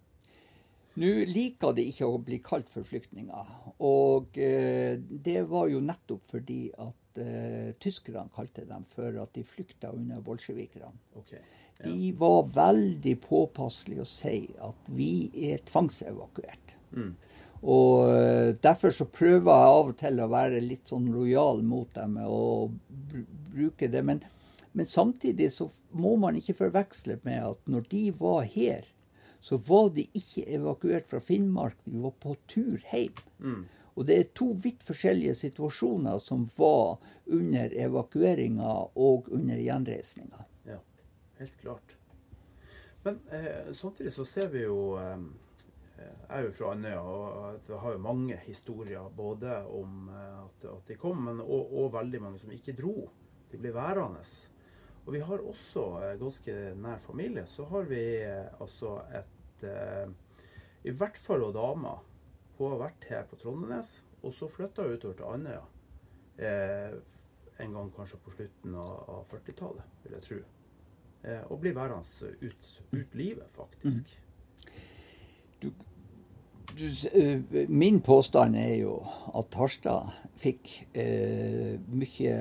Nå 1.03 1.13
liker 1.29 1.77
de 1.77 1.85
ikke 1.93 2.09
å 2.09 2.17
bli 2.25 2.41
kalt 2.45 2.73
for 2.73 2.89
flyktninger. 2.89 3.53
Og 3.85 4.33
det 4.35 5.37
var 5.49 5.69
jo 5.71 5.85
nettopp 5.85 6.25
fordi 6.33 6.65
at 6.81 6.97
tyskerne 7.81 8.33
kalte 8.35 8.65
dem 8.67 8.83
for 8.89 9.15
at 9.23 9.33
de 9.37 9.45
flykta 9.47 9.93
under 9.95 10.21
bolsjevikerne. 10.25 10.91
Okay. 11.23 11.41
Ja. 11.79 11.87
De 11.87 12.11
var 12.19 12.51
veldig 12.57 13.15
påpasselige 13.25 14.05
å 14.05 14.09
si 14.09 14.43
at 14.67 14.91
vi 14.93 15.13
er 15.53 15.63
tvangsevakuert. 15.71 16.75
Mm. 16.97 17.15
Og 17.61 18.09
eh, 18.09 18.55
Derfor 18.63 18.95
så 18.95 19.05
prøver 19.05 19.51
jeg 19.51 19.73
av 19.73 19.91
og 19.93 19.97
til 20.01 20.21
å 20.21 20.29
være 20.33 20.63
litt 20.65 20.89
sånn 20.91 21.11
lojal 21.13 21.63
mot 21.67 21.91
dem 21.97 22.17
og 22.25 22.77
bruke 23.53 23.91
det. 23.93 24.03
Men, 24.07 24.23
men, 24.73 24.89
samtidig 24.89 25.51
så 25.53 25.69
må 25.93 26.17
man 26.21 26.39
ikke 26.41 26.59
forveksle 26.63 27.21
med 27.27 27.45
at 27.53 27.69
når 27.71 27.85
de 27.91 28.07
var 28.21 28.49
her, 28.49 28.89
så 29.41 29.57
var 29.65 29.93
de 29.97 30.05
ikke 30.17 30.45
evakuert 30.53 31.07
fra 31.09 31.21
Finnmark, 31.25 31.77
de 31.85 32.01
var 32.03 32.17
på 32.21 32.35
tur 32.49 32.81
hjem. 32.93 33.21
Mm. 33.41 33.63
Og 33.97 34.07
det 34.09 34.17
er 34.17 34.29
to 34.37 34.51
vidt 34.57 34.85
forskjellige 34.87 35.35
situasjoner 35.37 36.21
som 36.25 36.47
var 36.57 37.01
under 37.29 37.73
evakueringa 37.77 38.75
og 38.97 39.29
under 39.35 39.61
gjenreisninga. 39.61 40.45
Ja, 40.69 40.79
helt 41.41 41.57
klart. 41.61 41.97
Men 43.05 43.21
eh, 43.33 43.73
samtidig 43.73 44.13
så 44.13 44.25
ser 44.29 44.49
vi 44.53 44.65
jo 44.67 44.95
eh, 45.01 45.17
jeg 46.01 46.39
er 46.39 46.47
jo 46.47 46.53
fra 46.55 46.71
Andøya, 46.75 47.01
og 47.01 47.67
vi 47.67 47.79
har 47.83 47.95
jo 47.95 48.03
mange 48.05 48.37
historier 48.45 49.09
både 49.17 49.57
om 49.69 50.09
eh, 50.13 50.39
at, 50.45 50.67
de 50.89 50.97
kom, 51.01 51.25
men 51.27 51.43
og, 51.43 51.73
og, 51.73 51.91
veldig 51.97 52.21
mange 52.23 52.41
som 52.43 52.53
ikke 52.55 52.77
dro. 52.79 52.95
De 53.51 53.59
ble 53.59 53.73
værende. 53.75 54.23
Og 55.07 55.13
vi 55.17 55.23
har 55.27 55.43
også 55.43 55.85
eh, 56.05 56.15
ganske 56.21 56.55
nær 56.79 57.03
familie. 57.03 57.47
Så 57.51 57.67
har 57.73 57.89
vi 57.91 58.05
eh, 58.23 58.47
altså 58.61 59.01
et 59.11 59.67
I 60.89 60.93
hvert 60.97 61.19
fall 61.21 61.43
hun 61.45 61.53
dama. 61.53 61.99
Hun 62.57 62.73
har 62.73 62.81
vært 62.87 63.05
her 63.11 63.27
på 63.29 63.37
Trondenes, 63.41 63.99
og 64.23 64.33
så 64.37 64.49
flytta 64.49 64.87
hun 64.87 64.97
utover 64.97 65.19
til 65.19 65.29
Andøya. 65.35 65.67
en 67.61 67.75
gang 67.77 67.91
kanskje 67.93 68.19
på 68.25 68.33
slutten 68.33 68.75
av 68.81 69.27
40-tallet, 69.29 69.85
vil 70.03 70.15
jeg 70.17 70.23
tro. 70.25 70.39
og 71.51 71.61
blir 71.61 71.75
værende 71.77 72.31
ut, 72.41 72.69
ut 72.93 73.15
livet, 73.15 73.49
faktisk. 73.53 74.15
Mm. 74.17 74.30
Eh, 76.79 77.69
min 77.69 78.01
påstand 78.01 78.57
er 78.57 78.75
jo 78.81 78.99
at 79.37 79.55
Harstad 79.59 80.13
fikk 80.41 80.73
eh, 80.97 81.77
mye 81.91 82.37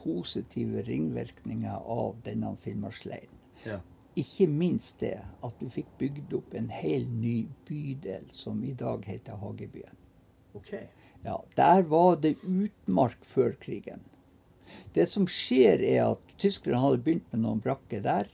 positive 0.00 0.84
ringvirkninger 0.86 1.86
av 1.90 2.20
denne 2.24 2.54
Finnmarksleiren. 2.62 3.40
Ja. 3.64 3.80
Ikke 4.18 4.46
minst 4.50 5.00
det 5.00 5.18
at 5.20 5.60
du 5.60 5.68
fikk 5.70 5.90
bygd 6.00 6.32
opp 6.36 6.54
en 6.58 6.70
hel 6.72 7.06
ny 7.08 7.44
bydel 7.68 8.26
som 8.34 8.62
i 8.66 8.72
dag 8.76 9.04
heter 9.06 9.38
Hagebyen. 9.40 9.96
Okay. 10.54 10.88
Ja, 11.24 11.42
Der 11.56 11.82
var 11.82 12.16
det 12.16 12.36
utmark 12.42 13.24
før 13.24 13.52
krigen. 13.60 14.02
Det 14.94 15.06
som 15.08 15.26
skjer, 15.30 15.82
er 15.82 16.12
at 16.14 16.34
tyskerne 16.38 16.80
hadde 16.80 17.02
begynt 17.04 17.32
med 17.32 17.44
noen 17.44 17.62
brakker 17.62 18.02
der. 18.02 18.30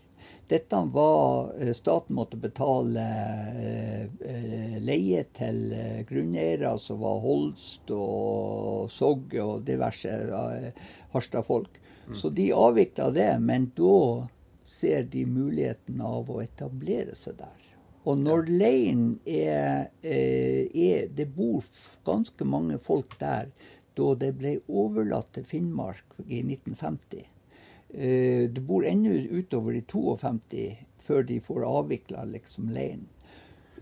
Dette 0.49 0.77
var 0.93 1.53
eh, 1.61 1.73
Staten 1.73 2.15
måtte 2.17 2.37
betale 2.37 3.03
eh, 3.03 4.05
eh, 4.05 4.77
leie 4.83 5.25
til 5.35 5.75
grunneiere 6.07 6.77
som 6.79 7.01
var 7.03 7.19
Holst 7.25 7.91
og 7.91 8.87
Sogge 8.95 9.43
og 9.43 9.67
diverse 9.67 10.13
Harstad-folk. 11.15 11.81
Mm. 12.07 12.15
Så 12.15 12.31
de 12.31 12.53
avvikla 12.55 13.11
det, 13.11 13.31
men 13.43 13.73
da 13.75 14.27
ser 14.71 15.09
de 15.11 15.25
muligheten 15.27 16.01
av 16.05 16.31
å 16.31 16.43
etablere 16.45 17.17
seg 17.19 17.41
der. 17.41 17.63
Og 18.07 18.21
når 18.23 18.47
leiren 18.47 19.17
er, 19.27 19.89
er 19.99 21.09
Det 21.11 21.27
bor 21.35 21.65
ganske 22.07 22.47
mange 22.47 22.79
folk 22.79 23.17
der 23.19 23.49
da 23.99 24.13
det 24.21 24.37
ble 24.39 24.59
overlatt 24.69 25.33
til 25.35 25.49
Finnmark 25.49 26.21
i 26.29 26.45
1950. 26.45 27.25
Eh, 27.97 28.51
det 28.51 28.61
bor 28.61 28.87
ennå 28.87 29.11
utover 29.11 29.73
de 29.73 29.81
52 29.81 30.77
før 30.99 31.23
de 31.23 31.41
får 31.41 31.65
avvikla 31.65 32.25
liksom 32.25 32.69
leiren. 32.69 33.07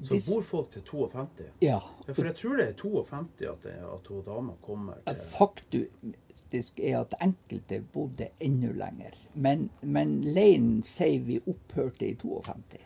Så 0.03 0.19
bor 0.27 0.43
folk 0.43 0.71
til 0.71 0.83
52? 0.83 1.45
Ja. 1.59 1.81
ja 2.07 2.15
for 2.15 2.27
jeg 2.27 2.37
tror 2.39 2.57
det 2.59 2.67
er 2.69 2.77
52 2.79 3.49
at, 3.51 3.63
det, 3.63 3.75
at 3.95 4.07
hun 4.11 4.23
dama 4.27 4.55
kommer 4.63 5.01
til 5.07 5.21
Faktisk 5.33 6.81
er 6.81 7.01
at 7.01 7.15
enkelte 7.23 7.81
bodde 7.95 8.29
enda 8.39 8.71
lenger. 8.85 9.19
Men, 9.35 9.69
men 9.81 10.21
leiren 10.23 10.83
sier 10.87 11.23
vi 11.27 11.41
opphørte 11.51 12.07
i 12.07 12.15
52. 12.21 12.79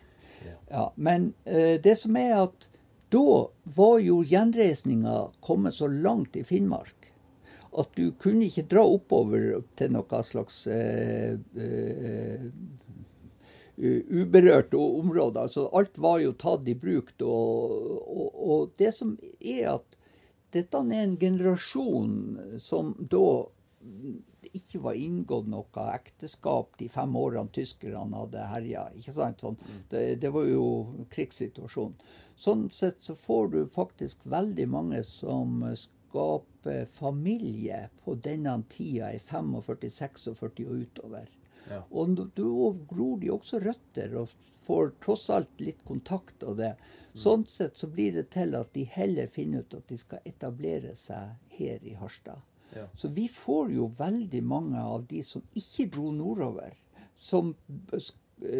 Ja. 0.46 0.56
ja 0.70 0.86
men 0.96 1.32
uh, 1.48 1.76
det 1.84 1.96
som 2.00 2.16
er 2.16 2.36
at 2.46 2.70
da 3.12 3.48
var 3.76 3.98
jo 4.04 4.22
gjenreisninga 4.24 5.28
kommet 5.44 5.76
så 5.76 5.88
langt 5.88 6.36
i 6.36 6.44
Finnmark 6.44 7.07
at 7.76 7.90
du 7.96 8.10
kunne 8.20 8.48
ikke 8.48 8.66
dra 8.70 8.84
oppover 8.88 9.62
til 9.78 9.92
noe 9.92 10.22
slags 10.24 10.62
eh, 10.72 11.36
eh, 11.58 12.46
uberørt 13.78 14.74
område. 14.74 15.40
Altså, 15.40 15.68
alt 15.76 15.98
var 15.98 16.22
jo 16.22 16.32
tatt 16.38 16.68
i 16.68 16.74
bruk. 16.78 17.12
Og, 17.20 17.76
og, 18.08 18.40
og, 18.48 18.72
det 18.80 18.94
som 18.96 19.14
er 19.38 19.74
at 19.76 19.96
dette 20.56 20.80
er 20.80 21.04
en 21.04 21.18
generasjon 21.20 22.58
som 22.64 22.94
da 22.98 23.46
ikke 24.48 24.80
var 24.82 24.96
inngått 24.98 25.48
noe 25.50 25.84
ekteskap 25.92 26.76
de 26.80 26.88
fem 26.90 27.14
årene 27.16 27.52
tyskerne 27.54 28.22
hadde 28.22 28.46
herja. 28.50 28.86
Sånn, 29.04 29.58
det, 29.90 30.02
det, 30.22 30.32
var 30.34 30.48
jo 30.48 30.64
krigssituasjon. 31.12 31.94
Sånn 32.38 32.68
sett 32.74 33.02
så 33.04 33.16
får 33.18 33.52
du 33.54 33.60
faktisk 33.74 34.24
veldig 34.24 34.68
mange 34.72 35.02
som 35.06 35.62
skape 36.68 36.86
familie 36.86 37.88
på 38.04 38.14
denne 38.14 38.62
tida 38.68 39.12
i 39.12 39.18
45-46 39.18 40.28
og 40.28 40.60
utover. 40.60 41.28
Ja. 41.68 41.82
Og 41.90 42.16
da 42.16 42.74
gror 42.88 43.18
de 43.20 43.30
også 43.30 43.60
røtter 43.60 44.14
og 44.16 44.28
får 44.64 44.92
tross 45.04 45.30
alt 45.30 45.60
litt 45.60 45.84
kontakt 45.84 46.42
av 46.42 46.56
det. 46.56 46.74
Mm. 47.14 47.20
Sånn 47.20 47.46
sett 47.46 47.76
så 47.76 47.88
blir 47.88 48.12
det 48.12 48.30
til 48.32 48.54
at 48.54 48.72
de 48.74 48.84
heller 48.84 49.26
finner 49.26 49.60
ut 49.60 49.74
at 49.74 49.88
de 49.88 49.98
skal 49.98 50.24
etablere 50.24 50.94
seg 50.96 51.36
her 51.58 51.84
i 51.84 51.94
Harstad. 51.94 52.40
Ja. 52.74 52.86
Så 52.96 53.08
vi 53.08 53.28
får 53.28 53.72
jo 53.72 53.88
veldig 53.96 54.42
mange 54.44 54.80
av 54.80 55.06
de 55.08 55.22
som 55.24 55.42
ikke 55.56 55.88
dro 55.88 56.12
nordover, 56.12 56.74
som, 57.16 57.54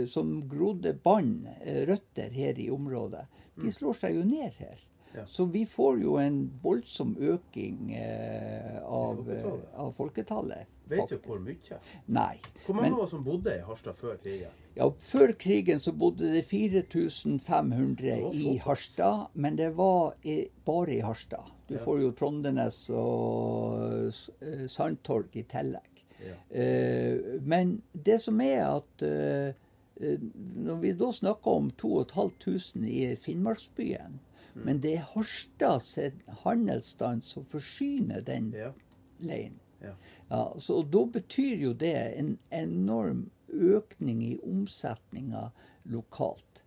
som 0.08 0.48
grodde 0.48 0.94
bånd, 1.04 1.46
eh, 1.60 1.84
røtter, 1.86 2.30
her 2.32 2.58
i 2.58 2.70
området. 2.70 3.26
De 3.54 3.68
mm. 3.68 3.72
slår 3.76 4.00
seg 4.00 4.16
jo 4.16 4.24
ned 4.24 4.56
her. 4.56 4.87
Ja. 5.14 5.26
Så 5.26 5.44
vi 5.44 5.66
får 5.66 6.00
jo 6.02 6.16
en 6.20 6.40
voldsom 6.62 7.16
øking 7.16 7.94
eh, 7.94 8.82
av, 8.84 9.16
folketallet. 9.16 9.68
av, 9.74 9.92
folketallet. 9.96 10.74
Vet 10.88 11.10
du 11.10 11.18
hvor 11.24 11.40
mye? 11.44 11.78
Nei. 12.06 12.36
Hvor 12.64 12.76
mange 12.78 12.96
var 12.96 13.08
som 13.10 13.24
bodde 13.24 13.56
i 13.58 13.64
Harstad 13.64 13.96
før 13.96 14.16
krigen? 14.22 14.52
Ja, 14.78 14.88
Før 15.02 15.32
krigen 15.34 15.80
så 15.84 15.92
bodde 15.92 16.30
det 16.32 16.44
4500 16.46 18.30
i 18.32 18.56
Harstad, 18.62 19.26
men 19.34 19.56
det 19.58 19.72
var 19.76 20.14
i, 20.22 20.44
bare 20.64 20.94
i 20.94 21.00
Harstad. 21.04 21.50
Du 21.68 21.74
ja. 21.74 21.82
får 21.84 22.00
jo 22.04 22.12
Trondenes 22.16 22.78
og 22.94 24.08
uh, 24.08 24.66
Sandtorg 24.70 25.34
i 25.36 25.44
tillegg. 25.50 26.04
Ja. 26.24 26.36
Uh, 26.52 27.42
men 27.44 27.80
det 27.92 28.20
som 28.24 28.40
er 28.40 28.62
at 28.70 29.04
uh, 29.04 29.50
når 29.98 30.80
vi 30.80 30.94
da 30.94 31.10
snakker 31.12 31.58
om 31.58 31.70
2500 31.70 32.86
i 32.88 33.16
Finnmarksbyen. 33.18 34.20
Men 34.64 34.82
det 34.82 34.94
er 34.96 35.08
Harstad 35.14 35.86
sin 35.86 36.22
handelsstand 36.44 37.22
som 37.26 37.46
forsyner 37.48 38.20
den 38.26 38.52
ja. 38.56 38.72
leiren. 39.18 39.58
Ja. 39.82 39.94
Ja, 40.30 40.44
så 40.58 40.82
Da 40.82 41.04
betyr 41.04 41.56
jo 41.56 41.72
det 41.72 41.94
en 42.18 42.38
enorm 42.50 43.30
økning 43.48 44.22
i 44.22 44.38
omsetninga 44.42 45.50
lokalt. 45.84 46.64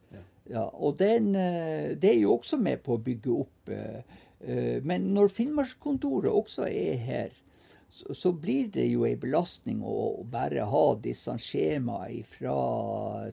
Ja. 0.52 0.64
og 0.74 0.98
den, 1.00 1.36
eh, 1.36 1.96
det 2.02 2.10
er 2.16 2.20
jo 2.20 2.34
også 2.34 2.58
med 2.58 2.82
på 2.84 2.98
å 2.98 3.04
bygge 3.04 3.32
opp. 3.32 3.70
Eh, 3.70 4.02
eh, 4.42 4.84
men 4.84 5.14
når 5.14 5.30
Finnmarkskontoret 5.32 6.32
også 6.32 6.66
er 6.68 6.98
her, 6.98 7.30
så, 7.92 8.14
så, 8.14 8.32
blir 8.34 8.70
det 8.74 8.86
jo 8.88 9.04
ei 9.08 9.18
belastning 9.20 9.82
å 9.84 10.24
bare 10.32 10.64
ha 10.72 10.86
disse 11.04 11.36
skjemaene 11.40 12.24
fra 12.28 12.56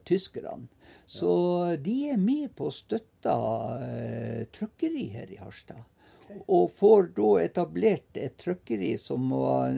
tyskerne. 0.08 0.66
Så 1.08 1.30
ja. 1.70 1.76
de 1.80 1.94
er 2.12 2.18
med 2.20 2.50
på 2.56 2.68
å 2.68 2.74
støtte 2.74 3.32
uh, 3.32 4.42
trykkeri 4.52 5.06
her 5.14 5.30
i 5.32 5.38
Harstad. 5.40 5.80
Okay. 6.26 6.42
Og 6.52 6.74
får 6.76 7.08
da 7.16 7.30
etablert 7.40 8.18
et 8.20 8.36
trykkeri 8.42 8.92
som 9.00 9.30
var, 9.32 9.72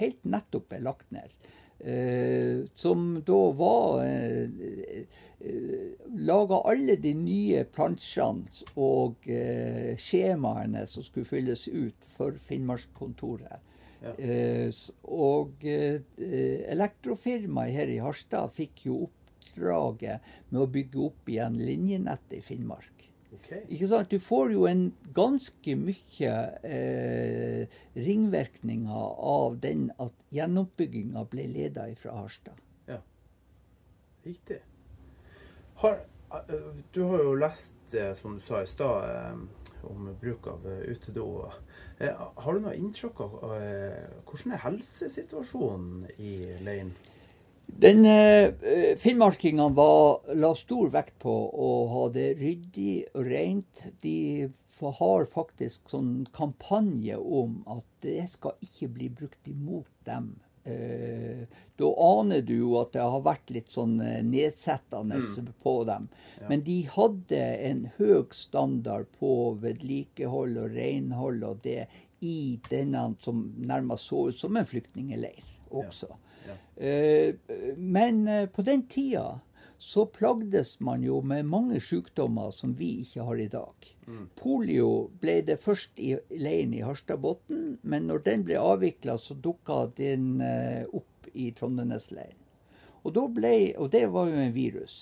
helt 0.00 0.24
nettopp 0.26 0.74
er 0.74 0.82
lagt 0.88 1.12
ned. 1.14 1.30
Eh, 1.78 2.64
som 2.74 3.22
da 3.22 3.52
var 3.54 4.02
uh, 4.02 5.04
laga 6.26 6.58
alle 6.66 6.96
de 6.98 7.12
nye 7.14 7.62
plansjene 7.70 8.64
og 8.74 9.28
eh, 9.30 9.94
skjemaene 9.94 10.82
som 10.90 11.06
skulle 11.06 11.28
fylles 11.28 11.68
ut 11.68 12.08
for 12.16 12.34
Finnmarkskontoret. 12.48 13.62
Ja. 14.02 14.12
Eh, 14.14 14.74
og 15.10 15.64
eh, 15.66 16.02
elektrofirmaet 16.70 17.74
her 17.74 17.90
i 17.90 17.98
Harstad 18.02 18.52
fikk 18.54 18.84
jo 18.86 19.00
oppdraget 19.08 20.28
med 20.52 20.62
å 20.62 20.70
bygge 20.70 21.02
opp 21.08 21.32
igjen 21.32 21.58
linjenettet 21.58 22.38
i 22.38 22.44
Finnmark. 22.44 22.94
Okay. 23.38 23.64
Ikke 23.68 23.88
sant? 23.90 24.12
Du 24.12 24.22
får 24.22 24.54
jo 24.54 24.64
en 24.70 24.86
ganske 25.16 25.74
mye 25.76 26.36
eh, 26.64 27.80
ringvirkninger 27.98 29.18
av 29.34 29.58
den 29.60 29.88
at 30.00 30.14
gjenoppbygginga 30.32 31.26
ble 31.28 31.48
leda 31.50 31.88
fra 32.00 32.16
Harstad. 32.22 32.56
Ja, 32.88 33.02
Riktig. 34.24 34.62
Har, 35.82 36.00
eh, 36.38 36.70
du 36.94 37.02
har 37.02 37.26
jo 37.26 37.34
lest, 37.38 37.74
som 38.14 38.34
du 38.36 38.42
sa 38.44 38.62
i 38.62 38.68
stad, 38.68 39.48
om 39.86 40.10
bruk 40.20 40.46
av 40.50 40.66
eh, 40.68 40.88
utedo. 40.92 41.50
Eh, 41.98 42.14
Har 42.36 42.54
du 42.54 42.64
noe 42.64 42.76
inntrykk 42.78 43.22
av 43.26 43.38
eh, 43.58 44.08
hvordan 44.24 44.56
er 44.56 44.64
helsesituasjonen 44.64 46.08
i 46.18 46.34
leiren? 46.64 46.94
Den 47.68 48.06
eh, 48.08 48.96
Finnmarkingene 48.98 49.88
la 50.40 50.54
stor 50.56 50.88
vekt 50.94 51.18
på 51.22 51.34
å 51.52 51.72
ha 51.92 52.06
det 52.14 52.30
ryddig 52.40 52.94
og 53.12 53.28
rent. 53.28 53.84
De 54.02 54.48
har 54.80 55.26
faktisk 55.26 55.90
sånn 55.90 56.28
kampanje 56.34 57.18
om 57.18 57.60
at 57.66 57.86
det 58.04 58.28
skal 58.30 58.54
ikke 58.62 58.88
bli 58.94 59.08
brukt 59.10 59.50
imot 59.50 59.90
dem. 60.06 60.36
Eh, 60.68 61.42
da 61.78 61.88
aner 62.04 62.42
du 62.42 62.54
jo 62.56 62.72
at 62.80 62.92
det 62.92 63.04
har 63.06 63.22
vært 63.24 63.52
litt 63.54 63.70
sånn 63.72 63.96
nedsettende 63.96 64.26
nedsettende 64.28 65.52
på 65.62 65.74
dem. 65.88 66.08
Men 66.50 66.64
de 66.66 66.80
hadde 66.90 67.38
en 67.70 67.84
høy 67.98 68.24
standard 68.34 69.06
på 69.18 69.32
vedlikehold 69.62 70.58
og 70.64 70.74
renhold 70.74 71.44
og 71.46 71.60
det 71.62 71.86
i 72.20 72.58
denne 72.68 73.14
som 73.22 73.44
nærmest 73.56 74.10
så 74.10 74.24
ut 74.32 74.38
som 74.40 74.56
en 74.58 74.66
flyktningeleir 74.66 75.44
også. 75.70 76.08
Eh, 76.76 77.34
Men 77.76 78.26
eh, 78.28 78.46
på 78.48 78.62
den 78.66 78.82
tida 78.90 79.40
så 79.78 80.06
plagdes 80.10 80.80
man 80.80 81.04
jo 81.06 81.20
med 81.22 81.46
mange 81.46 81.78
sykdommer 81.80 82.50
som 82.54 82.74
vi 82.78 82.96
ikke 83.04 83.26
har 83.28 83.38
i 83.38 83.48
dag. 83.52 83.90
Polio 84.40 84.88
ble 85.22 85.36
det 85.46 85.60
først 85.62 86.00
i 86.02 86.16
leiren 86.34 86.74
i 86.74 86.82
Harstadbotn, 86.82 87.78
men 87.82 88.08
når 88.10 88.24
den 88.26 88.42
ble 88.48 88.58
avvikla, 88.58 89.18
så 89.22 89.36
dukka 89.38 89.84
den 89.98 90.40
eh, 90.42 90.82
opp 90.90 91.30
i 91.32 91.52
Trondenesleiren. 91.54 92.42
Og, 93.06 93.14
ble, 93.32 93.54
og 93.78 93.92
det 93.94 94.08
var 94.12 94.28
jo 94.28 94.42
en 94.42 94.52
virus. 94.52 94.98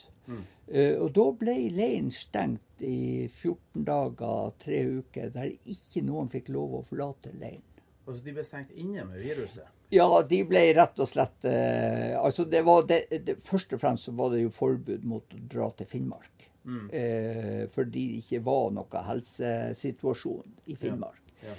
Eh, 0.68 0.96
og 0.98 1.12
da 1.16 1.24
ble 1.40 1.54
leiren 1.72 2.10
stengt 2.12 2.84
i 2.84 3.26
14 3.30 3.86
dager, 3.86 4.52
tre 4.60 4.82
uker, 4.98 5.30
der 5.34 5.54
ikke 5.64 6.04
noen 6.04 6.28
fikk 6.32 6.50
lov 6.54 6.80
å 6.80 6.84
forlate 6.90 7.32
leiren. 7.38 7.64
Altså, 8.06 8.20
de 8.22 8.34
ble 8.36 8.44
stengt 8.46 8.76
inne 8.76 9.06
med 9.08 9.22
viruset? 9.24 9.72
Ja, 9.94 10.08
de 10.28 10.40
ble 10.48 10.62
rett 10.74 10.98
og 10.98 11.06
slett 11.06 11.46
eh, 11.46 12.16
Altså, 12.18 12.44
det 12.50 12.64
var 12.66 12.86
det, 12.90 13.04
det, 13.22 13.36
Først 13.46 13.74
og 13.76 13.82
fremst 13.82 14.08
så 14.08 14.14
var 14.18 14.32
det 14.34 14.42
jo 14.42 14.54
forbud 14.54 15.04
mot 15.06 15.36
å 15.36 15.42
dra 15.52 15.70
til 15.78 15.86
Finnmark. 15.90 16.48
Eh, 16.90 17.68
fordi 17.70 18.06
det 18.10 18.22
ikke 18.24 18.42
var 18.48 18.70
noe 18.74 19.02
helsesituasjon 19.06 20.56
i 20.66 20.74
Finnmark. 20.78 21.22
Ja. 21.44 21.54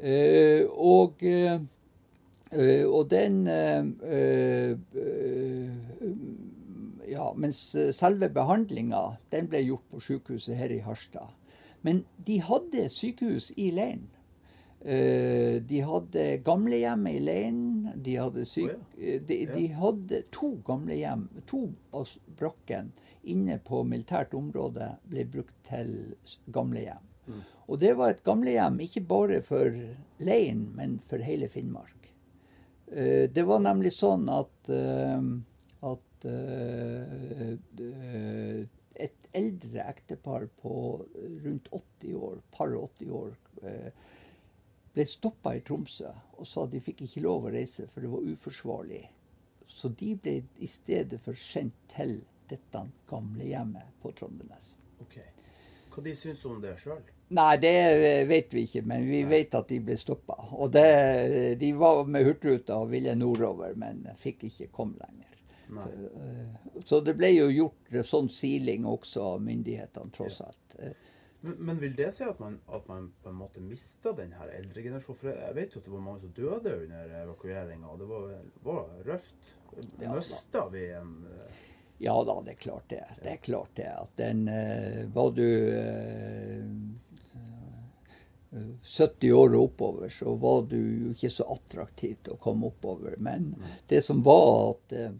Eh, 0.00 0.64
og, 0.72 1.20
eh, 1.24 1.60
eh, 2.52 2.84
og 2.88 3.10
den 3.12 3.46
eh, 3.48 4.72
Ja, 7.06 7.30
mens 7.38 7.60
selve 7.94 8.28
behandlinga, 8.34 9.18
den 9.30 9.46
ble 9.52 9.60
gjort 9.62 9.84
på 9.92 10.00
sykehuset 10.02 10.56
her 10.58 10.72
i 10.74 10.80
Harstad. 10.82 11.28
Men 11.86 12.02
de 12.26 12.40
hadde 12.42 12.88
sykehus 12.90 13.52
i 13.56 13.70
leiren. 13.70 14.08
Eh, 14.86 15.62
de 15.62 15.80
hadde 15.80 16.24
gamlehjem 16.46 17.06
i 17.10 17.16
leiren. 17.18 17.88
De 17.96 18.12
hadde, 18.20 18.44
syk, 18.46 18.76
eh, 19.00 19.18
de, 19.26 19.40
de 19.50 19.64
hadde 19.74 20.20
to 20.30 20.52
gamlehjem. 20.66 21.24
To 21.50 21.64
av 21.90 22.12
brakkene 22.38 22.94
inne 23.26 23.56
på 23.66 23.80
militært 23.82 24.36
område 24.38 24.92
ble 25.10 25.24
brukt 25.26 25.56
til 25.66 26.14
gamlehjem. 26.54 27.02
Mm. 27.26 27.42
Og 27.66 27.82
det 27.82 27.92
var 27.98 28.14
et 28.14 28.22
gamlehjem 28.22 28.78
ikke 28.86 29.02
bare 29.10 29.42
for 29.42 29.74
leiren, 30.22 30.68
men 30.78 31.00
for 31.10 31.18
hele 31.18 31.50
Finnmark. 31.50 32.12
Eh, 32.86 33.26
det 33.26 33.42
var 33.42 33.66
nemlig 33.66 33.90
sånn 33.98 34.30
at, 34.30 34.70
at 34.70 36.30
et 39.06 39.32
eldre 39.34 39.82
ektepar 39.90 40.46
på 40.62 40.76
rundt 41.42 41.66
80 41.74 42.22
år, 42.22 42.38
par 42.54 42.70
og 42.78 42.92
80 43.02 43.18
år, 43.18 43.34
ble 44.96 45.04
stoppa 45.08 45.52
i 45.56 45.60
Tromsø 45.64 46.08
og 46.40 46.48
sa 46.48 46.64
de 46.72 46.80
fikk 46.80 47.04
ikke 47.04 47.22
lov 47.24 47.46
å 47.46 47.52
reise, 47.52 47.86
for 47.92 48.04
det 48.04 48.10
var 48.12 48.24
uforsvarlig. 48.32 49.02
Så 49.68 49.90
de 49.92 50.14
ble 50.16 50.38
i 50.62 50.68
stedet 50.70 51.18
for 51.20 51.36
sendt 51.36 51.76
til 51.92 52.18
dette 52.48 52.82
gamlehjemmet 53.10 53.96
på 54.02 54.12
Trondenes. 54.16 54.76
OK. 55.02 55.18
Hva 55.92 56.04
de 56.04 56.14
syns 56.16 56.44
om 56.48 56.60
det 56.62 56.76
sjøl? 56.80 57.00
Nei, 57.36 57.56
det 57.58 57.72
vet 58.28 58.52
vi 58.54 58.62
ikke, 58.68 58.82
men 58.86 59.06
vi 59.08 59.22
vet 59.26 59.54
at 59.58 59.68
de 59.72 59.80
ble 59.82 59.96
stoppa. 59.98 60.36
Og 60.54 60.70
det, 60.72 60.86
de 61.58 61.72
var 61.74 62.04
med 62.06 62.26
Hurtigruta 62.28 62.76
og 62.84 62.92
ville 62.92 63.16
nordover, 63.18 63.74
men 63.80 64.04
fikk 64.20 64.44
ikke 64.46 64.68
komme 64.76 65.00
lenger. 65.00 65.32
Nei. 65.74 65.88
Eh, 66.06 66.82
Så 66.86 67.00
det 67.02 67.16
ble 67.18 67.32
jo 67.34 67.48
gjort 67.50 67.96
sånn 68.06 68.28
siling 68.30 68.86
også 68.86 69.24
av 69.32 69.42
myndighetene, 69.42 70.12
tross 70.14 70.40
alt. 70.44 70.78
Men, 71.40 71.56
men 71.58 71.78
vil 71.80 71.94
det 71.96 72.10
si 72.16 72.24
at 72.24 72.38
man, 72.42 72.58
at 72.66 72.88
man 72.88 73.10
på 73.22 73.30
en 73.30 73.38
måte 73.38 73.60
mista 73.60 74.12
den 74.16 74.32
her 74.38 74.50
eldre 74.56 74.82
generasjonen? 74.82 75.20
For 75.20 75.30
jeg 75.30 75.56
vet 75.58 75.74
jo 75.74 75.82
at 75.82 75.88
det 75.88 75.94
var 75.94 76.04
mange 76.08 76.24
som 76.24 76.34
døde 76.36 76.74
under 76.82 77.14
evakueringa, 77.22 77.92
og 77.92 78.02
det 78.02 78.10
var, 78.10 78.36
var 78.66 78.92
røft. 79.06 79.54
Ja, 80.00 80.14
Mista 80.16 80.68
vi 80.72 80.90
en 80.96 81.16
uh... 81.28 81.64
Ja 81.98 82.24
da, 82.24 82.42
det 82.44 82.50
er 82.56 82.60
klart 82.60 82.88
det. 82.92 83.04
Det 83.22 83.30
er 83.32 83.42
klart 83.44 83.76
det. 83.78 83.88
At 83.88 84.16
den 84.20 84.48
uh, 84.48 85.06
Var 85.14 85.30
du 85.32 85.46
eh, 85.72 86.64
eh, 88.52 88.66
70 88.82 89.32
år 89.32 89.54
og 89.56 89.62
oppover, 89.70 90.08
så 90.12 90.34
var 90.40 90.66
du 90.68 90.76
jo 90.76 91.14
ikke 91.14 91.30
så 91.32 91.48
attraktiv 91.54 92.18
til 92.20 92.36
å 92.36 92.40
komme 92.40 92.68
oppover. 92.68 93.16
Men 93.16 93.54
det 93.88 94.02
som 94.04 94.20
var 94.26 94.74
at 94.74 94.96
eh, 94.96 95.16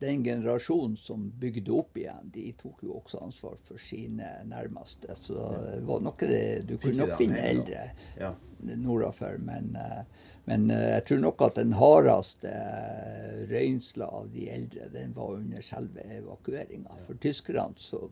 den 0.00 0.24
generasjonen 0.24 0.96
som 1.00 1.30
bygde 1.40 1.72
opp 1.72 1.96
igjen, 1.96 2.30
de 2.34 2.50
tok 2.60 2.82
jo 2.84 2.98
også 3.00 3.20
ansvar 3.24 3.56
for 3.64 3.80
sine 3.80 4.28
nærmeste. 4.48 5.16
Så 5.20 5.36
det 5.56 5.82
var 5.88 6.04
noe 6.04 6.28
det 6.30 6.66
Du 6.68 6.76
kunne 6.78 7.06
nok 7.06 7.16
finne 7.20 7.40
eldre 7.40 7.90
Ja. 8.18 8.34
nordafor. 8.62 9.38
Men, 9.38 9.76
eh, 9.76 10.04
men 10.44 10.70
eh, 10.70 10.88
jeg 10.96 11.04
tror 11.08 11.18
nok 11.24 11.42
at 11.48 11.58
den 11.60 11.72
hardeste 11.72 12.52
eh, 12.52 13.42
røynsla 13.50 14.08
av 14.20 14.30
de 14.32 14.48
eldre, 14.50 14.88
den 14.92 15.12
var 15.16 15.36
under 15.40 15.60
selve 15.64 16.04
evakueringa. 16.18 17.00
For 17.06 17.14
tyskerne 17.22 17.76
så 17.78 18.06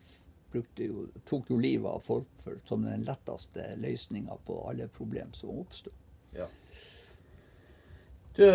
jo, 0.55 1.09
tok 1.27 1.51
jo 1.51 1.59
livet 1.59 1.91
av 1.91 2.03
folk 2.05 2.29
for, 2.45 2.61
som 2.69 2.85
den 2.87 3.03
letteste 3.07 3.75
løsninga 3.83 4.37
på 4.47 4.61
alle 4.71 4.89
problem 4.89 5.33
som 5.35 5.59
oppsto. 5.65 5.91
Ja. 6.35 6.47
Du, 8.35 8.47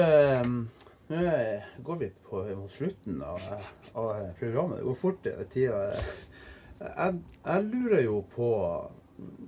nå 1.10 1.20
er- 1.26 1.66
går 1.84 1.96
vi 2.04 2.10
på, 2.30 2.44
mot 2.56 2.72
slutten 2.72 3.22
av, 3.26 3.42
av 3.98 4.34
programmet. 4.40 4.78
Det 4.80 4.86
går 4.86 4.96
fort, 5.02 5.24
det 5.26 5.50
tida. 5.54 5.80
Jeg, 6.80 7.20
jeg 7.46 7.64
lurer 7.74 8.04
jo 8.06 8.22
på 8.32 8.50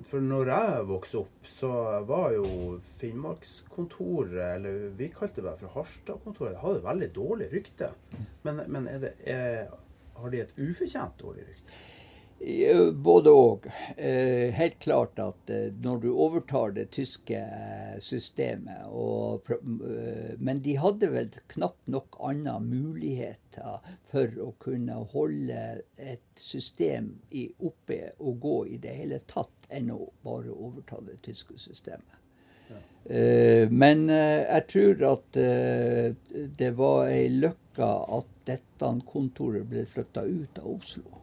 For 0.03 0.19
når 0.19 0.49
jeg 0.51 0.87
vokste 0.89 1.19
opp, 1.21 1.45
så 1.47 1.69
var 2.03 2.33
jo 2.35 2.79
Finnmarkskontoret, 2.97 4.55
eller 4.57 4.89
vi 4.99 5.07
kalte 5.15 5.39
det 5.39 5.45
bare 5.45 5.61
for 5.61 5.71
Harstadkontoret, 5.77 6.51
det 6.57 6.59
hadde 6.63 6.81
veldig 6.83 7.07
dårlig 7.15 7.47
rykte. 7.53 7.87
Men, 8.43 8.59
men 8.67 8.89
er 8.91 8.99
det, 9.05 9.13
er, 9.31 9.69
har 10.17 10.33
de 10.33 10.41
et 10.43 10.51
ufortjent 10.59 11.15
dårlig 11.21 11.45
rykte? 11.47 11.79
Eh, 12.43 12.91
Både 12.91 13.29
òg. 13.29 13.67
Helt 14.57 14.79
klart 14.81 15.19
at 15.21 15.49
eh, 15.53 15.67
når 15.83 15.99
du 16.01 16.07
overtar 16.09 16.73
det 16.73 16.87
tyske 16.95 17.37
eh, 17.37 17.99
systemet 18.01 18.87
og, 18.89 19.51
eh, 19.53 20.33
Men 20.41 20.63
de 20.65 20.73
hadde 20.81 21.11
vel 21.13 21.29
knapt 21.53 21.91
nok 21.91 22.17
andre 22.25 22.57
muligheter 22.65 23.85
for 24.09 24.41
å 24.41 24.49
kunne 24.63 25.03
holde 25.13 25.83
et 25.97 26.25
system 26.39 27.13
i, 27.29 27.45
oppe 27.61 28.15
og 28.17 28.41
gå 28.41 28.57
i 28.73 28.81
det 28.81 28.95
hele 29.03 29.21
tatt, 29.29 29.53
enn 29.69 29.93
å 29.93 30.09
bare 30.25 30.49
overta 30.49 30.97
det 31.05 31.21
tyske 31.21 31.59
systemet. 31.61 32.17
Ja. 32.71 32.81
Men 33.69 34.07
eh, 34.09 34.47
jeg 34.47 34.67
tror 34.73 35.07
at 35.13 35.37
eh, 35.37 36.13
det 36.57 36.73
var 36.79 37.09
ei 37.11 37.29
løkke 37.29 37.93
at 38.17 38.45
dette 38.49 38.93
kontoret 39.05 39.69
ble 39.69 39.85
flytta 39.85 40.25
ut 40.25 40.61
av 40.63 40.73
Oslo. 40.73 41.20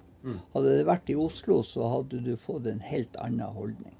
Hadde 0.54 0.74
det 0.78 0.88
vært 0.88 1.10
i 1.12 1.16
Oslo, 1.18 1.62
så 1.62 1.88
hadde 1.92 2.20
du 2.24 2.34
fått 2.40 2.66
en 2.70 2.82
helt 2.84 3.16
annen 3.16 3.56
holdning. 3.56 3.96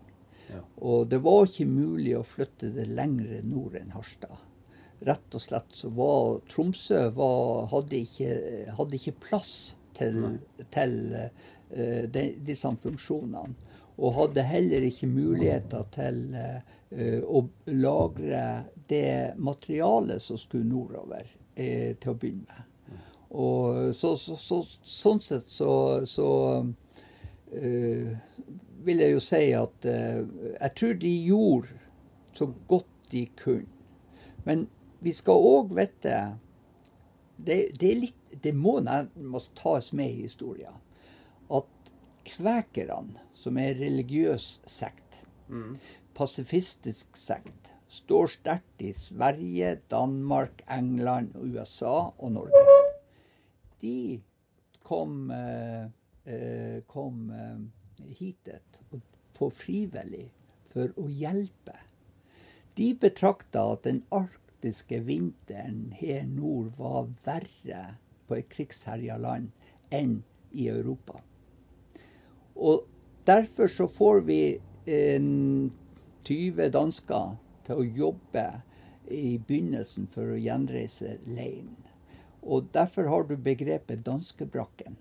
Ja. 0.49 0.62
Og 0.81 1.09
det 1.12 1.20
var 1.24 1.47
ikke 1.47 1.68
mulig 1.68 2.14
å 2.16 2.24
flytte 2.26 2.70
det 2.76 2.87
lengre 2.89 3.43
nord 3.45 3.76
enn 3.79 3.93
Harstad. 3.93 4.45
Rett 5.07 5.35
og 5.37 5.43
slett 5.43 5.76
så 5.79 5.91
var 5.95 6.41
Tromsø 6.51 7.05
var, 7.14 7.68
hadde, 7.70 8.01
ikke, 8.03 8.33
hadde 8.74 8.99
ikke 8.99 9.18
plass 9.29 9.55
til, 9.99 10.39
til 10.74 10.97
uh, 11.14 12.05
de, 12.11 12.24
disse 12.47 12.72
funksjonene. 12.83 13.74
Og 13.99 14.14
hadde 14.14 14.47
heller 14.47 14.85
ikke 14.87 15.11
muligheter 15.11 15.87
til 15.95 16.22
uh, 16.35 17.20
å 17.26 17.45
lagre 17.74 18.43
det 18.91 19.35
materialet 19.37 20.22
som 20.22 20.41
skulle 20.41 20.70
nordover, 20.70 21.29
uh, 21.59 21.93
til 21.99 22.14
å 22.14 22.18
begynne 22.18 22.49
med. 22.49 22.68
Og 23.31 23.95
så, 23.95 24.16
så, 24.16 24.37
så, 24.41 24.62
sånn 24.85 25.20
sett 25.20 25.51
så, 25.53 25.72
så 26.09 26.29
uh, 26.64 28.12
vil 28.87 29.03
jeg 29.05 29.12
jo 29.14 29.20
si 29.24 29.43
at 29.57 29.89
uh, 29.89 30.22
jeg 30.55 30.74
tror 30.81 30.95
de 31.03 31.12
gjorde 31.26 31.81
så 32.39 32.49
godt 32.70 33.11
de 33.12 33.26
kunne. 33.37 33.68
Men 34.49 34.66
vi 35.05 35.12
skal 35.12 35.45
òg 35.45 35.74
vite 35.76 36.14
det, 37.37 37.59
det, 37.79 37.93
litt, 37.95 38.37
det 38.43 38.55
må 38.57 38.79
nærmest 38.85 39.55
tas 39.59 39.93
med 39.93 40.11
i 40.11 40.24
historien. 40.24 40.81
At 41.53 41.93
kvekerne, 42.29 43.20
som 43.37 43.61
er 43.61 43.79
religiøs 43.79 44.59
sekt, 44.68 45.20
mm. 45.49 45.76
pasifistisk 46.16 47.16
sekt, 47.16 47.72
står 47.89 48.35
sterkt 48.35 48.85
i 48.85 48.93
Sverige, 48.97 49.79
Danmark, 49.93 50.64
England, 50.68 51.37
USA 51.41 52.11
og 52.18 52.35
Norge 52.35 52.88
de 53.81 54.20
kom, 54.83 55.31
eh, 55.31 55.85
eh, 56.35 56.81
kom 56.87 57.31
eh, 57.31 58.09
hitet 58.18 58.81
på 59.39 59.51
frivillig 59.51 60.29
for 60.72 60.93
å 61.01 61.09
hjelpe. 61.11 61.76
De 62.79 62.93
betrakta 62.95 63.64
at 63.72 63.87
den 63.89 64.03
arktiske 64.14 65.01
vinteren 65.07 65.89
her 65.99 66.26
nord 66.31 66.74
var 66.79 67.09
verre 67.24 67.83
på 68.29 68.39
et 68.39 68.51
krigsherja 68.53 69.18
land 69.18 69.51
enn 69.95 70.20
i 70.53 70.68
Europa. 70.70 71.20
Og 72.59 72.87
derfor 73.26 73.70
så 73.72 73.89
får 73.89 74.22
vi 74.29 74.41
eh, 74.87 75.29
20 76.29 76.72
dansker 76.74 77.37
til 77.66 77.83
å 77.83 77.91
jobbe 78.05 78.47
i 79.11 79.39
begynnelsen 79.39 80.09
for 80.12 80.35
å 80.35 80.41
gjenreise 80.41 81.16
leiren. 81.26 81.88
Og 82.43 82.68
derfor 82.72 83.11
har 83.11 83.28
du 83.28 83.36
begrepet 83.36 84.05
danskebrakken. 84.07 84.97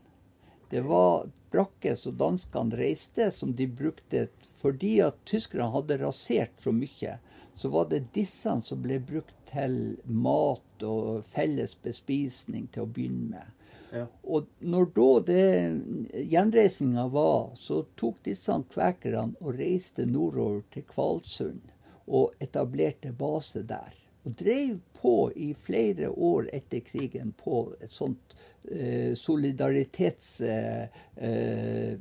Det 0.70 0.82
var 0.82 1.30
brakker 1.52 1.96
som 1.96 2.18
danskene 2.18 2.76
reiste, 2.76 3.32
som 3.32 3.56
de 3.56 3.68
brukte 3.68 4.28
fordi 4.62 4.98
at 5.06 5.20
tyskerne 5.30 5.70
hadde 5.72 6.00
rasert 6.02 6.58
så 6.60 6.74
mye. 6.76 7.18
Så 7.56 7.70
var 7.74 7.88
det 7.90 8.10
disse 8.14 8.52
som 8.66 8.82
ble 8.82 9.00
brukt 9.00 9.36
til 9.50 9.98
mat 10.06 10.84
og 10.86 11.24
felles 11.34 11.78
bespisning 11.82 12.68
til 12.74 12.86
å 12.86 12.90
begynne 12.90 13.30
med. 13.32 13.54
Ja. 13.96 14.04
Og 14.24 14.50
når 14.60 14.90
da 14.98 15.08
det 15.30 16.24
gjenreisninga 16.28 17.08
var, 17.14 17.54
så 17.56 17.86
tok 17.96 18.20
disse 18.28 18.58
kvekerne 18.74 19.40
og 19.40 19.56
reiste 19.62 20.06
nordover 20.10 20.66
til 20.74 20.84
Kvalsund 20.90 21.72
og 22.08 22.36
etablerte 22.44 23.14
base 23.16 23.64
der. 23.68 23.96
Og 24.28 24.34
drev 24.36 24.80
på 25.00 25.32
i 25.40 25.54
flere 25.56 26.10
år 26.12 26.50
etter 26.52 26.82
krigen 26.84 27.32
på 27.40 27.62
et 27.80 27.94
sånt 27.96 28.36
eh, 28.68 29.14
solidaritets... 29.16 30.42
Eh, 30.42 30.98
eh, 31.16 31.94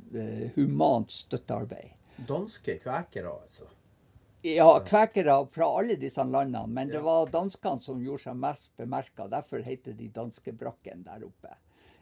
støttearbeid. 1.07 1.93
Danske 2.27 2.75
kvekere, 2.83 3.31
altså? 3.31 3.69
Ja, 4.41 4.67
kvekere 4.83 5.37
fra 5.51 5.69
alle 5.79 5.95
disse 5.95 6.23
landene. 6.23 6.67
Men 6.67 6.91
det 6.91 6.99
var 7.05 7.31
danskene 7.31 7.81
som 7.81 8.03
gjorde 8.03 8.27
seg 8.27 8.41
mest 8.43 8.75
bemerka. 8.75 9.29
Derfor 9.31 9.63
heter 9.63 9.95
de 9.95 10.09
danskebrakken 10.11 11.07
der 11.07 11.23
oppe 11.27 11.55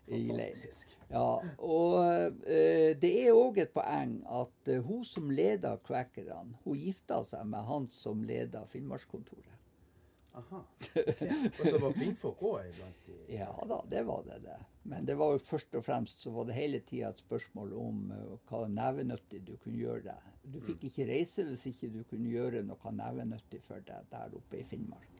i 0.09 0.26
leiren. 0.34 0.82
Ja, 1.13 1.38
og 1.61 1.99
uh, 2.01 2.91
det 2.97 3.11
er 3.13 3.38
òg 3.38 3.59
et 3.61 3.73
poeng 3.76 4.17
at 4.26 4.71
uh, 4.71 4.80
hun 4.88 5.03
som 5.05 5.30
leda 5.30 5.76
kvekerne, 5.86 6.57
hun 6.65 6.80
gifta 6.82 7.21
seg 7.30 7.45
med 7.51 7.61
han 7.69 7.86
som 7.93 8.23
leda 8.26 8.63
Finnmarkskontoret. 8.71 9.53
Aha. 10.36 10.61
Og 11.59 11.61
så 11.63 11.77
var 11.79 11.93
kvinnfolk 11.95 12.41
òg 12.43 12.69
iblant 12.69 13.07
de 13.07 13.38
Ja 13.38 13.49
da, 13.69 13.79
det 13.89 14.03
var 14.07 14.23
det. 14.27 14.39
det. 14.43 14.57
Men 14.83 15.05
det 15.07 15.15
var 15.17 15.33
jo 15.33 15.41
først 15.41 15.75
og 15.79 15.86
fremst 15.86 16.21
så 16.21 16.33
var 16.36 16.49
det 16.49 16.57
hele 16.57 16.81
tida 16.86 17.09
et 17.09 17.23
spørsmål 17.23 17.73
om 17.79 18.01
uh, 18.11 18.36
hva 18.49 18.65
nevenyttig 18.69 19.41
du 19.47 19.55
kunne 19.63 19.79
gjøre 19.79 20.03
deg. 20.09 20.31
Du 20.43 20.59
fikk 20.59 20.83
mm. 20.83 20.88
ikke 20.89 21.07
reise 21.09 21.45
hvis 21.47 21.65
ikke 21.71 21.91
du 21.93 22.01
kunne 22.09 22.29
gjøre 22.29 22.65
noe 22.67 22.95
nevenyttig 22.99 23.63
for 23.65 23.86
deg 23.88 24.11
der 24.11 24.36
oppe 24.38 24.59
i 24.59 24.65
Finnmark. 24.67 25.11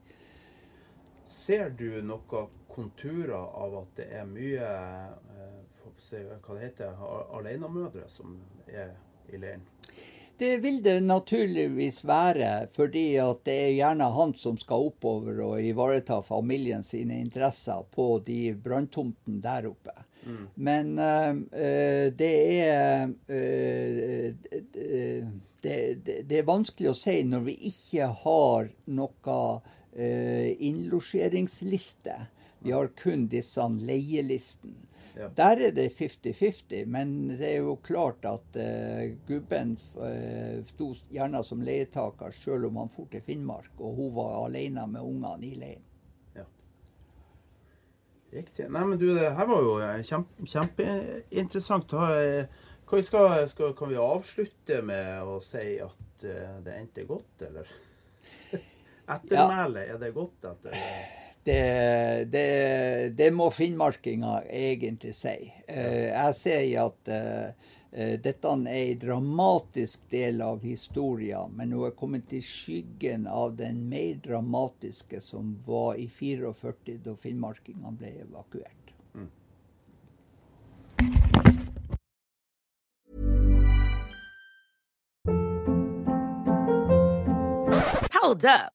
Ser 1.26 1.72
du 1.74 1.88
noen 2.05 2.51
konturer 2.70 3.34
av 3.39 3.80
at 3.80 3.95
det 3.97 4.11
er 4.20 4.28
mye 4.30 4.68
uh, 5.32 5.63
hva 5.86 6.57
det 6.57 6.61
heter, 6.61 7.01
alenemødre 7.34 8.09
som 8.11 8.36
er 8.68 8.93
i 9.32 9.39
leiren? 9.39 9.63
Det 10.38 10.58
vil 10.58 10.82
det 10.84 11.00
naturligvis 11.04 12.02
være, 12.04 12.68
fordi 12.76 13.06
det 13.48 13.54
er 13.56 13.76
gjerne 13.78 14.10
han 14.12 14.34
som 14.36 14.58
skal 14.60 14.90
oppover 14.90 15.40
og 15.46 15.64
ivareta 15.64 16.18
familien 16.28 16.84
sine 16.84 17.22
interesser 17.24 17.86
på 17.96 18.20
de 18.26 18.52
branntomtene 18.60 19.40
der 19.44 19.70
oppe. 19.70 19.96
Mm. 20.26 20.44
Men 20.56 20.92
uh, 21.00 22.12
det 22.20 22.34
er 22.66 23.08
uh, 23.08 24.36
det, 25.62 25.78
det, 26.06 26.18
det, 26.28 26.40
er 26.40 26.48
vanskelig 26.50 26.92
å 26.92 26.98
si 26.98 27.20
når 27.24 27.46
vi 27.48 27.56
ikke 27.72 28.10
har 28.26 28.72
noe 28.92 29.38
uh, 29.56 30.50
innlosjeringsliste. 30.60 32.18
Vi 32.66 32.74
har 32.76 32.92
kun 32.98 33.30
disse 33.32 33.70
leielistene. 33.78 34.82
Ja. 35.16 35.30
Der 35.36 35.61
er 35.68 35.72
det 35.72 35.88
50-50, 35.95 36.86
men 36.86 37.11
det 37.30 37.47
er 37.47 37.61
jo 37.63 37.78
klart 37.84 38.26
at 38.28 38.57
uh, 38.59 39.13
gubben 39.28 39.78
uh, 39.95 40.59
sto 40.68 40.89
gjerne 41.11 41.43
som 41.47 41.63
leietaker 41.63 42.36
selv 42.36 42.68
om 42.68 42.82
han 42.82 42.91
for 42.91 43.07
til 43.11 43.24
Finnmark, 43.24 43.72
og 43.80 43.95
hun 43.95 44.11
var 44.18 44.41
alene 44.43 44.84
med 44.91 45.07
ungene 45.07 45.47
i 45.47 45.53
leiren. 45.55 45.88
Ja. 46.36 46.45
Riktig. 48.36 48.68
Nei, 48.68 48.84
men 48.84 48.99
du, 48.99 49.07
det 49.16 49.32
her 49.39 49.51
var 49.53 49.63
jo 49.63 49.80
eh, 49.80 50.03
kjempe, 50.03 50.49
kjempeinteressant. 50.51 51.95
Hva 51.95 53.01
skal, 53.01 53.39
skal, 53.49 53.76
kan 53.78 53.93
vi 53.93 54.01
avslutte 54.01 54.82
med 54.86 55.24
å 55.24 55.39
si 55.43 55.78
at 55.80 56.26
det 56.26 56.76
endte 56.76 57.07
godt, 57.07 57.47
eller? 57.47 57.72
Ettermælet, 59.16 59.86
ja. 59.88 59.93
er 59.95 60.03
det 60.03 60.16
godt 60.18 60.51
etter? 60.51 61.24
Det, 61.46 62.26
det, 62.32 63.10
det, 63.18 63.32
må 63.32 63.52
finnmarkinga 63.54 64.39
egentlig 64.50 65.12
si. 65.14 65.36
Eh, 65.68 66.08
jeg 66.10 66.38
sier 66.39 66.80
at 66.88 67.12
uh, 67.14 67.74
dette 68.18 68.50
er 68.50 68.80
en 68.80 68.98
dramatisk 69.04 70.08
del 70.10 70.41
av 70.41 70.66
historien, 70.66 71.54
men 71.54 71.76
hun 71.78 71.86
er 71.86 71.93
kommet 72.00 72.34
i 72.34 72.41
skyggen 72.41 73.28
av 73.30 73.54
den 73.60 73.84
mer 73.91 74.18
dramatiske 74.26 75.22
som 75.22 75.54
var 75.68 76.02
i 76.02 76.10
44, 76.10 76.98
da 77.06 77.14
finnmarkingene 77.14 77.93
ble 77.93 78.16
evakuert. 78.26 78.96
Mm. 79.14 79.30
Hold 88.18 88.50
up. 88.50 88.74